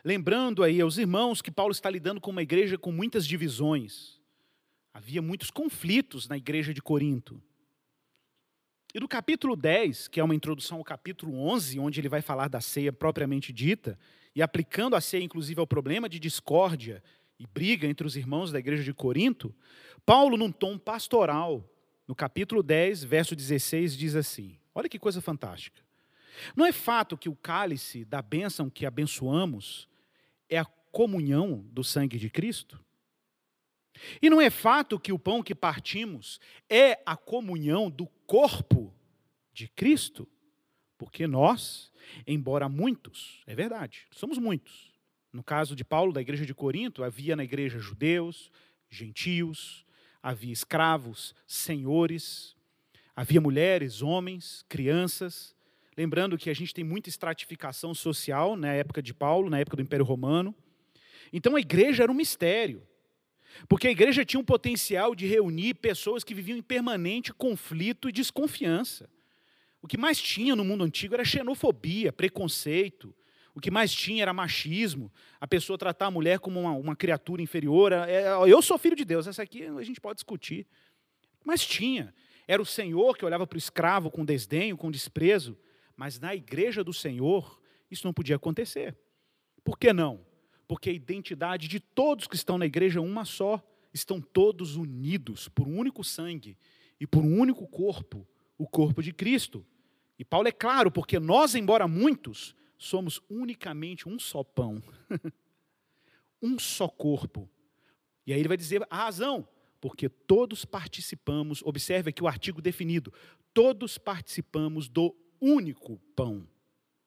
lembrando 0.03 0.63
aí 0.63 0.81
aos 0.81 0.97
irmãos 0.97 1.39
que 1.39 1.51
Paulo 1.51 1.71
está 1.71 1.87
lidando 1.87 2.19
com 2.19 2.31
uma 2.31 2.41
igreja 2.41 2.79
com 2.79 2.91
muitas 2.91 3.27
divisões. 3.27 4.19
Havia 4.91 5.21
muitos 5.21 5.51
conflitos 5.51 6.27
na 6.27 6.35
igreja 6.35 6.73
de 6.73 6.81
Corinto. 6.81 7.39
E 8.91 8.99
no 8.99 9.07
capítulo 9.07 9.55
10, 9.55 10.07
que 10.07 10.19
é 10.19 10.23
uma 10.23 10.33
introdução 10.33 10.79
ao 10.79 10.83
capítulo 10.83 11.37
11, 11.37 11.79
onde 11.79 12.01
ele 12.01 12.09
vai 12.09 12.23
falar 12.23 12.47
da 12.47 12.59
ceia 12.59 12.91
propriamente 12.91 13.53
dita, 13.53 13.99
e 14.35 14.41
aplicando 14.41 14.95
a 14.95 15.01
ceia 15.01 15.23
inclusive 15.23 15.59
ao 15.59 15.67
problema 15.67 16.09
de 16.09 16.19
discórdia 16.19 17.03
e 17.37 17.45
briga 17.45 17.85
entre 17.85 18.07
os 18.07 18.15
irmãos 18.15 18.51
da 18.51 18.57
igreja 18.57 18.83
de 18.83 18.93
Corinto, 18.95 19.53
Paulo, 20.03 20.37
num 20.37 20.51
tom 20.51 20.75
pastoral, 20.75 21.69
no 22.07 22.15
capítulo 22.15 22.61
10, 22.61 23.03
verso 23.03 23.35
16, 23.35 23.95
diz 23.95 24.15
assim: 24.15 24.57
olha 24.73 24.89
que 24.89 24.99
coisa 24.99 25.21
fantástica. 25.21 25.81
Não 26.55 26.65
é 26.65 26.71
fato 26.71 27.17
que 27.17 27.29
o 27.29 27.35
cálice 27.35 28.03
da 28.03 28.21
bênção 28.21 28.69
que 28.69 28.85
abençoamos 28.85 29.87
é 30.49 30.57
a 30.57 30.65
comunhão 30.65 31.65
do 31.71 31.83
sangue 31.83 32.17
de 32.17 32.29
Cristo? 32.29 32.83
E 34.21 34.29
não 34.29 34.41
é 34.41 34.49
fato 34.49 34.99
que 34.99 35.13
o 35.13 35.19
pão 35.19 35.43
que 35.43 35.53
partimos 35.53 36.39
é 36.69 36.99
a 37.05 37.15
comunhão 37.15 37.89
do 37.89 38.07
corpo 38.25 38.93
de 39.53 39.67
Cristo? 39.67 40.27
Porque 40.97 41.27
nós, 41.27 41.91
embora 42.25 42.67
muitos, 42.67 43.41
é 43.45 43.53
verdade, 43.53 44.07
somos 44.11 44.37
muitos. 44.37 44.91
No 45.31 45.43
caso 45.43 45.75
de 45.75 45.83
Paulo, 45.83 46.13
da 46.13 46.21
igreja 46.21 46.45
de 46.45 46.53
Corinto, 46.53 47.03
havia 47.03 47.35
na 47.35 47.43
igreja 47.43 47.79
judeus, 47.79 48.51
gentios, 48.89 49.85
havia 50.23 50.53
escravos, 50.53 51.35
senhores, 51.45 52.55
havia 53.13 53.41
mulheres, 53.41 54.01
homens, 54.01 54.63
crianças. 54.69 55.53
Lembrando 55.97 56.37
que 56.37 56.49
a 56.49 56.53
gente 56.53 56.73
tem 56.73 56.83
muita 56.83 57.09
estratificação 57.09 57.93
social 57.93 58.55
na 58.55 58.73
época 58.73 59.01
de 59.01 59.13
Paulo, 59.13 59.49
na 59.49 59.59
época 59.59 59.75
do 59.75 59.83
Império 59.83 60.05
Romano. 60.05 60.55
Então 61.31 61.57
a 61.57 61.59
igreja 61.59 62.03
era 62.03 62.11
um 62.11 62.15
mistério. 62.15 62.87
Porque 63.67 63.87
a 63.87 63.91
igreja 63.91 64.25
tinha 64.25 64.39
um 64.39 64.45
potencial 64.45 65.13
de 65.13 65.27
reunir 65.27 65.75
pessoas 65.75 66.23
que 66.23 66.33
viviam 66.33 66.57
em 66.57 66.63
permanente 66.63 67.33
conflito 67.33 68.09
e 68.09 68.11
desconfiança. 68.11 69.09
O 69.81 69.87
que 69.87 69.97
mais 69.97 70.19
tinha 70.19 70.55
no 70.55 70.63
mundo 70.63 70.83
antigo 70.83 71.13
era 71.13 71.25
xenofobia, 71.25 72.11
preconceito, 72.13 73.13
o 73.55 73.59
que 73.59 73.69
mais 73.69 73.93
tinha 73.93 74.23
era 74.23 74.33
machismo, 74.33 75.11
a 75.39 75.47
pessoa 75.47 75.77
tratar 75.77 76.07
a 76.07 76.11
mulher 76.11 76.39
como 76.39 76.59
uma, 76.59 76.71
uma 76.71 76.95
criatura 76.95 77.41
inferior. 77.41 77.91
É, 77.91 78.27
eu 78.47 78.61
sou 78.61 78.77
filho 78.77 78.95
de 78.95 79.05
Deus, 79.05 79.27
essa 79.27 79.43
aqui 79.43 79.63
a 79.63 79.83
gente 79.83 80.01
pode 80.01 80.15
discutir. 80.15 80.65
Mas 81.45 81.65
tinha. 81.65 82.13
Era 82.47 82.61
o 82.61 82.65
Senhor 82.65 83.15
que 83.15 83.25
olhava 83.25 83.45
para 83.45 83.55
o 83.55 83.59
escravo 83.59 84.09
com 84.09 84.25
desdenho, 84.25 84.75
com 84.75 84.89
desprezo. 84.89 85.57
Mas 85.95 86.19
na 86.19 86.33
igreja 86.33 86.83
do 86.83 86.93
Senhor, 86.93 87.61
isso 87.91 88.07
não 88.07 88.13
podia 88.13 88.35
acontecer. 88.35 88.97
Por 89.63 89.77
que 89.77 89.93
não? 89.93 90.25
Porque 90.67 90.89
a 90.89 90.93
identidade 90.93 91.67
de 91.67 91.79
todos 91.79 92.27
que 92.27 92.35
estão 92.35 92.57
na 92.57 92.65
igreja 92.65 92.99
é 92.99 93.01
uma 93.01 93.23
só. 93.23 93.61
Estão 93.93 94.19
todos 94.19 94.75
unidos 94.75 95.47
por 95.47 95.67
um 95.67 95.77
único 95.77 96.03
sangue 96.03 96.57
e 96.99 97.05
por 97.05 97.23
um 97.23 97.39
único 97.39 97.67
corpo, 97.67 98.27
o 98.57 98.67
corpo 98.67 99.03
de 99.03 99.13
Cristo. 99.13 99.63
E 100.17 100.25
Paulo 100.25 100.47
é 100.47 100.51
claro, 100.51 100.89
porque 100.89 101.19
nós, 101.19 101.53
embora 101.53 101.87
muitos, 101.87 102.55
somos 102.83 103.21
unicamente 103.29 104.09
um 104.09 104.19
só 104.19 104.43
pão, 104.43 104.83
um 106.41 106.59
só 106.59 106.87
corpo. 106.87 107.49
E 108.25 108.33
aí 108.33 108.39
ele 108.39 108.47
vai 108.47 108.57
dizer 108.57 108.85
a 108.89 108.97
razão, 108.97 109.47
porque 109.79 110.09
todos 110.09 110.65
participamos, 110.65 111.61
observe 111.63 112.09
aqui 112.09 112.21
o 112.21 112.27
artigo 112.27 112.61
definido, 112.61 113.13
todos 113.53 113.97
participamos 113.97 114.89
do 114.89 115.15
único 115.39 115.97
pão. 116.15 116.47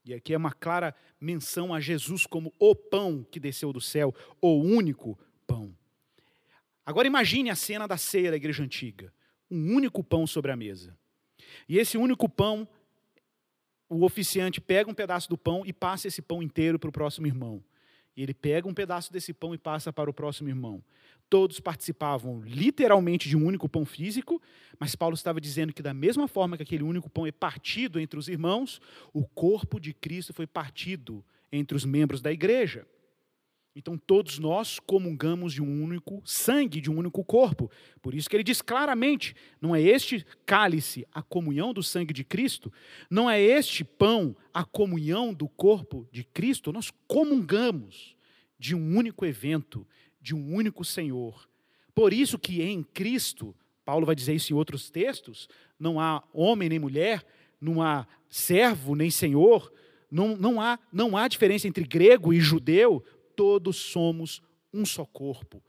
E 0.05 0.15
aqui 0.15 0.33
é 0.33 0.37
uma 0.37 0.53
clara 0.53 0.95
menção 1.21 1.75
a 1.75 1.81
Jesus 1.81 2.27
como 2.27 2.55
o 2.59 2.75
pão 2.75 3.25
que 3.25 3.41
desceu 3.41 3.73
do 3.73 3.81
céu, 3.81 4.15
o 4.41 4.55
único 4.55 5.19
pão. 5.47 5.77
Agora 6.85 7.07
imagine 7.07 7.51
a 7.51 7.57
cena 7.57 7.87
da 7.87 7.97
ceia 7.97 8.31
da 8.31 8.37
igreja 8.37 8.63
antiga. 8.63 9.13
Um 9.51 9.75
único 9.75 10.03
pão 10.03 10.27
sobre 10.27 10.53
a 10.53 10.57
mesa. 10.57 10.97
E 11.69 11.79
esse 11.79 11.99
único 11.99 12.29
pão, 12.29 12.69
o 13.89 14.05
oficiante 14.05 14.61
pega 14.61 14.91
um 14.91 14.95
pedaço 14.95 15.29
do 15.29 15.39
pão 15.39 15.63
e 15.65 15.73
passa 15.73 16.09
esse 16.09 16.21
pão 16.21 16.43
inteiro 16.43 16.79
para 16.79 16.89
o 16.89 16.93
próximo 16.93 17.27
irmão. 17.27 17.63
E 18.17 18.23
ele 18.23 18.33
pega 18.33 18.67
um 18.67 18.75
pedaço 18.75 19.13
desse 19.13 19.33
pão 19.33 19.55
e 19.55 19.59
passa 19.59 19.93
para 19.93 20.09
o 20.09 20.15
próximo 20.15 20.49
irmão. 20.49 20.83
Todos 21.29 21.61
participavam 21.61 22.41
literalmente 22.43 23.29
de 23.29 23.37
um 23.37 23.45
único 23.45 23.69
pão 23.69 23.85
físico, 23.85 24.41
mas 24.79 24.95
Paulo 24.95 25.15
estava 25.15 25.41
dizendo 25.41 25.73
que, 25.73 25.83
da 25.83 25.93
mesma 25.93 26.27
forma 26.27 26.57
que 26.57 26.63
aquele 26.63 26.83
único 26.83 27.11
pão 27.11 27.27
é 27.27 27.33
partido 27.33 28.01
entre 28.01 28.19
os 28.19 28.29
irmãos, 28.29 28.81
o 29.13 29.25
corpo 29.25 29.79
de 29.79 29.93
Cristo 29.93 30.33
foi 30.33 30.47
partido 30.47 31.25
entre 31.53 31.77
os 31.77 31.85
membros 31.85 32.21
da 32.21 32.33
igreja. 32.33 32.87
Então 33.79 33.99
todos 33.99 34.39
nós 34.39 34.79
comungamos 34.79 35.53
de 35.53 35.63
um 35.63 35.85
único 35.85 36.23
sangue, 36.25 36.81
de 36.81 36.91
um 36.91 36.97
único 36.97 37.23
corpo. 37.23 37.71
Por 38.01 38.15
isso 38.15 38.27
que 38.27 38.35
ele 38.35 38.43
diz 38.43 38.63
claramente: 38.63 39.37
não 39.61 39.77
é 39.77 39.83
este 39.83 40.25
cálice 40.47 41.07
a 41.13 41.23
comunhão 41.23 41.75
do 41.75 41.83
sangue 41.83 42.15
de 42.15 42.25
Cristo, 42.25 42.73
não 43.11 43.29
é 43.29 43.39
este 43.39 43.85
pão 43.85 44.35
a 44.55 44.65
comunhão 44.65 45.35
do 45.35 45.47
corpo 45.47 46.09
de 46.11 46.25
Cristo. 46.25 46.73
Nós 46.73 46.91
comungamos 47.07 48.17
de 48.59 48.75
um 48.75 48.97
único 48.97 49.27
evento, 49.27 49.87
de 50.23 50.35
um 50.35 50.55
único 50.55 50.83
Senhor. 50.83 51.47
Por 51.95 52.15
isso 52.15 52.39
que 52.39 52.63
em 52.63 52.83
Cristo, 52.83 53.55
Paulo 53.85 54.07
vai 54.07 54.15
dizer 54.15 54.35
isso 54.35 54.55
em 54.55 54.57
outros 54.57 54.89
textos, 54.89 55.51
não 55.79 56.01
há 56.01 56.25
homem 56.33 56.71
nem 56.71 56.79
mulher, 56.79 57.23
não 57.61 57.83
há 57.83 58.07
servo 58.27 58.95
nem 58.95 59.11
senhor, 59.11 59.71
não, 60.11 60.37
não, 60.37 60.61
há, 60.61 60.79
não 60.93 61.17
há 61.17 61.29
diferença 61.29 61.67
entre 61.69 61.85
grego 61.85 62.33
e 62.33 62.41
judeu, 62.41 63.05
todos 63.37 63.77
somos 63.77 64.43
um 64.73 64.85
só 64.85 65.05
corpo, 65.05 65.63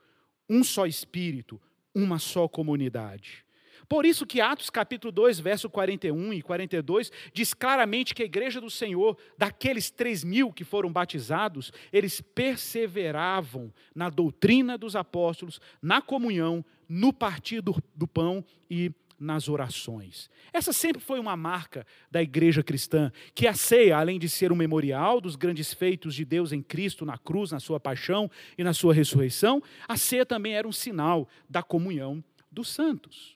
um 0.50 0.64
só 0.64 0.88
espírito, 0.88 1.62
uma 1.94 2.18
só 2.18 2.48
comunidade. 2.48 3.46
Por 3.88 4.06
isso 4.06 4.26
que 4.26 4.42
Atos 4.42 4.70
capítulo 4.70 5.12
2, 5.12 5.40
verso 5.40 5.70
41 5.70 6.34
e 6.34 6.42
42, 6.42 7.12
diz 7.34 7.54
claramente 7.54 8.14
que 8.14 8.22
a 8.22 8.26
igreja 8.26 8.60
do 8.60 8.70
Senhor, 8.70 9.18
daqueles 9.38 9.90
três 9.90 10.24
mil 10.24 10.52
que 10.52 10.64
foram 10.64 10.92
batizados, 10.92 11.72
eles 11.92 12.20
perseveravam 12.20 13.72
na 13.96 14.10
doutrina 14.10 14.78
dos 14.78 14.96
apóstolos, 14.96 15.62
na 15.82 16.02
comunhão, 16.02 16.66
no 16.90 17.14
partir 17.14 17.62
do, 17.62 17.76
do 17.96 18.08
pão 18.08 18.44
e 18.70 18.92
nas 19.20 19.50
orações. 19.50 20.30
Essa 20.54 20.72
sempre 20.72 21.02
foi 21.02 21.20
uma 21.20 21.36
marca 21.36 21.86
da 22.12 22.22
igreja 22.22 22.64
cristã, 22.64 23.12
que 23.34 23.48
a 23.48 23.54
ceia, 23.54 23.98
além 23.98 24.20
de 24.20 24.30
ser 24.30 24.52
um 24.52 24.56
memorial 24.56 25.20
dos 25.20 25.36
grandes 25.36 25.74
feitos 25.74 26.14
de 26.14 26.24
Deus 26.24 26.52
em 26.52 26.62
Cristo 26.62 27.06
na 27.06 27.18
cruz, 27.18 27.52
na 27.52 27.60
sua 27.60 27.80
paixão 27.80 28.30
e 28.58 28.64
na 28.64 28.74
sua 28.74 28.94
ressurreição, 28.94 29.62
a 29.88 29.98
ceia 29.98 30.26
também 30.26 30.54
era 30.54 30.68
um 30.68 30.72
sinal 30.72 31.28
da 31.50 31.64
comunhão 31.64 32.24
dos 32.52 32.70
santos. 32.70 33.36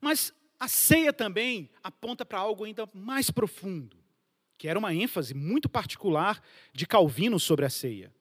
Mas 0.00 0.34
a 0.58 0.68
ceia 0.68 1.12
também 1.12 1.70
aponta 1.82 2.24
para 2.24 2.38
algo 2.38 2.64
ainda 2.64 2.88
mais 2.92 3.30
profundo, 3.30 3.96
que 4.58 4.68
era 4.68 4.78
uma 4.78 4.94
ênfase 4.94 5.34
muito 5.34 5.68
particular 5.68 6.42
de 6.72 6.86
Calvino 6.86 7.40
sobre 7.40 7.64
a 7.64 7.70
ceia. 7.70 8.12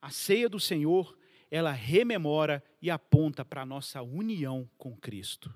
A 0.00 0.10
ceia 0.10 0.48
do 0.48 0.60
Senhor 0.60 1.16
ela 1.56 1.72
rememora 1.72 2.62
e 2.82 2.90
aponta 2.90 3.44
para 3.44 3.62
a 3.62 3.66
nossa 3.66 4.02
união 4.02 4.68
com 4.76 4.94
Cristo. 4.94 5.54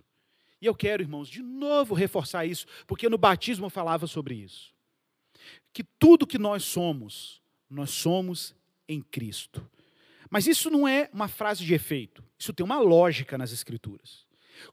E 0.61 0.65
eu 0.65 0.75
quero, 0.75 1.03
irmãos, 1.03 1.29
de 1.29 1.43
novo 1.43 1.95
reforçar 1.95 2.47
isso, 2.47 2.67
porque 2.87 3.09
no 3.09 3.19
batismo 3.19 3.67
eu 3.67 3.71
falava 3.71 4.07
sobre 4.07 4.35
isso. 4.35 4.75
Que 5.73 5.85
tudo 5.85 6.27
que 6.27 6.39
nós 6.39 6.65
somos, 6.65 7.43
nós 7.69 7.91
somos 7.91 8.55
em 8.89 9.03
Cristo. 9.03 9.69
Mas 10.31 10.47
isso 10.47 10.71
não 10.71 10.89
é 10.89 11.11
uma 11.13 11.29
frase 11.29 11.65
de 11.65 11.75
efeito, 11.75 12.25
isso 12.39 12.53
tem 12.53 12.65
uma 12.65 12.79
lógica 12.79 13.37
nas 13.37 13.53
Escrituras. 13.53 14.27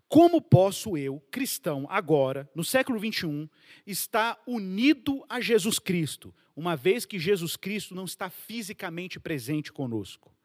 Como 0.08 0.42
posso 0.42 0.98
eu, 0.98 1.22
cristão, 1.30 1.88
agora, 1.90 2.50
no 2.56 2.64
século 2.64 3.00
21, 3.00 3.50
estar 3.86 4.42
unido 4.48 5.26
a 5.28 5.42
Jesus 5.42 5.78
Cristo, 5.78 6.34
uma 6.56 6.76
vez 6.76 7.06
que 7.06 7.20
Jesus 7.20 7.56
Cristo 7.56 7.96
não 7.96 8.06
está 8.06 8.30
fisicamente 8.30 9.20
presente 9.20 9.72
conosco? 9.72 10.37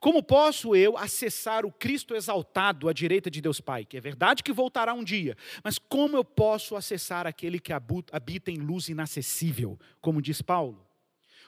Como 0.00 0.22
posso 0.22 0.74
eu 0.74 0.96
acessar 0.96 1.64
o 1.64 1.72
Cristo 1.72 2.14
exaltado 2.14 2.88
à 2.88 2.92
direita 2.92 3.30
de 3.30 3.40
Deus 3.40 3.60
Pai? 3.60 3.84
Que 3.84 3.96
é 3.96 4.00
verdade 4.00 4.42
que 4.42 4.52
voltará 4.52 4.94
um 4.94 5.04
dia, 5.04 5.36
mas 5.62 5.78
como 5.78 6.16
eu 6.16 6.24
posso 6.24 6.76
acessar 6.76 7.26
aquele 7.26 7.58
que 7.58 7.72
habita 7.72 8.50
em 8.50 8.58
luz 8.58 8.88
inacessível, 8.88 9.78
como 10.00 10.22
diz 10.22 10.42
Paulo? 10.42 10.84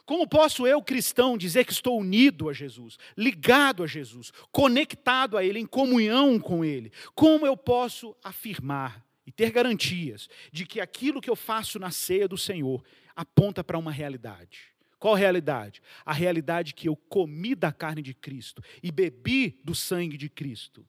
Como 0.04 0.28
posso 0.28 0.64
eu, 0.68 0.80
cristão, 0.80 1.36
dizer 1.36 1.64
que 1.64 1.72
estou 1.72 1.98
unido 1.98 2.48
a 2.48 2.52
Jesus, 2.52 2.96
ligado 3.16 3.82
a 3.82 3.88
Jesus, 3.88 4.32
conectado 4.52 5.36
a 5.36 5.44
Ele, 5.44 5.58
em 5.58 5.66
comunhão 5.66 6.38
com 6.38 6.64
Ele? 6.64 6.92
Como 7.12 7.44
eu 7.44 7.56
posso 7.56 8.16
afirmar 8.22 9.04
e 9.26 9.32
ter 9.32 9.50
garantias 9.50 10.28
de 10.52 10.64
que 10.64 10.80
aquilo 10.80 11.20
que 11.20 11.28
eu 11.28 11.34
faço 11.34 11.80
na 11.80 11.90
ceia 11.90 12.28
do 12.28 12.38
Senhor 12.38 12.84
aponta 13.16 13.64
para 13.64 13.76
uma 13.76 13.90
realidade? 13.90 14.75
Qual 14.98 15.14
realidade? 15.14 15.82
A 16.04 16.12
realidade 16.12 16.74
que 16.74 16.88
eu 16.88 16.96
comi 16.96 17.54
da 17.54 17.72
carne 17.72 18.02
de 18.02 18.14
Cristo 18.14 18.62
e 18.82 18.90
bebi 18.90 19.60
do 19.62 19.74
sangue 19.74 20.16
de 20.16 20.28
Cristo. 20.28 20.86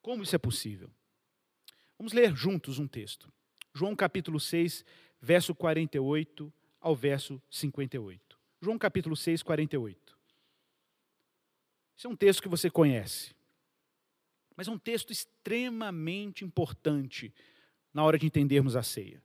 Como 0.00 0.22
isso 0.22 0.34
é 0.34 0.38
possível? 0.38 0.90
Vamos 1.96 2.12
ler 2.12 2.34
juntos 2.34 2.78
um 2.78 2.88
texto. 2.88 3.32
João 3.72 3.94
capítulo 3.94 4.40
6, 4.40 4.84
verso 5.20 5.54
48 5.54 6.52
ao 6.80 6.96
verso 6.96 7.40
58. 7.48 8.38
João 8.60 8.76
capítulo 8.76 9.16
6, 9.16 9.42
48. 9.42 10.18
Esse 11.96 12.06
é 12.06 12.10
um 12.10 12.16
texto 12.16 12.42
que 12.42 12.48
você 12.48 12.68
conhece. 12.68 13.32
Mas 14.56 14.66
é 14.66 14.70
um 14.70 14.78
texto 14.78 15.12
extremamente 15.12 16.44
importante 16.44 17.32
na 17.94 18.04
hora 18.04 18.18
de 18.18 18.26
entendermos 18.26 18.74
a 18.74 18.82
ceia. 18.82 19.22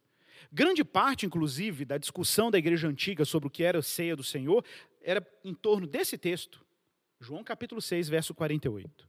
Grande 0.52 0.84
parte, 0.84 1.26
inclusive, 1.26 1.86
da 1.86 1.98
discussão 1.98 2.50
da 2.50 2.58
igreja 2.58 2.88
antiga 2.88 3.26
sobre 3.26 3.48
o 3.48 3.52
que 3.52 3.64
era 3.64 3.80
a 3.80 3.84
ceia 3.84 4.16
do 4.16 4.24
Senhor 4.24 4.64
era 5.02 5.26
em 5.44 5.54
torno 5.54 5.88
desse 5.88 6.18
texto, 6.18 6.66
João 7.20 7.44
capítulo 7.44 7.82
6, 7.82 8.10
verso 8.10 8.34
48. 8.34 9.08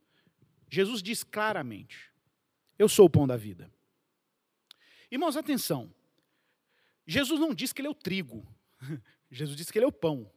Jesus 0.70 1.03
diz 1.03 1.24
claramente: 1.24 2.11
Eu 2.79 2.89
sou 2.89 3.07
o 3.07 3.11
pão 3.11 3.26
da 3.26 3.37
vida. 3.37 3.70
Irmãos, 5.11 5.37
atenção. 5.37 5.93
Jesus 7.07 7.41
não 7.41 7.55
diz 7.55 7.72
que 7.72 7.81
ele 7.81 7.89
é 7.89 7.91
o 7.91 7.95
trigo. 7.95 8.47
Jesus 9.31 9.57
diz 9.57 9.70
que 9.70 9.79
ele 9.79 9.85
é 9.87 9.89
o 9.89 9.93
pão. 9.93 10.31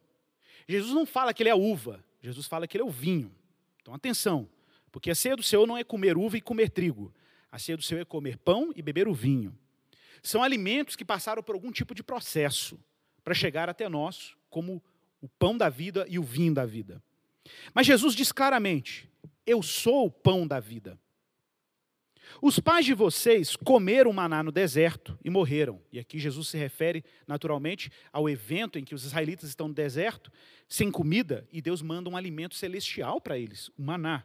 Jesus 0.68 0.94
não 0.94 1.06
fala 1.06 1.34
que 1.34 1.44
ele 1.44 1.50
é 1.50 1.54
a 1.54 1.58
uva. 1.58 2.04
Jesus 2.22 2.48
fala 2.48 2.68
que 2.68 2.78
ele 2.78 2.84
é 2.84 2.86
o 2.86 2.90
vinho. 2.90 3.34
Então, 3.82 3.94
atenção. 3.94 4.50
Porque 4.92 5.10
a 5.12 5.16
ceia 5.16 5.36
do 5.36 5.44
Senhor 5.44 5.66
não 5.66 5.78
é 5.78 5.84
comer 5.84 6.18
uva 6.18 6.38
e 6.38 6.42
comer 6.42 6.70
trigo. 6.70 7.14
A 7.52 7.60
ceia 7.60 7.78
do 7.78 7.84
Senhor 7.84 8.02
é 8.02 8.06
comer 8.06 8.38
pão 8.38 8.72
e 8.76 8.82
beber 8.82 9.08
o 9.08 9.14
vinho. 9.14 9.58
São 10.22 10.44
alimentos 10.44 10.96
que 10.96 11.06
passaram 11.06 11.42
por 11.42 11.56
algum 11.56 11.72
tipo 11.72 11.96
de 11.96 12.04
processo 12.04 12.80
para 13.24 13.34
chegar 13.34 13.70
até 13.70 13.88
nós, 13.90 14.36
como 14.50 14.84
o 15.22 15.28
pão 15.28 15.58
da 15.58 15.70
vida 15.70 16.06
e 16.10 16.20
o 16.20 16.24
vinho 16.24 16.54
da 16.54 16.66
vida. 16.66 17.02
Mas 17.74 17.88
Jesus 17.88 18.16
diz 18.16 18.32
claramente: 18.32 19.10
Eu 19.46 19.62
sou 19.62 20.06
o 20.06 20.12
pão 20.12 20.48
da 20.48 20.60
vida. 20.60 21.00
Os 22.42 22.60
pais 22.60 22.86
de 22.86 22.94
vocês 22.94 23.56
comeram 23.56 24.14
maná 24.14 24.42
no 24.42 24.52
deserto 24.52 25.18
e 25.24 25.30
morreram. 25.30 25.82
E 25.92 26.00
aqui 26.00 26.18
Jesus 26.18 26.48
se 26.48 26.58
refere, 26.58 27.04
naturalmente, 27.28 27.92
ao 28.14 28.30
evento 28.30 28.80
em 28.80 28.86
que 28.86 28.96
os 28.96 29.04
israelitas 29.04 29.50
estão 29.50 29.68
no 29.68 29.74
deserto, 29.74 30.32
sem 30.68 30.90
comida, 30.90 31.48
e 31.52 31.62
Deus 31.62 31.82
manda 31.82 32.10
um 32.10 32.16
alimento 32.16 32.56
celestial 32.56 33.20
para 33.20 33.38
eles, 33.38 33.70
o 33.78 33.82
maná. 33.82 34.24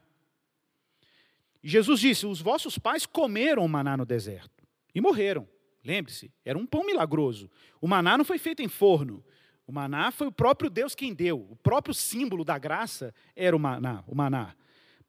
E 1.62 1.68
Jesus 1.68 2.01
disse: 2.01 2.26
Os 2.26 2.40
vossos 2.40 2.78
pais 2.78 3.07
comeram 3.07 3.66
maná 3.66 3.97
no 3.97 4.07
deserto 4.07 4.64
e 4.94 5.01
morreram. 5.01 5.49
Lembre-se, 5.87 6.32
era 6.45 6.59
um 6.59 6.66
pão 6.66 6.84
milagroso. 6.84 7.49
O 7.80 7.87
maná 7.87 8.18
não 8.18 8.24
foi 8.24 8.39
feito 8.39 8.61
em 8.61 8.66
forno. 8.66 9.24
O 9.68 9.72
maná 9.72 10.11
foi 10.11 10.26
o 10.26 10.32
próprio 10.32 10.68
Deus 10.68 10.97
quem 10.97 11.14
deu. 11.14 11.47
O 11.49 11.55
próprio 11.55 11.95
símbolo 11.95 12.45
da 12.45 12.59
graça 12.59 13.14
era 13.37 13.55
o 13.55 13.61
maná. 13.61 14.03
O 14.09 14.12
maná. 14.12 14.57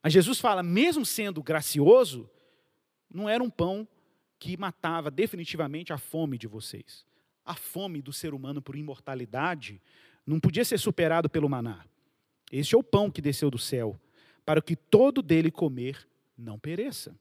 Mas 0.00 0.12
Jesus 0.12 0.38
fala, 0.38 0.62
mesmo 0.62 1.04
sendo 1.04 1.42
gracioso, 1.42 2.30
não 3.12 3.28
era 3.28 3.42
um 3.42 3.50
pão 3.50 3.88
que 4.38 4.56
matava 4.56 5.10
definitivamente 5.10 5.92
a 5.92 5.98
fome 5.98 6.38
de 6.38 6.46
vocês. 6.46 7.04
A 7.44 7.56
fome 7.56 8.00
do 8.00 8.12
ser 8.12 8.32
humano 8.32 8.62
por 8.62 8.76
imortalidade 8.76 9.82
não 10.24 10.38
podia 10.38 10.64
ser 10.64 10.78
superado 10.78 11.28
pelo 11.28 11.48
maná. 11.48 11.84
Este 12.52 12.76
é 12.76 12.78
o 12.78 12.84
pão 12.84 13.10
que 13.10 13.20
desceu 13.20 13.50
do 13.50 13.58
céu, 13.58 14.00
para 14.46 14.62
que 14.62 14.76
todo 14.76 15.22
dele 15.22 15.50
comer 15.50 16.06
não 16.36 16.56
pereça. 16.56 17.18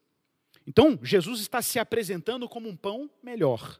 Então, 0.67 0.99
Jesus 1.01 1.39
está 1.39 1.61
se 1.61 1.79
apresentando 1.79 2.47
como 2.49 2.67
um 2.67 2.75
pão 2.75 3.09
melhor. 3.23 3.79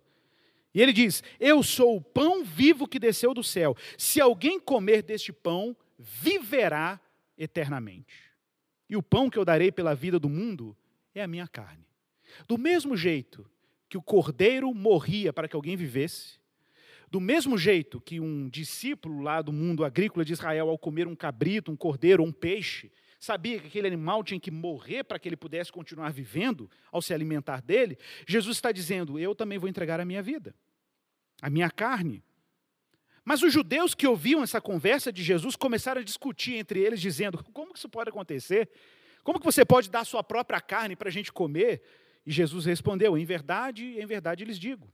E 0.73 0.81
ele 0.81 0.93
diz: 0.93 1.21
Eu 1.37 1.61
sou 1.61 1.97
o 1.97 2.01
pão 2.01 2.45
vivo 2.45 2.87
que 2.87 2.97
desceu 2.97 3.33
do 3.33 3.43
céu. 3.43 3.75
Se 3.97 4.21
alguém 4.21 4.57
comer 4.57 5.03
deste 5.03 5.33
pão, 5.33 5.75
viverá 5.99 6.99
eternamente. 7.37 8.15
E 8.89 8.95
o 8.95 9.03
pão 9.03 9.29
que 9.29 9.37
eu 9.37 9.43
darei 9.43 9.69
pela 9.69 9.93
vida 9.93 10.17
do 10.17 10.29
mundo 10.29 10.75
é 11.13 11.21
a 11.21 11.27
minha 11.27 11.47
carne. 11.47 11.85
Do 12.47 12.57
mesmo 12.57 12.95
jeito 12.95 13.45
que 13.89 13.97
o 13.97 14.01
cordeiro 14.01 14.73
morria 14.73 15.33
para 15.33 15.47
que 15.47 15.55
alguém 15.55 15.75
vivesse, 15.75 16.39
do 17.09 17.19
mesmo 17.19 17.57
jeito 17.57 18.01
que 18.01 18.19
um 18.19 18.49
discípulo 18.49 19.21
lá 19.21 19.41
do 19.41 19.51
mundo 19.51 19.83
agrícola 19.83 20.23
de 20.23 20.33
Israel, 20.33 20.69
ao 20.69 20.77
comer 20.77 21.07
um 21.07 21.15
cabrito, 21.15 21.71
um 21.71 21.75
cordeiro 21.75 22.23
um 22.23 22.31
peixe, 22.31 22.91
sabia 23.19 23.59
que 23.59 23.67
aquele 23.67 23.87
animal 23.87 24.23
tinha 24.23 24.39
que 24.39 24.51
morrer 24.51 25.03
para 25.03 25.17
que 25.17 25.27
ele 25.27 25.35
pudesse 25.35 25.71
continuar 25.71 26.11
vivendo 26.11 26.69
ao 26.91 27.01
se 27.01 27.13
alimentar 27.13 27.61
dele, 27.61 27.97
Jesus 28.27 28.57
está 28.57 28.71
dizendo: 28.71 29.19
Eu 29.19 29.33
também 29.33 29.57
vou 29.57 29.69
entregar 29.69 29.99
a 29.99 30.05
minha 30.05 30.21
vida, 30.21 30.55
a 31.41 31.49
minha 31.49 31.69
carne. 31.69 32.23
Mas 33.25 33.41
os 33.41 33.51
judeus 33.51 33.93
que 33.93 34.07
ouviam 34.07 34.41
essa 34.41 34.61
conversa 34.61 35.11
de 35.11 35.21
Jesus 35.21 35.55
começaram 35.55 35.99
a 35.99 36.03
discutir 36.03 36.55
entre 36.55 36.79
eles, 36.79 37.01
dizendo: 37.01 37.43
Como 37.53 37.73
que 37.73 37.79
isso 37.79 37.89
pode 37.89 38.09
acontecer? 38.09 38.69
Como 39.23 39.39
que 39.39 39.45
você 39.45 39.65
pode 39.65 39.89
dar 39.89 40.05
sua 40.05 40.23
própria 40.23 40.61
carne 40.61 40.95
para 40.95 41.09
a 41.09 41.11
gente 41.11 41.33
comer? 41.33 41.81
E 42.25 42.31
Jesus 42.31 42.65
respondeu: 42.65 43.17
Em 43.17 43.25
verdade, 43.25 43.99
em 43.99 44.05
verdade 44.05 44.45
lhes 44.45 44.59
digo, 44.59 44.87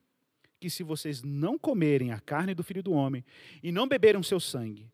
que 0.59 0.69
se 0.69 0.82
vocês 0.82 1.21
não 1.21 1.59
comerem 1.59 2.11
a 2.11 2.19
carne 2.19 2.55
do 2.55 2.63
filho 2.63 2.82
do 2.82 2.93
homem 2.93 3.24
e 3.61 3.71
não 3.71 3.88
beberem 3.88 4.24
seu 4.24 4.39
sangue, 4.39 4.89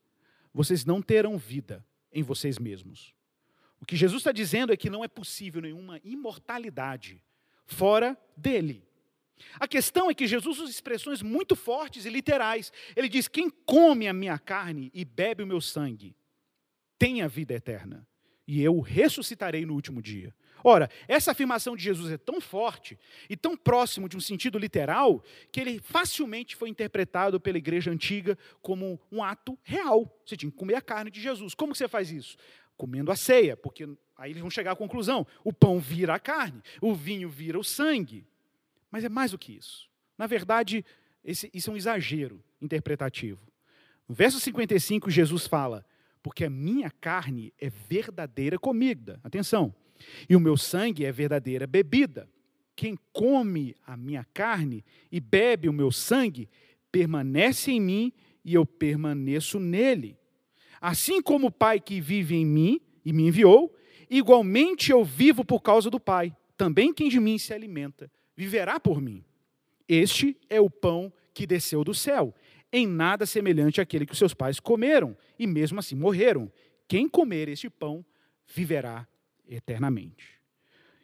vocês 0.54 0.84
não 0.84 1.02
terão 1.02 1.38
vida 1.38 1.86
em 2.12 2.24
vocês 2.24 2.58
mesmos. 2.58 3.14
O 3.82 3.86
que 3.86 3.96
Jesus 3.96 4.22
está 4.22 4.32
dizendo 4.32 4.74
é 4.74 4.78
que 4.78 4.90
não 4.90 5.04
é 5.04 5.08
possível 5.08 5.62
nenhuma 5.62 6.00
imortalidade 6.04 7.24
fora 7.66 8.18
dele. 8.36 8.84
A 9.60 9.68
questão 9.68 10.10
é 10.10 10.14
que 10.14 10.28
Jesus 10.28 10.60
usa 10.60 10.70
expressões 10.70 11.22
muito 11.22 11.56
fortes 11.56 12.06
e 12.06 12.10
literais. 12.10 12.72
Ele 12.96 13.08
diz: 13.08 13.28
Quem 13.28 13.50
come 13.50 14.08
a 14.08 14.14
minha 14.14 14.38
carne 14.38 14.92
e 14.94 15.06
bebe 15.06 15.44
o 15.44 15.48
meu 15.48 15.62
sangue 15.62 16.16
tem 16.98 17.22
a 17.22 17.28
vida 17.28 17.54
eterna, 17.54 18.06
e 18.46 18.62
eu 18.62 18.80
ressuscitarei 18.82 19.66
no 19.66 19.74
último 19.74 20.02
dia. 20.02 20.36
Ora, 20.62 20.90
essa 21.08 21.32
afirmação 21.32 21.76
de 21.76 21.84
Jesus 21.84 22.12
é 22.12 22.18
tão 22.18 22.42
forte 22.42 23.00
e 23.30 23.38
tão 23.38 23.56
próximo 23.56 24.10
de 24.10 24.18
um 24.18 24.20
sentido 24.20 24.58
literal 24.58 25.24
que 25.52 25.62
ele 25.62 25.80
facilmente 25.80 26.56
foi 26.56 26.68
interpretado 26.68 27.40
pela 27.40 27.58
igreja 27.58 27.90
antiga 27.90 28.38
como 28.62 29.00
um 29.10 29.24
ato 29.24 29.58
real. 29.64 30.22
Você 30.26 30.36
tinha 30.36 30.52
que 30.52 30.58
comer 30.58 30.76
a 30.76 30.82
carne 30.82 31.10
de 31.10 31.22
Jesus. 31.22 31.54
Como 31.54 31.74
você 31.74 31.88
faz 31.88 32.12
isso? 32.12 32.36
Comendo 32.80 33.12
a 33.12 33.16
ceia, 33.18 33.58
porque 33.58 33.84
aí 34.16 34.32
eles 34.32 34.42
vão 34.42 34.50
chegar 34.50 34.72
à 34.72 34.76
conclusão: 34.76 35.28
o 35.44 35.52
pão 35.52 35.80
vira 35.80 36.16
a 36.16 36.20
carne, 36.20 36.64
o 36.82 36.96
vinho 36.96 37.30
vira 37.30 37.60
o 37.60 37.64
sangue. 37.64 38.26
Mas 38.90 39.04
é 39.04 39.10
mais 39.10 39.32
do 39.32 39.38
que 39.38 39.52
isso. 39.52 39.90
Na 40.18 40.26
verdade, 40.26 40.84
esse, 41.24 41.50
isso 41.54 41.70
é 41.70 41.74
um 41.74 41.78
exagero 41.78 42.42
interpretativo. 42.62 43.46
No 44.08 44.16
verso 44.16 44.40
55, 44.40 45.12
Jesus 45.12 45.46
fala: 45.46 45.86
Porque 46.24 46.46
a 46.46 46.50
minha 46.50 46.90
carne 46.90 47.54
é 47.60 47.70
verdadeira 47.70 48.58
comida. 48.58 49.20
Atenção. 49.24 49.76
E 50.30 50.36
o 50.36 50.40
meu 50.40 50.56
sangue 50.56 51.04
é 51.04 51.12
verdadeira 51.12 51.68
bebida. 51.68 52.30
Quem 52.78 52.98
come 53.12 53.76
a 53.86 53.98
minha 53.98 54.26
carne 54.34 54.86
e 55.12 55.20
bebe 55.20 55.68
o 55.68 55.74
meu 55.74 55.92
sangue, 55.92 56.50
permanece 56.90 57.72
em 57.72 57.82
mim 57.82 58.14
e 58.46 58.54
eu 58.54 58.66
permaneço 58.66 59.60
nele. 59.60 60.18
Assim 60.82 61.22
como 61.22 61.48
o 61.48 61.52
Pai 61.52 61.80
que 61.80 62.00
vive 62.00 62.36
em 62.36 62.46
mim 62.46 62.82
e 63.04 63.12
me 63.12 63.28
enviou, 63.28 63.76
igualmente 64.10 64.92
eu 64.92 65.04
vivo 65.04 65.44
por 65.44 65.62
causa 65.62 65.90
do 65.90 66.00
Pai. 66.00 66.36
Também 66.58 66.94
quem 66.94 67.10
de 67.10 67.20
mim 67.20 67.38
se 67.38 67.54
alimenta 67.54 68.12
viverá 68.36 68.80
por 68.80 69.02
mim. 69.02 69.24
Este 69.86 70.38
é 70.50 70.62
o 70.62 70.70
pão 70.70 71.12
que 71.34 71.46
desceu 71.46 71.84
do 71.84 71.94
céu, 71.94 72.34
em 72.72 72.88
nada 72.88 73.26
semelhante 73.26 73.82
àquele 73.82 74.06
que 74.06 74.14
os 74.14 74.18
seus 74.18 74.34
pais 74.34 74.60
comeram 74.60 75.18
e 75.38 75.46
mesmo 75.46 75.80
assim 75.80 75.96
morreram. 75.96 76.50
Quem 76.88 77.10
comer 77.10 77.50
este 77.50 77.70
pão 77.70 78.06
viverá 78.48 79.06
eternamente. 79.48 80.40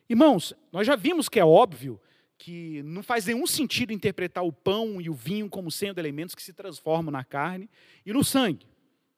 Irmãos, 0.09 0.53
nós 0.71 0.87
já 0.87 0.95
vimos 0.95 1.27
que 1.27 1.39
é 1.39 1.45
óbvio 1.45 1.99
que 2.37 2.83
não 2.83 3.03
faz 3.03 3.25
nenhum 3.25 3.47
sentido 3.47 3.91
interpretar 3.91 4.45
o 4.45 4.53
pão 4.53 5.01
e 5.01 5.09
o 5.09 5.13
vinho 5.13 5.49
como 5.49 5.71
sendo 5.71 5.99
elementos 5.99 6.35
que 6.35 6.43
se 6.43 6.53
transformam 6.53 7.11
na 7.11 7.23
carne 7.23 7.69
e 8.05 8.13
no 8.13 8.23
sangue. 8.23 8.67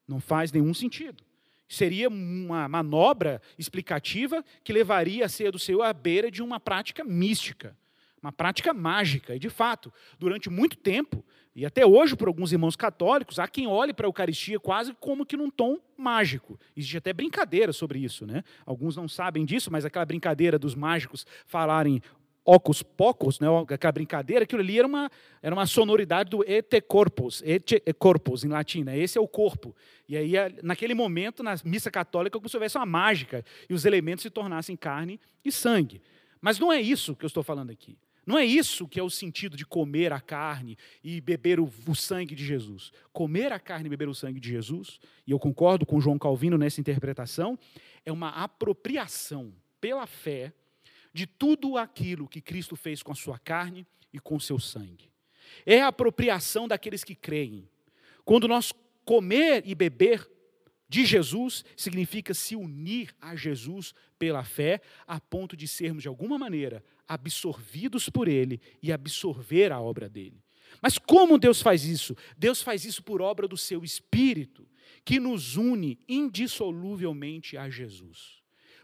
Não 0.08 0.20
faz 0.20 0.51
nenhum 0.51 0.74
sentido. 0.74 1.24
Seria 1.68 2.08
uma 2.08 2.68
manobra 2.70 3.41
explicativa 3.60 4.43
que 4.64 4.72
levaria 4.72 5.26
a 5.26 5.30
ser 5.30 5.51
do 5.51 5.60
Senhor 5.60 5.82
à 5.82 5.91
beira 5.91 6.32
de 6.32 6.41
uma 6.41 6.60
prática 6.60 7.03
mística, 7.03 7.76
uma 8.22 8.32
prática 8.32 8.74
mágica. 8.74 9.36
E, 9.36 9.39
de 9.39 9.49
fato, 9.49 9.91
durante 10.18 10.49
muito 10.49 10.78
tempo, 10.78 11.26
e 11.53 11.66
até 11.66 11.86
hoje 11.86 12.16
por 12.16 12.28
alguns 12.28 12.51
irmãos 12.51 12.76
católicos, 12.76 13.39
há 13.39 13.47
quem 13.47 13.66
olhe 13.66 13.91
para 13.91 14.05
a 14.05 14.10
Eucaristia 14.10 14.60
quase 14.60 14.93
como 14.93 15.26
que 15.26 15.36
num 15.36 15.49
tom 15.49 15.80
mágico. 15.97 16.60
Existe 16.76 16.97
até 16.97 17.12
brincadeira 17.12 17.74
sobre 17.74 17.97
isso. 17.97 18.28
Né? 18.28 18.43
Alguns 18.64 18.95
não 18.95 19.08
sabem 19.08 19.43
disso, 19.43 19.72
mas 19.72 19.84
aquela 19.84 20.05
brincadeira 20.05 20.60
dos 20.60 20.76
mágicos 20.76 21.26
falarem 21.47 21.99
ocus 22.50 22.82
pocos, 22.82 23.41
né, 23.41 23.48
aquela 23.70 23.91
brincadeira, 23.91 24.43
aquilo 24.43 24.62
ali 24.62 24.80
era 24.80 24.88
uma, 24.88 25.12
era 25.41 25.54
uma 25.54 25.66
sonoridade 25.66 26.30
do 26.30 26.50
ete 26.50 26.80
corpus, 26.80 27.43
ete 27.45 27.82
corpus 28.00 28.45
em 28.45 28.48
latim, 28.48 28.86
né, 28.86 28.98
esse 28.98 29.18
é 29.18 29.22
o 29.22 29.28
corpo. 29.28 29.76
E 30.08 30.16
aí, 30.16 30.32
naquele 30.64 30.93
momento, 30.93 31.43
na 31.43 31.56
missa 31.66 31.91
católica, 31.91 32.39
como 32.39 32.48
se 32.48 32.56
houvesse 32.56 32.78
uma 32.78 32.86
mágica 32.86 33.43
e 33.70 33.74
os 33.74 33.84
elementos 33.84 34.24
se 34.24 34.30
tornassem 34.30 34.78
carne 34.78 35.20
e 35.43 35.52
sangue. 35.52 36.02
Mas 36.39 36.58
não 36.58 36.72
é 36.72 36.80
isso 36.80 37.18
que 37.18 37.26
eu 37.26 37.28
estou 37.28 37.43
falando 37.43 37.70
aqui. 37.70 37.98
Não 38.26 38.38
é 38.38 38.45
isso 38.45 38.88
que 38.88 39.00
é 39.00 39.04
o 39.04 39.10
sentido 39.10 39.58
de 39.58 39.66
comer 39.66 40.14
a 40.14 40.20
carne 40.20 40.78
e 41.04 41.20
beber 41.20 41.60
o, 41.60 41.70
o, 41.88 41.95
sangue 41.95 42.36
de 42.36 42.45
Jesus. 42.45 42.91
Comer 43.12 43.52
a 43.52 43.60
carne 43.60 43.88
e 43.88 43.89
beber 43.89 44.08
o 44.08 44.14
sangue 44.14 44.39
de 44.39 44.50
Jesus, 44.50 45.00
e 45.26 45.32
eu 45.32 45.39
concordo 45.39 45.86
com 45.86 46.00
João 46.00 46.20
Calvino 46.20 46.58
nessa 46.58 46.80
interpretação, 46.80 47.58
é 48.06 48.12
uma 48.12 48.30
apropriação 48.30 49.54
pela 49.80 50.06
fé 50.06 50.54
de 51.18 51.26
tudo 51.26 51.80
aquilo 51.80 52.28
que 52.28 52.39
Cristo 52.39 52.76
fez 52.76 53.01
com 53.01 53.11
a 53.11 53.15
sua 53.15 53.39
carne 53.39 53.88
e 54.13 54.20
com 54.20 54.36
o 54.36 54.39
seu 54.39 54.59
sangue. 54.59 55.11
É 55.65 55.82
a 55.82 55.88
apropriação 55.88 56.68
daqueles 56.68 57.03
que 57.03 57.15
creem. 57.15 57.68
Quando 58.24 58.47
nós 58.47 58.72
comer 59.03 59.63
e 59.65 59.74
beber 59.74 60.30
de 60.88 61.07
Jesus, 61.07 61.65
significa 61.76 62.36
se 62.36 62.55
unir 62.55 63.15
a 63.20 63.36
Jesus 63.36 63.95
pela 64.20 64.43
fé, 64.43 64.80
a 65.07 65.20
ponto 65.20 65.57
de 65.57 65.68
sermos, 65.68 66.03
de 66.03 66.07
alguma 66.07 66.38
maneira, 66.38 66.84
absorvidos 67.07 68.09
por 68.09 68.28
Ele 68.28 68.61
e 68.80 68.91
absorver 68.91 69.72
a 69.72 69.82
obra 69.82 70.07
dele. 70.07 70.43
Mas 70.80 70.99
como 70.99 71.39
Deus 71.39 71.63
faz 71.63 71.84
isso? 71.84 72.15
Deus 72.38 72.61
faz 72.61 72.86
isso 72.86 73.01
por 73.01 73.24
obra 73.24 73.47
do 73.47 73.57
seu 73.57 73.84
Espírito, 73.84 74.70
que 75.03 75.20
nos 75.20 75.57
une 75.57 75.97
indissoluvelmente 76.07 77.57
a 77.57 77.72
Jesus. 77.72 78.43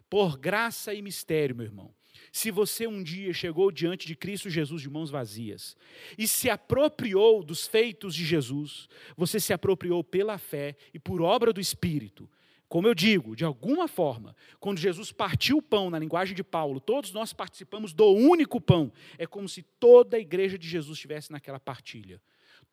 Por 0.09 0.36
graça 0.36 0.95
e 0.95 1.01
mistério, 1.03 1.55
meu 1.55 1.67
irmão. 1.67 1.93
Se 2.32 2.51
você 2.51 2.88
um 2.88 3.03
dia 3.03 3.34
chegou 3.34 3.72
diante 3.72 4.07
de 4.07 4.16
Cristo 4.16 4.49
Jesus 4.49 4.82
de 4.82 4.89
mãos 4.89 5.09
vazias 5.09 5.76
e 6.18 6.28
se 6.28 6.49
apropriou 6.49 7.43
dos 7.43 7.68
feitos 7.68 8.16
de 8.16 8.26
Jesus, 8.26 8.88
você 9.16 9.39
se 9.39 9.53
apropriou 9.53 10.03
pela 10.03 10.38
fé 10.38 10.76
e 10.93 10.99
por 10.99 11.22
obra 11.22 11.51
do 11.51 11.61
Espírito. 11.61 12.30
Como 12.74 12.88
eu 12.88 12.95
digo, 12.95 13.36
de 13.36 13.45
alguma 13.45 13.88
forma, 13.88 14.36
quando 14.59 14.80
Jesus 14.80 15.11
partiu 15.11 15.57
o 15.57 15.61
pão, 15.61 15.91
na 15.91 15.99
linguagem 15.99 16.36
de 16.36 16.43
Paulo, 16.43 16.80
todos 16.80 17.11
nós 17.11 17.32
participamos 17.32 17.93
do 17.93 18.07
único 18.07 18.59
pão. 18.59 18.91
É 19.18 19.28
como 19.28 19.47
se 19.47 19.61
toda 19.61 20.18
a 20.18 20.20
igreja 20.20 20.57
de 20.57 20.68
Jesus 20.68 20.97
estivesse 20.97 21.32
naquela 21.32 21.59
partilha. 21.59 22.20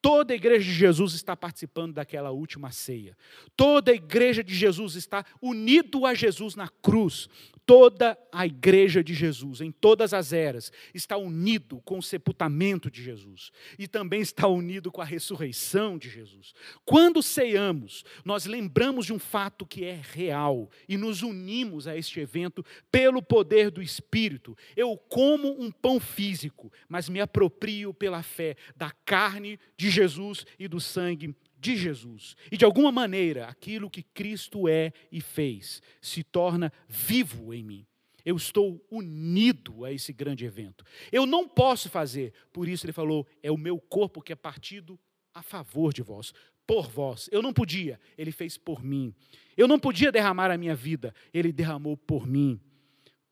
Toda 0.02 0.32
a 0.32 0.36
igreja 0.36 0.64
de 0.64 0.72
Jesus 0.72 1.12
está 1.12 1.36
participando 1.36 1.94
daquela 1.94 2.30
última 2.30 2.72
ceia. 2.72 3.16
Toda 3.54 3.92
a 3.92 3.94
igreja 3.94 4.42
de 4.42 4.54
Jesus 4.54 4.94
está 4.94 5.24
unido 5.42 6.06
a 6.06 6.14
Jesus 6.14 6.54
na 6.54 6.68
cruz. 6.68 7.28
Toda 7.66 8.18
a 8.32 8.46
igreja 8.46 9.04
de 9.04 9.14
Jesus, 9.14 9.60
em 9.60 9.70
todas 9.70 10.12
as 10.12 10.32
eras, 10.32 10.72
está 10.92 11.16
unido 11.16 11.80
com 11.84 11.98
o 11.98 12.02
sepultamento 12.02 12.90
de 12.90 13.00
Jesus 13.00 13.52
e 13.78 13.86
também 13.86 14.20
está 14.20 14.48
unido 14.48 14.90
com 14.90 15.00
a 15.00 15.04
ressurreição 15.04 15.96
de 15.96 16.08
Jesus. 16.08 16.52
Quando 16.84 17.22
ceiamos, 17.22 18.04
nós 18.24 18.44
lembramos 18.46 19.06
de 19.06 19.12
um 19.12 19.20
fato 19.20 19.64
que 19.64 19.84
é 19.84 20.00
real 20.02 20.68
e 20.88 20.96
nos 20.96 21.22
unimos 21.22 21.86
a 21.86 21.96
este 21.96 22.18
evento 22.18 22.64
pelo 22.90 23.22
poder 23.22 23.70
do 23.70 23.80
Espírito. 23.82 24.56
Eu 24.74 24.96
como 24.96 25.60
um 25.62 25.70
pão 25.70 26.00
físico, 26.00 26.72
mas 26.88 27.08
me 27.08 27.20
aproprio 27.20 27.94
pela 27.94 28.22
fé 28.22 28.56
da 28.74 28.90
carne 28.90 29.60
de 29.76 29.89
Jesus 29.90 30.46
e 30.58 30.66
do 30.68 30.80
sangue 30.80 31.34
de 31.58 31.76
Jesus. 31.76 32.36
E 32.50 32.56
de 32.56 32.64
alguma 32.64 32.90
maneira, 32.90 33.46
aquilo 33.46 33.90
que 33.90 34.02
Cristo 34.02 34.66
é 34.66 34.92
e 35.12 35.20
fez 35.20 35.82
se 36.00 36.22
torna 36.22 36.72
vivo 36.88 37.52
em 37.52 37.62
mim. 37.62 37.86
Eu 38.24 38.36
estou 38.36 38.84
unido 38.90 39.84
a 39.84 39.92
esse 39.92 40.12
grande 40.12 40.44
evento. 40.44 40.84
Eu 41.10 41.26
não 41.26 41.48
posso 41.48 41.88
fazer, 41.88 42.32
por 42.52 42.68
isso 42.68 42.86
ele 42.86 42.92
falou: 42.92 43.26
é 43.42 43.50
o 43.50 43.56
meu 43.56 43.78
corpo 43.78 44.22
que 44.22 44.32
é 44.32 44.36
partido 44.36 44.98
a 45.34 45.42
favor 45.42 45.92
de 45.92 46.02
vós, 46.02 46.32
por 46.66 46.88
vós. 46.88 47.28
Eu 47.32 47.42
não 47.42 47.52
podia, 47.52 48.00
ele 48.16 48.32
fez 48.32 48.56
por 48.56 48.82
mim. 48.82 49.14
Eu 49.56 49.66
não 49.66 49.78
podia 49.78 50.12
derramar 50.12 50.50
a 50.50 50.58
minha 50.58 50.74
vida, 50.74 51.14
ele 51.32 51.52
derramou 51.52 51.96
por 51.96 52.26
mim. 52.26 52.60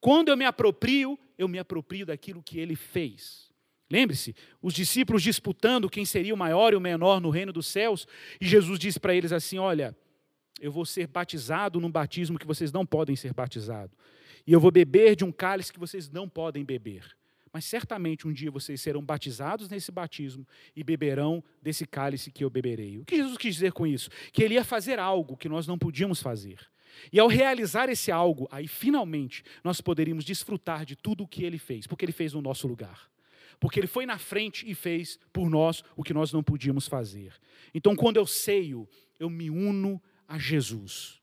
Quando 0.01 0.29
eu 0.29 0.37
me 0.37 0.45
aproprio, 0.45 1.19
eu 1.37 1.49
me 1.49 1.59
aproprio 1.59 2.07
daquilo 2.07 2.43
que 2.43 2.59
ele 2.59 2.77
fez. 2.77 3.48
Lembre-se, 3.91 4.35
os 4.61 4.75
discípulos 4.75 5.23
disputando 5.23 5.89
quem 5.89 6.05
seria 6.05 6.35
o 6.35 6.37
maior 6.37 6.73
e 6.73 6.77
o 6.77 6.81
menor 6.81 7.21
no 7.21 7.31
reino 7.31 7.53
dos 7.53 7.67
céus, 7.67 8.07
e 8.41 8.47
Jesus 8.47 8.79
disse 8.79 9.01
para 9.01 9.15
eles 9.15 9.33
assim: 9.33 9.59
Olha, 9.59 9.97
eu 10.61 10.71
vou 10.71 10.85
ser 10.85 11.07
batizado 11.07 11.81
num 11.81 11.91
batismo 11.91 12.39
que 12.39 12.47
vocês 12.47 12.71
não 12.71 12.85
podem 12.85 13.17
ser 13.17 13.33
batizados, 13.33 13.97
e 14.47 14.53
eu 14.53 14.61
vou 14.61 14.71
beber 14.71 15.17
de 15.17 15.25
um 15.25 15.33
cálice 15.33 15.73
que 15.73 15.79
vocês 15.79 16.11
não 16.11 16.29
podem 16.29 16.65
beber. 16.65 17.17
Mas 17.51 17.65
certamente 17.65 18.29
um 18.29 18.33
dia 18.33 18.51
vocês 18.51 18.81
serão 18.81 19.03
batizados 19.03 19.71
nesse 19.71 19.91
batismo 19.91 20.47
e 20.77 20.85
beberão 20.85 21.43
desse 21.63 21.87
cálice 21.87 22.31
que 22.31 22.45
eu 22.45 22.51
beberei. 22.51 22.99
O 22.99 23.07
que 23.07 23.17
Jesus 23.17 23.39
quis 23.39 23.55
dizer 23.55 23.73
com 23.73 23.87
isso? 23.87 24.11
Que 24.33 24.43
ele 24.43 24.55
ia 24.55 24.65
fazer 24.65 24.99
algo 24.99 25.37
que 25.37 25.49
nós 25.49 25.67
não 25.67 25.79
podíamos 25.79 26.21
fazer. 26.21 26.59
E 27.13 27.19
ao 27.19 27.27
realizar 27.27 27.89
esse 27.89 28.11
algo, 28.11 28.47
aí 28.51 28.69
finalmente 28.69 29.43
nós 29.65 29.81
poderíamos 29.81 30.25
desfrutar 30.25 30.85
de 30.85 30.95
tudo 30.95 31.25
o 31.25 31.29
que 31.29 31.43
ele 31.43 31.59
fez, 31.59 31.87
porque 31.87 32.05
ele 32.05 32.13
fez 32.13 32.35
no 32.35 32.43
nosso 32.43 32.69
lugar. 32.69 33.09
Porque 33.61 33.81
ele 33.81 33.87
foi 33.87 34.07
na 34.07 34.19
frente 34.19 34.69
e 34.69 34.75
fez 34.75 35.19
por 35.33 35.51
nós 35.51 35.83
o 35.97 36.03
que 36.03 36.15
nós 36.15 36.33
não 36.33 36.43
podíamos 36.43 36.87
fazer. 36.87 37.33
Então, 37.75 37.97
quando 37.97 38.17
eu 38.17 38.27
ceio, 38.27 38.89
eu 39.19 39.29
me 39.29 39.51
uno 39.51 40.01
a 40.27 40.39
Jesus. 40.39 41.21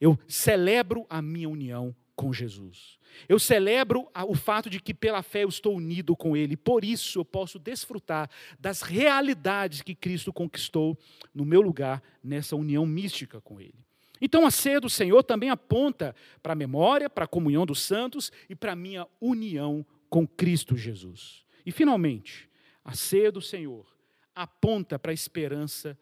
Eu 0.00 0.18
celebro 0.26 1.06
a 1.08 1.22
minha 1.22 1.48
união 1.48 1.94
com 2.16 2.32
Jesus. 2.32 2.98
Eu 3.28 3.38
celebro 3.38 4.08
o 4.26 4.34
fato 4.34 4.68
de 4.68 4.80
que 4.80 4.92
pela 4.92 5.22
fé 5.22 5.44
eu 5.44 5.48
estou 5.48 5.76
unido 5.76 6.16
com 6.16 6.36
Ele, 6.36 6.56
por 6.56 6.84
isso 6.84 7.18
eu 7.18 7.24
posso 7.24 7.58
desfrutar 7.58 8.28
das 8.58 8.82
realidades 8.82 9.82
que 9.82 9.94
Cristo 9.94 10.32
conquistou 10.32 10.98
no 11.34 11.44
meu 11.44 11.60
lugar, 11.60 12.02
nessa 12.22 12.56
união 12.56 12.84
mística 12.84 13.40
com 13.40 13.60
Ele. 13.60 13.86
Então 14.20 14.46
a 14.46 14.50
ceia 14.50 14.80
do 14.80 14.88
Senhor 14.88 15.22
também 15.22 15.50
aponta 15.50 16.14
para 16.42 16.54
a 16.54 16.56
memória, 16.56 17.08
para 17.08 17.24
a 17.24 17.28
comunhão 17.28 17.66
dos 17.66 17.80
santos 17.80 18.32
e 18.48 18.54
para 18.54 18.72
a 18.72 18.76
minha 18.76 19.06
união 19.20 19.84
com 20.08 20.26
Cristo 20.26 20.76
Jesus. 20.76 21.44
E 21.66 21.72
finalmente, 21.72 22.48
a 22.84 22.94
ceia 22.94 23.32
do 23.32 23.42
Senhor 23.42 23.84
aponta 24.32 24.96
para 24.96 25.10
a 25.10 25.14
esperança 25.14 25.98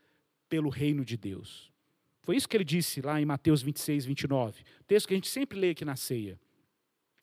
pelo 0.47 0.69
reino 0.69 1.03
de 1.03 1.17
Deus. 1.17 1.73
Foi 2.21 2.37
isso 2.37 2.49
que 2.49 2.57
ele 2.57 2.65
disse 2.65 3.01
lá 3.01 3.21
em 3.21 3.25
Mateus 3.25 3.63
26, 3.63 4.05
29, 4.05 4.63
texto 4.87 5.09
que 5.09 5.15
a 5.15 5.17
gente 5.17 5.29
sempre 5.29 5.59
lê 5.59 5.71
aqui 5.71 5.85
na 5.85 5.97
ceia. 5.97 6.39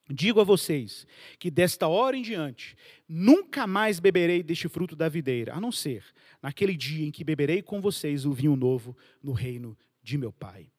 Digo 0.10 0.42
a 0.42 0.44
vocês 0.44 1.08
que 1.40 1.50
desta 1.50 1.88
hora 1.88 2.18
em 2.18 2.22
diante 2.22 2.76
nunca 3.08 3.66
mais 3.66 4.00
beberei 4.00 4.44
deste 4.44 4.68
fruto 4.68 4.96
da 4.96 5.08
videira, 5.08 5.54
a 5.54 5.62
não 5.62 5.72
ser 5.72 6.04
naquele 6.42 6.76
dia 6.76 7.06
em 7.06 7.12
que 7.12 7.24
beberei 7.24 7.62
com 7.62 7.80
vocês 7.80 8.26
o 8.26 8.34
vinho 8.34 8.56
novo 8.56 8.98
no 9.24 9.32
reino 9.32 9.78
de 10.02 10.18
meu 10.18 10.34
Pai. 10.34 10.72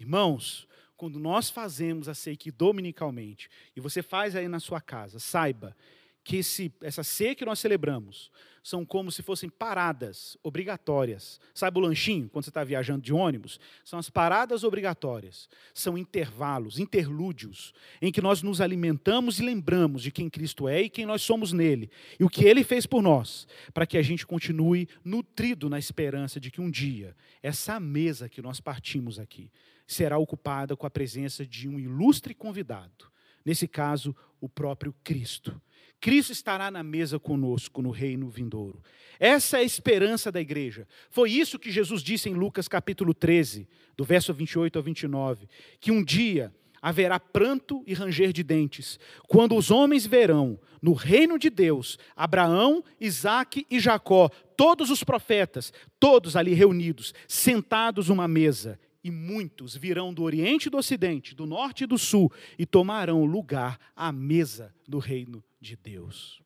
Irmãos, 0.00 0.66
quando 0.96 1.18
nós 1.18 1.50
fazemos 1.50 2.08
a 2.08 2.14
ceia 2.14 2.36
dominicalmente, 2.56 3.48
e 3.76 3.80
você 3.80 4.02
faz 4.02 4.34
aí 4.34 4.48
na 4.48 4.58
sua 4.60 4.80
casa, 4.80 5.18
saiba 5.18 5.76
que 6.24 6.36
esse, 6.36 6.72
essa 6.80 7.02
ceia 7.02 7.34
que 7.34 7.44
nós 7.44 7.58
celebramos 7.58 8.30
são 8.62 8.84
como 8.84 9.10
se 9.10 9.22
fossem 9.22 9.50
paradas 9.50 10.38
obrigatórias. 10.42 11.40
Sabe 11.52 11.78
o 11.78 11.82
lanchinho, 11.82 12.28
quando 12.28 12.44
você 12.44 12.50
está 12.50 12.62
viajando 12.62 13.02
de 13.02 13.12
ônibus? 13.12 13.58
São 13.84 13.98
as 13.98 14.08
paradas 14.08 14.62
obrigatórias. 14.62 15.48
São 15.74 15.98
intervalos, 15.98 16.78
interlúdios, 16.78 17.74
em 18.00 18.12
que 18.12 18.22
nós 18.22 18.40
nos 18.40 18.60
alimentamos 18.60 19.40
e 19.40 19.42
lembramos 19.42 20.02
de 20.02 20.12
quem 20.12 20.30
Cristo 20.30 20.68
é 20.68 20.82
e 20.82 20.88
quem 20.88 21.04
nós 21.04 21.22
somos 21.22 21.52
nele. 21.52 21.90
E 22.20 22.24
o 22.24 22.28
que 22.28 22.44
ele 22.44 22.62
fez 22.62 22.86
por 22.86 23.02
nós, 23.02 23.48
para 23.74 23.86
que 23.86 23.98
a 23.98 24.02
gente 24.02 24.24
continue 24.24 24.88
nutrido 25.04 25.68
na 25.68 25.78
esperança 25.78 26.38
de 26.38 26.50
que 26.50 26.60
um 26.60 26.70
dia, 26.70 27.16
essa 27.42 27.80
mesa 27.80 28.28
que 28.28 28.40
nós 28.40 28.60
partimos 28.60 29.18
aqui, 29.18 29.50
será 29.88 30.18
ocupada 30.18 30.76
com 30.76 30.86
a 30.86 30.90
presença 30.90 31.44
de 31.44 31.68
um 31.68 31.80
ilustre 31.80 32.32
convidado. 32.32 33.10
Nesse 33.44 33.66
caso, 33.66 34.14
o 34.40 34.48
próprio 34.48 34.94
Cristo 35.02 35.60
Cristo 36.02 36.32
estará 36.32 36.68
na 36.68 36.82
mesa 36.82 37.16
conosco 37.16 37.80
no 37.80 37.90
reino 37.90 38.28
vindouro. 38.28 38.82
Essa 39.20 39.58
é 39.58 39.60
a 39.60 39.62
esperança 39.62 40.32
da 40.32 40.40
igreja. 40.40 40.84
Foi 41.08 41.30
isso 41.30 41.60
que 41.60 41.70
Jesus 41.70 42.02
disse 42.02 42.28
em 42.28 42.34
Lucas 42.34 42.66
capítulo 42.66 43.14
13, 43.14 43.68
do 43.96 44.02
verso 44.02 44.34
28 44.34 44.76
ao 44.76 44.82
29, 44.82 45.48
que 45.78 45.92
um 45.92 46.02
dia 46.02 46.52
haverá 46.82 47.20
pranto 47.20 47.84
e 47.86 47.94
ranger 47.94 48.32
de 48.32 48.42
dentes, 48.42 48.98
quando 49.28 49.54
os 49.54 49.70
homens 49.70 50.04
verão 50.04 50.58
no 50.82 50.92
reino 50.92 51.38
de 51.38 51.48
Deus 51.48 51.96
Abraão, 52.16 52.82
Isaque 53.00 53.64
e 53.70 53.78
Jacó, 53.78 54.28
todos 54.56 54.90
os 54.90 55.04
profetas, 55.04 55.72
todos 56.00 56.34
ali 56.34 56.52
reunidos, 56.52 57.14
sentados 57.28 58.08
numa 58.08 58.26
mesa, 58.26 58.76
e 59.04 59.10
muitos 59.10 59.76
virão 59.76 60.12
do 60.12 60.22
Oriente 60.22 60.66
e 60.66 60.70
do 60.70 60.78
Ocidente, 60.78 61.34
do 61.34 61.46
Norte 61.46 61.84
e 61.84 61.86
do 61.86 61.98
Sul, 61.98 62.32
e 62.58 62.64
tomarão 62.64 63.24
lugar 63.24 63.78
à 63.96 64.12
mesa 64.12 64.74
do 64.86 64.98
reino 64.98 65.42
de 65.60 65.76
Deus. 65.76 66.40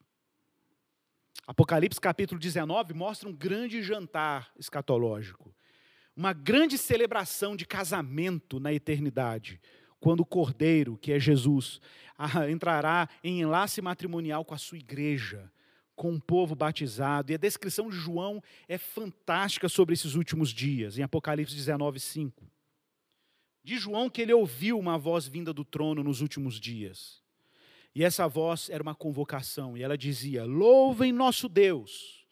Apocalipse 1.46 2.00
capítulo 2.00 2.40
19 2.40 2.92
mostra 2.92 3.28
um 3.28 3.32
grande 3.32 3.82
jantar 3.82 4.50
escatológico, 4.58 5.54
uma 6.16 6.32
grande 6.32 6.76
celebração 6.76 7.54
de 7.54 7.66
casamento 7.66 8.58
na 8.58 8.72
eternidade, 8.72 9.60
quando 10.00 10.20
o 10.20 10.26
Cordeiro, 10.26 10.96
que 10.96 11.12
é 11.12 11.20
Jesus, 11.20 11.80
entrará 12.50 13.08
em 13.22 13.42
enlace 13.42 13.80
matrimonial 13.80 14.44
com 14.44 14.54
a 14.54 14.58
sua 14.58 14.78
igreja, 14.78 15.50
com 15.96 16.14
o 16.14 16.20
povo 16.20 16.54
batizado. 16.54 17.32
E 17.32 17.34
a 17.34 17.38
descrição 17.38 17.88
de 17.88 17.96
João 17.96 18.42
é 18.68 18.78
fantástica 18.78 19.68
sobre 19.68 19.94
esses 19.94 20.14
últimos 20.14 20.50
dias, 20.50 20.98
em 20.98 21.02
Apocalipse 21.02 21.56
19, 21.56 21.98
5. 21.98 22.44
De 23.64 23.78
João 23.78 24.08
que 24.08 24.22
ele 24.22 24.32
ouviu 24.32 24.78
uma 24.78 24.96
voz 24.96 25.26
vinda 25.26 25.52
do 25.52 25.64
trono 25.64 26.04
nos 26.04 26.20
últimos 26.20 26.60
dias. 26.60 27.20
E 27.94 28.04
essa 28.04 28.28
voz 28.28 28.68
era 28.68 28.82
uma 28.82 28.94
convocação, 28.94 29.76
e 29.76 29.82
ela 29.82 29.96
dizia: 29.96 30.44
Louvem 30.44 31.10
nosso 31.10 31.48
Deus, 31.48 32.26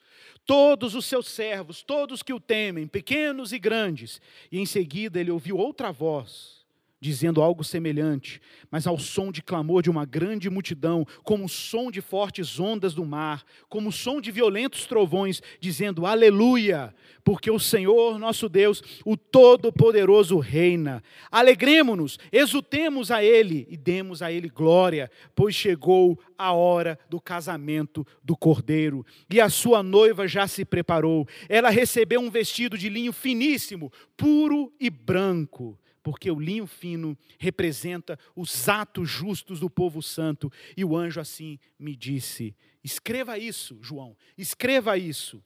todos 0.45 0.95
os 0.95 1.07
seus 1.07 1.27
servos, 1.27 1.83
todos 1.83 2.23
que 2.23 2.35
o 2.35 2.39
temem, 2.39 2.87
pequenos 2.87 3.51
e 3.51 3.59
grandes. 3.59 4.21
E 4.53 4.61
em 4.61 4.67
seguida 4.67 5.19
ele 5.19 5.31
ouviu 5.31 5.57
outra 5.57 5.91
voz 5.91 6.64
dizendo 7.05 7.43
algo 7.43 7.63
semelhante, 7.63 8.41
mas 8.71 8.87
ao 8.87 8.99
som 8.99 9.31
de 9.31 9.43
clamor 9.43 9.83
de 9.83 9.91
uma 9.91 10.07
grande 10.07 10.49
multidão, 10.49 11.07
como 11.23 11.45
o 11.45 11.49
som 11.51 11.91
de 11.91 12.01
fortes 12.01 12.59
ondas 12.59 12.95
do 12.95 13.05
mar, 13.05 13.45
como 13.69 13.91
o 13.91 13.93
som 13.93 14.23
de 14.23 14.31
violentos 14.31 14.87
trovões, 14.87 15.43
dizendo: 15.61 16.07
Aleluia, 16.07 16.95
porque 17.23 17.51
o 17.51 17.61
Senhor 17.61 18.19
nosso 18.19 18.49
Deus, 18.49 18.83
o 19.05 19.19
Todo-Poderoso, 19.19 20.39
reina. 20.39 21.03
Alegremos-nos, 21.31 22.19
exultemos 22.33 23.11
a 23.11 23.23
Ele 23.23 23.67
e 23.69 23.77
demos 23.77 24.23
a 24.23 24.33
Ele 24.33 24.49
glória, 24.49 25.11
pois 25.35 25.55
chegou 25.55 26.19
a 26.39 26.55
hora 26.55 26.99
do 27.11 27.21
casamento 27.21 28.07
do 28.23 28.35
cordeiro 28.35 29.05
e 29.31 29.43
a 29.43 29.51
sua 29.51 29.83
noiva 29.83 30.27
já 30.27 30.49
se 30.49 30.65
preparou. 30.65 31.29
Ela 31.51 31.69
recebeu 31.69 32.23
um 32.23 32.31
vestido 32.31 32.79
de 32.79 32.89
linho 32.89 33.13
finíssimo, 33.13 33.93
puro 34.17 34.73
e 34.81 34.89
branco 34.89 35.79
porque 36.05 36.31
o 36.31 36.39
linho 36.39 36.67
fino 36.67 37.17
representa 37.39 38.19
os 38.37 38.69
atos 38.69 39.09
justos 39.09 39.59
do 39.59 39.71
povo 39.71 40.03
santo. 40.03 40.53
E 40.77 40.85
o 40.85 40.95
anjo 40.95 41.19
assim 41.19 41.59
me 41.79 41.97
disse: 41.97 42.55
escreva 42.85 43.39
isso, 43.39 43.79
João, 43.81 44.15
escreva 44.37 44.99
isso. 44.99 45.43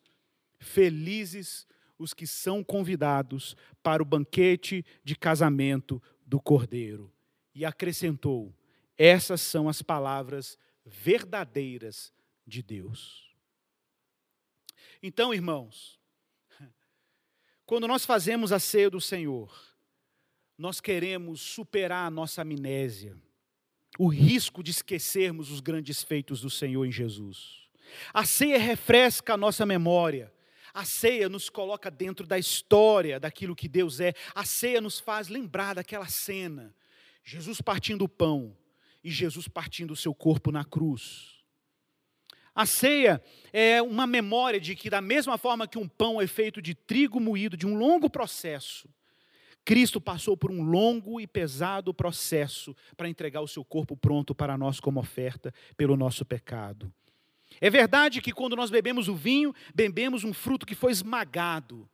Felizes 0.59 1.65
os 1.97 2.13
que 2.13 2.27
são 2.27 2.65
convidados 2.65 3.57
para 3.85 4.03
o 4.03 4.07
banquete 4.07 4.85
de 5.05 5.15
casamento 5.15 6.03
do 6.27 6.41
cordeiro. 6.41 7.15
E 7.55 7.65
acrescentou: 7.65 8.53
essas 8.97 9.41
são 9.41 9.69
as 9.69 9.81
palavras 9.81 10.59
verdadeiras 10.85 12.13
de 12.45 12.65
Deus. 12.65 13.33
Então, 15.01 15.33
irmãos, 15.33 16.01
quando 17.65 17.87
nós 17.87 18.05
fazemos 18.05 18.51
a 18.51 18.59
ceia 18.59 18.91
do 18.91 19.01
Senhor, 19.01 19.68
nós 20.59 20.81
queremos 20.81 21.41
superar 21.41 22.07
a 22.07 22.11
nossa 22.11 22.43
amnésia, 22.43 23.17
o 23.97 24.09
risco 24.09 24.63
de 24.63 24.73
esquecermos 24.73 25.51
os 25.53 25.61
grandes 25.61 26.03
feitos 26.03 26.41
do 26.41 26.51
Senhor 26.51 26.85
em 26.85 26.91
Jesus. 26.91 27.69
A 28.13 28.25
ceia 28.25 28.59
refresca 28.59 29.35
a 29.35 29.37
nossa 29.37 29.65
memória. 29.65 30.33
A 30.75 30.85
ceia 30.85 31.29
nos 31.29 31.49
coloca 31.49 31.91
dentro 31.91 32.27
da 32.27 32.39
história 32.39 33.19
daquilo 33.19 33.57
que 33.57 33.69
Deus 33.69 34.01
é. 34.01 34.13
A 34.35 34.45
ceia 34.45 34.81
nos 34.81 35.01
faz 35.01 35.29
lembrar 35.29 35.75
daquela 35.75 36.07
cena. 36.07 36.75
Jesus 37.25 37.61
partindo 37.61 38.03
o 38.03 38.09
pão 38.09 38.57
e 39.03 39.11
Jesus 39.11 39.49
partindo 39.49 39.93
o 39.93 39.97
seu 39.97 40.15
corpo 40.15 40.53
na 40.53 40.65
cruz. 40.65 41.39
A 42.55 42.67
ceia 42.67 43.23
é 43.53 43.81
uma 43.81 44.07
memória 44.07 44.61
de 44.61 44.75
que, 44.75 44.91
da 44.91 45.01
mesma 45.01 45.39
forma 45.39 45.69
que 45.69 45.79
um 45.79 45.89
pão 45.89 46.21
é 46.21 46.27
feito 46.27 46.61
de 46.61 46.75
trigo 46.75 47.21
moído, 47.21 47.57
de 47.57 47.67
um 47.67 47.77
longo 47.77 48.11
processo, 48.11 48.89
Cristo 49.69 50.01
passou 50.01 50.35
por 50.35 50.51
um 50.51 50.63
longo 50.63 51.21
e 51.21 51.27
pesado 51.27 51.93
processo 51.93 52.75
para 52.97 53.07
entregar 53.07 53.43
o 53.43 53.47
seu 53.47 53.63
corpo 53.63 53.95
pronto 53.95 54.35
para 54.35 54.57
nós 54.57 54.81
como 54.81 54.99
oferta 54.99 55.53
pelo 55.77 55.95
nosso 55.95 56.25
pecado. 56.25 56.91
É 57.61 57.69
verdade 57.69 58.23
que 58.23 58.33
quando 58.33 58.57
nós 58.57 58.71
bebemos 58.71 59.09
o 59.09 59.15
vinho, 59.15 59.55
bebemos 59.75 60.25
um 60.25 60.33
fruto 60.33 60.65
que 60.65 60.75
foi 60.75 60.91
esmagado, 60.91 61.87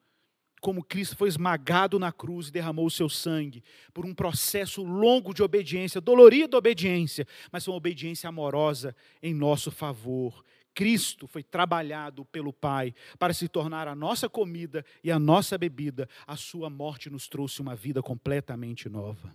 como 0.60 0.84
Cristo 0.84 1.16
foi 1.16 1.26
esmagado 1.26 1.98
na 1.98 2.12
cruz 2.12 2.46
e 2.46 2.52
derramou 2.52 2.86
o 2.86 2.90
seu 2.90 3.08
sangue 3.08 3.60
por 3.92 4.06
um 4.06 4.14
processo 4.14 4.84
longo 4.84 5.34
de 5.34 5.42
obediência, 5.42 6.00
dolorida 6.00 6.56
obediência, 6.56 7.26
mas 7.50 7.66
uma 7.66 7.76
obediência 7.76 8.28
amorosa 8.28 8.94
em 9.20 9.34
nosso 9.34 9.72
favor. 9.72 10.44
Cristo 10.74 11.26
foi 11.26 11.42
trabalhado 11.42 12.24
pelo 12.24 12.52
Pai 12.52 12.92
para 13.18 13.32
se 13.32 13.48
tornar 13.48 13.86
a 13.86 13.94
nossa 13.94 14.28
comida 14.28 14.84
e 15.02 15.10
a 15.10 15.18
nossa 15.18 15.56
bebida. 15.56 16.08
A 16.26 16.36
sua 16.36 16.68
morte 16.68 17.08
nos 17.08 17.28
trouxe 17.28 17.62
uma 17.62 17.76
vida 17.76 18.02
completamente 18.02 18.88
nova. 18.88 19.32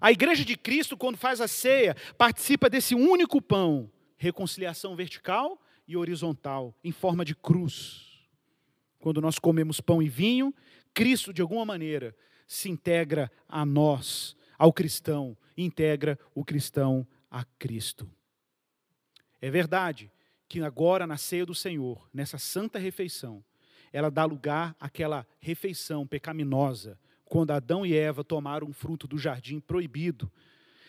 A 0.00 0.10
igreja 0.10 0.44
de 0.44 0.56
Cristo, 0.56 0.96
quando 0.96 1.18
faz 1.18 1.40
a 1.40 1.46
ceia, 1.46 1.94
participa 2.16 2.70
desse 2.70 2.94
único 2.94 3.40
pão, 3.40 3.90
reconciliação 4.16 4.96
vertical 4.96 5.60
e 5.86 5.96
horizontal, 5.96 6.74
em 6.82 6.90
forma 6.90 7.24
de 7.24 7.34
cruz. 7.34 8.26
Quando 8.98 9.20
nós 9.20 9.38
comemos 9.38 9.80
pão 9.80 10.02
e 10.02 10.08
vinho, 10.08 10.54
Cristo, 10.94 11.34
de 11.34 11.42
alguma 11.42 11.66
maneira, 11.66 12.16
se 12.46 12.70
integra 12.70 13.30
a 13.46 13.66
nós, 13.66 14.34
ao 14.58 14.72
cristão, 14.72 15.36
integra 15.56 16.18
o 16.34 16.42
cristão 16.42 17.06
a 17.30 17.44
Cristo. 17.58 18.08
É 19.42 19.50
verdade 19.50 20.10
que 20.48 20.60
agora, 20.60 21.06
na 21.06 21.16
ceia 21.16 21.46
do 21.46 21.54
Senhor, 21.54 22.08
nessa 22.12 22.38
santa 22.38 22.78
refeição, 22.78 23.44
ela 23.92 24.10
dá 24.10 24.24
lugar 24.24 24.76
àquela 24.80 25.26
refeição 25.40 26.06
pecaminosa, 26.06 26.98
quando 27.24 27.52
Adão 27.52 27.86
e 27.86 27.94
Eva 27.94 28.22
tomaram 28.22 28.68
o 28.68 28.72
fruto 28.72 29.06
do 29.06 29.18
jardim 29.18 29.60
proibido 29.60 30.30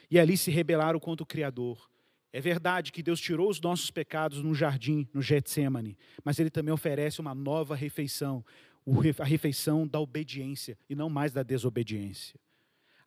e 0.09 0.19
ali 0.19 0.37
se 0.37 0.51
rebelaram 0.51 0.99
contra 0.99 1.23
o 1.23 1.27
Criador. 1.27 1.89
É 2.31 2.41
verdade 2.41 2.91
que 2.91 3.01
Deus 3.01 3.19
tirou 3.19 3.49
os 3.49 3.61
nossos 3.61 3.89
pecados 3.89 4.41
no 4.43 4.53
jardim, 4.53 5.07
no 5.13 5.21
Getsemane, 5.21 5.97
mas 6.23 6.37
Ele 6.37 6.49
também 6.49 6.73
oferece 6.73 7.21
uma 7.21 7.33
nova 7.33 7.75
refeição, 7.75 8.43
a 9.17 9.23
refeição 9.23 9.87
da 9.87 9.99
obediência 9.99 10.77
e 10.89 10.95
não 10.95 11.09
mais 11.09 11.31
da 11.31 11.43
desobediência. 11.43 12.39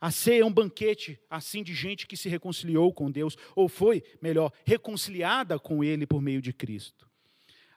A 0.01 0.11
ceia 0.11 0.42
é 0.42 0.44
um 0.44 0.53
banquete 0.53 1.18
assim 1.28 1.62
de 1.62 1.74
gente 1.74 2.07
que 2.07 2.16
se 2.16 2.28
reconciliou 2.28 2.92
com 2.92 3.11
Deus, 3.11 3.36
ou 3.57 3.68
foi, 3.68 4.03
melhor, 4.22 4.53
reconciliada 4.64 5.59
com 5.59 5.82
Ele 5.82 6.07
por 6.07 6.22
meio 6.22 6.40
de 6.40 6.53
Cristo. 6.53 7.09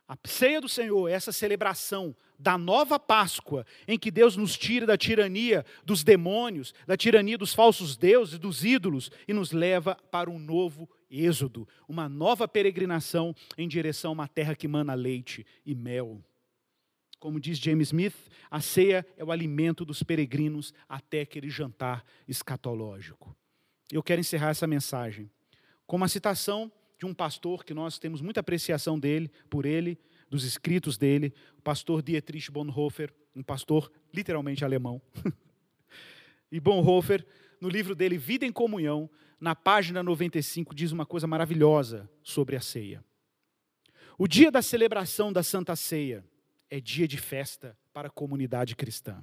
A 0.07 0.17
ceia 0.25 0.59
do 0.59 0.67
Senhor 0.67 1.07
é 1.07 1.13
essa 1.13 1.31
celebração 1.31 2.15
da 2.37 2.57
nova 2.57 2.99
Páscoa, 2.99 3.65
em 3.87 3.97
que 3.97 4.11
Deus 4.11 4.35
nos 4.35 4.57
tira 4.57 4.85
da 4.85 4.97
tirania 4.97 5.65
dos 5.85 6.03
demônios, 6.03 6.73
da 6.85 6.97
tirania 6.97 7.37
dos 7.37 7.53
falsos 7.53 7.95
deuses, 7.95 8.37
dos 8.37 8.65
ídolos, 8.65 9.09
e 9.27 9.33
nos 9.33 9.51
leva 9.51 9.95
para 10.11 10.29
um 10.29 10.37
novo 10.37 10.89
êxodo, 11.09 11.67
uma 11.87 12.09
nova 12.09 12.47
peregrinação 12.47 13.35
em 13.57 13.67
direção 13.67 14.11
a 14.11 14.13
uma 14.13 14.27
terra 14.27 14.55
que 14.55 14.67
mana 14.67 14.93
leite 14.93 15.45
e 15.65 15.73
mel. 15.73 16.21
Como 17.21 17.39
diz 17.39 17.59
James 17.59 17.89
Smith, 17.89 18.15
a 18.49 18.59
ceia 18.59 19.05
é 19.15 19.23
o 19.23 19.31
alimento 19.31 19.85
dos 19.85 20.01
peregrinos 20.01 20.73
até 20.89 21.21
aquele 21.21 21.51
jantar 21.51 22.03
escatológico. 22.27 23.37
Eu 23.91 24.01
quero 24.01 24.19
encerrar 24.19 24.49
essa 24.49 24.65
mensagem 24.65 25.29
com 25.85 25.97
uma 25.97 26.07
citação 26.07 26.71
de 26.97 27.05
um 27.05 27.13
pastor 27.13 27.63
que 27.63 27.75
nós 27.75 27.99
temos 27.99 28.21
muita 28.21 28.39
apreciação 28.39 28.99
dele, 28.99 29.29
por 29.51 29.67
ele, 29.67 29.99
dos 30.31 30.43
escritos 30.43 30.97
dele, 30.97 31.31
o 31.59 31.61
pastor 31.61 32.01
Dietrich 32.01 32.49
Bonhoeffer, 32.49 33.13
um 33.35 33.43
pastor 33.43 33.91
literalmente 34.11 34.65
alemão. 34.65 34.99
e 36.51 36.59
Bonhoeffer, 36.59 37.23
no 37.61 37.69
livro 37.69 37.93
dele 37.93 38.17
Vida 38.17 38.47
em 38.47 38.51
Comunhão, 38.51 39.07
na 39.39 39.53
página 39.53 40.01
95, 40.01 40.73
diz 40.73 40.91
uma 40.91 41.05
coisa 41.05 41.27
maravilhosa 41.27 42.09
sobre 42.23 42.55
a 42.55 42.61
ceia. 42.61 43.05
O 44.17 44.27
dia 44.27 44.49
da 44.49 44.63
celebração 44.63 45.31
da 45.31 45.43
Santa 45.43 45.75
Ceia 45.75 46.25
é 46.71 46.79
dia 46.79 47.07
de 47.07 47.17
festa 47.17 47.77
para 47.93 48.07
a 48.07 48.11
comunidade 48.11 48.75
cristã. 48.75 49.21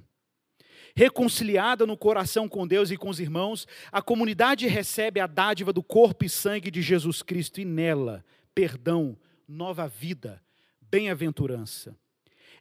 Reconciliada 0.95 1.85
no 1.85 1.97
coração 1.97 2.47
com 2.47 2.67
Deus 2.67 2.91
e 2.91 2.95
com 2.95 3.09
os 3.09 3.19
irmãos, 3.19 3.67
a 3.91 4.01
comunidade 4.01 4.67
recebe 4.67 5.19
a 5.19 5.27
dádiva 5.27 5.73
do 5.73 5.83
corpo 5.83 6.23
e 6.23 6.29
sangue 6.29 6.71
de 6.71 6.81
Jesus 6.81 7.21
Cristo 7.21 7.59
e 7.59 7.65
nela, 7.65 8.23
perdão, 8.53 9.17
nova 9.47 9.87
vida, 9.87 10.41
bem-aventurança. 10.79 11.97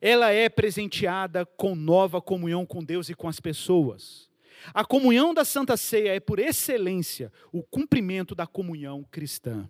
Ela 0.00 0.30
é 0.30 0.48
presenteada 0.48 1.44
com 1.44 1.74
nova 1.74 2.20
comunhão 2.20 2.64
com 2.64 2.82
Deus 2.82 3.08
e 3.08 3.14
com 3.14 3.28
as 3.28 3.38
pessoas. 3.38 4.28
A 4.72 4.84
comunhão 4.84 5.34
da 5.34 5.44
Santa 5.44 5.76
Ceia 5.76 6.14
é, 6.14 6.20
por 6.20 6.38
excelência, 6.38 7.32
o 7.52 7.62
cumprimento 7.62 8.34
da 8.34 8.46
comunhão 8.46 9.04
cristã. 9.10 9.68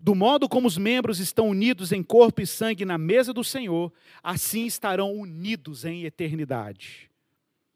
Do 0.00 0.14
modo 0.14 0.48
como 0.48 0.66
os 0.66 0.78
membros 0.78 1.20
estão 1.20 1.48
unidos 1.48 1.92
em 1.92 2.02
corpo 2.02 2.40
e 2.40 2.46
sangue 2.46 2.84
na 2.84 2.98
mesa 2.98 3.32
do 3.32 3.44
Senhor, 3.44 3.92
assim 4.22 4.66
estarão 4.66 5.12
unidos 5.12 5.84
em 5.84 6.04
eternidade. 6.04 7.10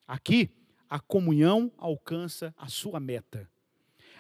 Aqui, 0.06 0.50
a 0.88 0.98
comunhão 0.98 1.70
alcança 1.76 2.54
a 2.56 2.68
sua 2.68 2.98
meta. 2.98 3.48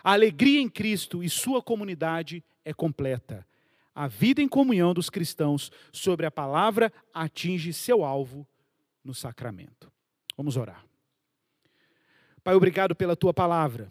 A 0.02 0.12
alegria 0.12 0.60
em 0.60 0.68
Cristo 0.68 1.22
e 1.22 1.30
sua 1.30 1.62
comunidade 1.62 2.44
é 2.64 2.72
completa. 2.72 3.46
A 3.94 4.06
vida 4.06 4.40
em 4.40 4.48
comunhão 4.48 4.94
dos 4.94 5.10
cristãos 5.10 5.72
sobre 5.92 6.24
a 6.24 6.30
palavra 6.30 6.92
atinge 7.12 7.72
seu 7.72 8.04
alvo 8.04 8.46
no 9.02 9.12
sacramento. 9.14 9.90
Vamos 10.36 10.56
orar. 10.56 10.84
Pai, 12.44 12.54
obrigado 12.54 12.94
pela 12.94 13.16
tua 13.16 13.34
palavra. 13.34 13.90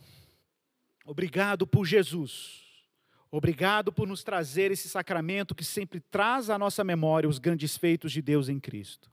Obrigado 1.05 1.67
por 1.67 1.85
Jesus. 1.85 2.66
Obrigado 3.31 3.91
por 3.91 4.07
nos 4.07 4.23
trazer 4.23 4.71
esse 4.71 4.87
sacramento 4.87 5.53
que 5.53 5.63
sempre 5.63 5.99
traz 5.99 6.49
à 6.49 6.57
nossa 6.57 6.83
memória 6.83 7.27
os 7.27 7.39
grandes 7.39 7.75
feitos 7.75 8.11
de 8.11 8.21
Deus 8.21 8.47
em 8.47 8.59
Cristo. 8.59 9.11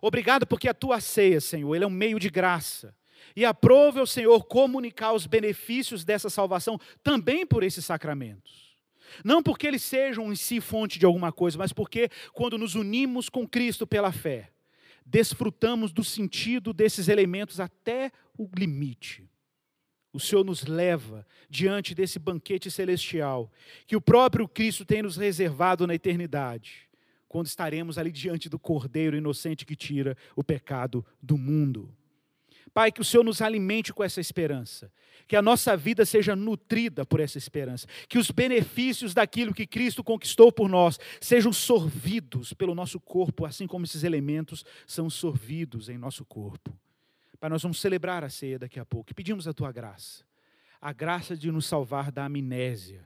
Obrigado 0.00 0.46
porque 0.46 0.68
a 0.68 0.74
tua 0.74 1.00
ceia, 1.00 1.40
Senhor, 1.40 1.74
ele 1.74 1.84
é 1.84 1.86
um 1.86 1.90
meio 1.90 2.18
de 2.18 2.28
graça. 2.28 2.94
E 3.34 3.44
aprove 3.44 4.00
ao 4.00 4.06
Senhor 4.06 4.44
comunicar 4.44 5.12
os 5.12 5.26
benefícios 5.26 6.04
dessa 6.04 6.28
salvação 6.28 6.78
também 7.02 7.46
por 7.46 7.62
esses 7.62 7.84
sacramentos. 7.84 8.70
Não 9.24 9.42
porque 9.42 9.66
eles 9.66 9.82
sejam 9.82 10.32
em 10.32 10.36
si 10.36 10.60
fonte 10.60 10.98
de 10.98 11.06
alguma 11.06 11.32
coisa, 11.32 11.58
mas 11.58 11.72
porque 11.72 12.08
quando 12.32 12.58
nos 12.58 12.74
unimos 12.74 13.28
com 13.28 13.46
Cristo 13.46 13.86
pela 13.86 14.12
fé, 14.12 14.50
desfrutamos 15.04 15.92
do 15.92 16.04
sentido 16.04 16.72
desses 16.72 17.08
elementos 17.08 17.60
até 17.60 18.12
o 18.38 18.48
limite. 18.56 19.29
O 20.12 20.18
Senhor 20.18 20.44
nos 20.44 20.64
leva 20.64 21.26
diante 21.48 21.94
desse 21.94 22.18
banquete 22.18 22.70
celestial 22.70 23.50
que 23.86 23.96
o 23.96 24.00
próprio 24.00 24.48
Cristo 24.48 24.84
tem 24.84 25.02
nos 25.02 25.16
reservado 25.16 25.86
na 25.86 25.94
eternidade 25.94 26.90
quando 27.28 27.46
estaremos 27.46 27.96
ali 27.96 28.10
diante 28.10 28.48
do 28.48 28.58
Cordeiro 28.58 29.16
inocente 29.16 29.64
que 29.64 29.76
tira 29.76 30.16
o 30.34 30.42
pecado 30.42 31.06
do 31.22 31.38
mundo. 31.38 31.94
Pai, 32.74 32.90
que 32.90 33.00
o 33.00 33.04
Senhor 33.04 33.22
nos 33.22 33.40
alimente 33.40 33.92
com 33.92 34.02
essa 34.02 34.20
esperança, 34.20 34.92
que 35.28 35.36
a 35.36 35.42
nossa 35.42 35.76
vida 35.76 36.04
seja 36.04 36.34
nutrida 36.34 37.06
por 37.06 37.20
essa 37.20 37.38
esperança, 37.38 37.86
que 38.08 38.18
os 38.18 38.32
benefícios 38.32 39.14
daquilo 39.14 39.54
que 39.54 39.66
Cristo 39.66 40.02
conquistou 40.02 40.50
por 40.50 40.68
nós 40.68 40.98
sejam 41.20 41.52
sorvidos 41.52 42.52
pelo 42.52 42.74
nosso 42.74 42.98
corpo, 42.98 43.44
assim 43.44 43.66
como 43.66 43.84
esses 43.84 44.02
elementos 44.02 44.64
são 44.84 45.08
sorvidos 45.08 45.88
em 45.88 45.96
nosso 45.96 46.24
corpo. 46.24 46.76
Pai, 47.40 47.50
nós 47.50 47.62
vamos 47.62 47.80
celebrar 47.80 48.22
a 48.22 48.28
ceia 48.28 48.58
daqui 48.58 48.78
a 48.78 48.84
pouco 48.84 49.10
e 49.10 49.14
pedimos 49.14 49.48
a 49.48 49.52
tua 49.52 49.72
graça, 49.72 50.24
a 50.80 50.92
graça 50.92 51.36
de 51.36 51.50
nos 51.50 51.66
salvar 51.66 52.12
da 52.12 52.26
amnésia 52.26 53.04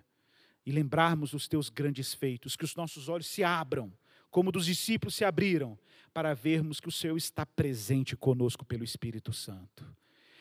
e 0.66 0.72
lembrarmos 0.72 1.32
os 1.32 1.49
teus 1.49 1.70
grandes 1.70 2.12
feitos, 2.12 2.57
que 2.57 2.64
os 2.64 2.74
nossos 2.74 3.09
olhos 3.09 3.26
se 3.26 3.43
abram 3.45 3.93
como 4.35 4.51
dos 4.51 4.66
discípulos 4.66 5.14
se 5.14 5.24
abriram, 5.24 5.78
para 6.12 6.35
vermos 6.35 6.80
que 6.80 6.89
o 6.89 6.93
Senhor 6.93 7.16
está 7.16 7.47
presente 7.47 8.16
conosco 8.16 8.64
pelo 8.64 8.82
Espírito 8.82 9.32
Santo. 9.32 9.87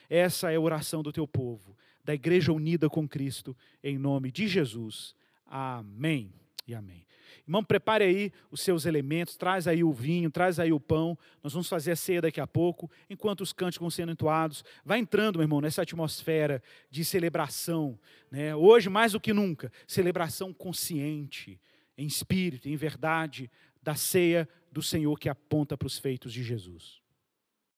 Essa 0.10 0.52
é 0.52 0.56
a 0.56 0.60
oração 0.60 1.04
do 1.04 1.12
teu 1.12 1.28
povo, 1.28 1.78
da 2.04 2.12
igreja 2.12 2.52
unida 2.52 2.90
com 2.90 3.08
Cristo, 3.08 3.56
em 3.84 4.00
nome 4.00 4.32
de 4.32 4.48
Jesus. 4.48 5.14
Amém 5.46 6.34
e 6.66 6.74
amém. 6.74 7.06
Irmão, 7.48 7.64
prepare 7.64 8.04
aí 8.04 8.32
os 8.50 8.62
seus 8.62 8.86
elementos, 8.86 9.36
traz 9.36 9.68
aí 9.68 9.84
o 9.84 9.92
vinho, 9.92 10.32
traz 10.32 10.60
aí 10.60 10.72
o 10.72 10.80
pão. 10.80 11.18
Nós 11.44 11.54
vamos 11.54 11.68
fazer 11.68 11.92
a 11.92 11.96
ceia 11.96 12.22
daqui 12.22 12.40
a 12.40 12.48
pouco, 12.48 12.90
enquanto 13.10 13.42
os 13.42 13.54
cânticos 13.54 13.84
vão 13.84 13.90
sendo 13.90 14.12
entoados. 14.12 14.64
Vai 14.84 15.00
entrando, 15.00 15.38
meu 15.38 15.44
irmão, 15.44 15.62
nessa 15.62 15.82
atmosfera 15.82 16.62
de 16.90 17.04
celebração. 17.04 18.00
Né? 18.32 18.56
Hoje, 18.56 18.90
mais 18.90 19.12
do 19.12 19.20
que 19.20 19.34
nunca, 19.34 19.72
celebração 19.88 20.54
consciente, 20.54 21.60
em 21.98 22.08
espírito, 22.08 22.68
em 22.70 22.76
verdade, 22.76 23.52
da 23.82 23.96
ceia 23.96 24.48
do 24.72 24.82
Senhor 24.82 25.20
que 25.20 25.30
aponta 25.30 25.78
para 25.78 25.86
os 25.86 26.00
feitos 26.00 26.34
de 26.34 26.42
Jesus. 26.42 27.03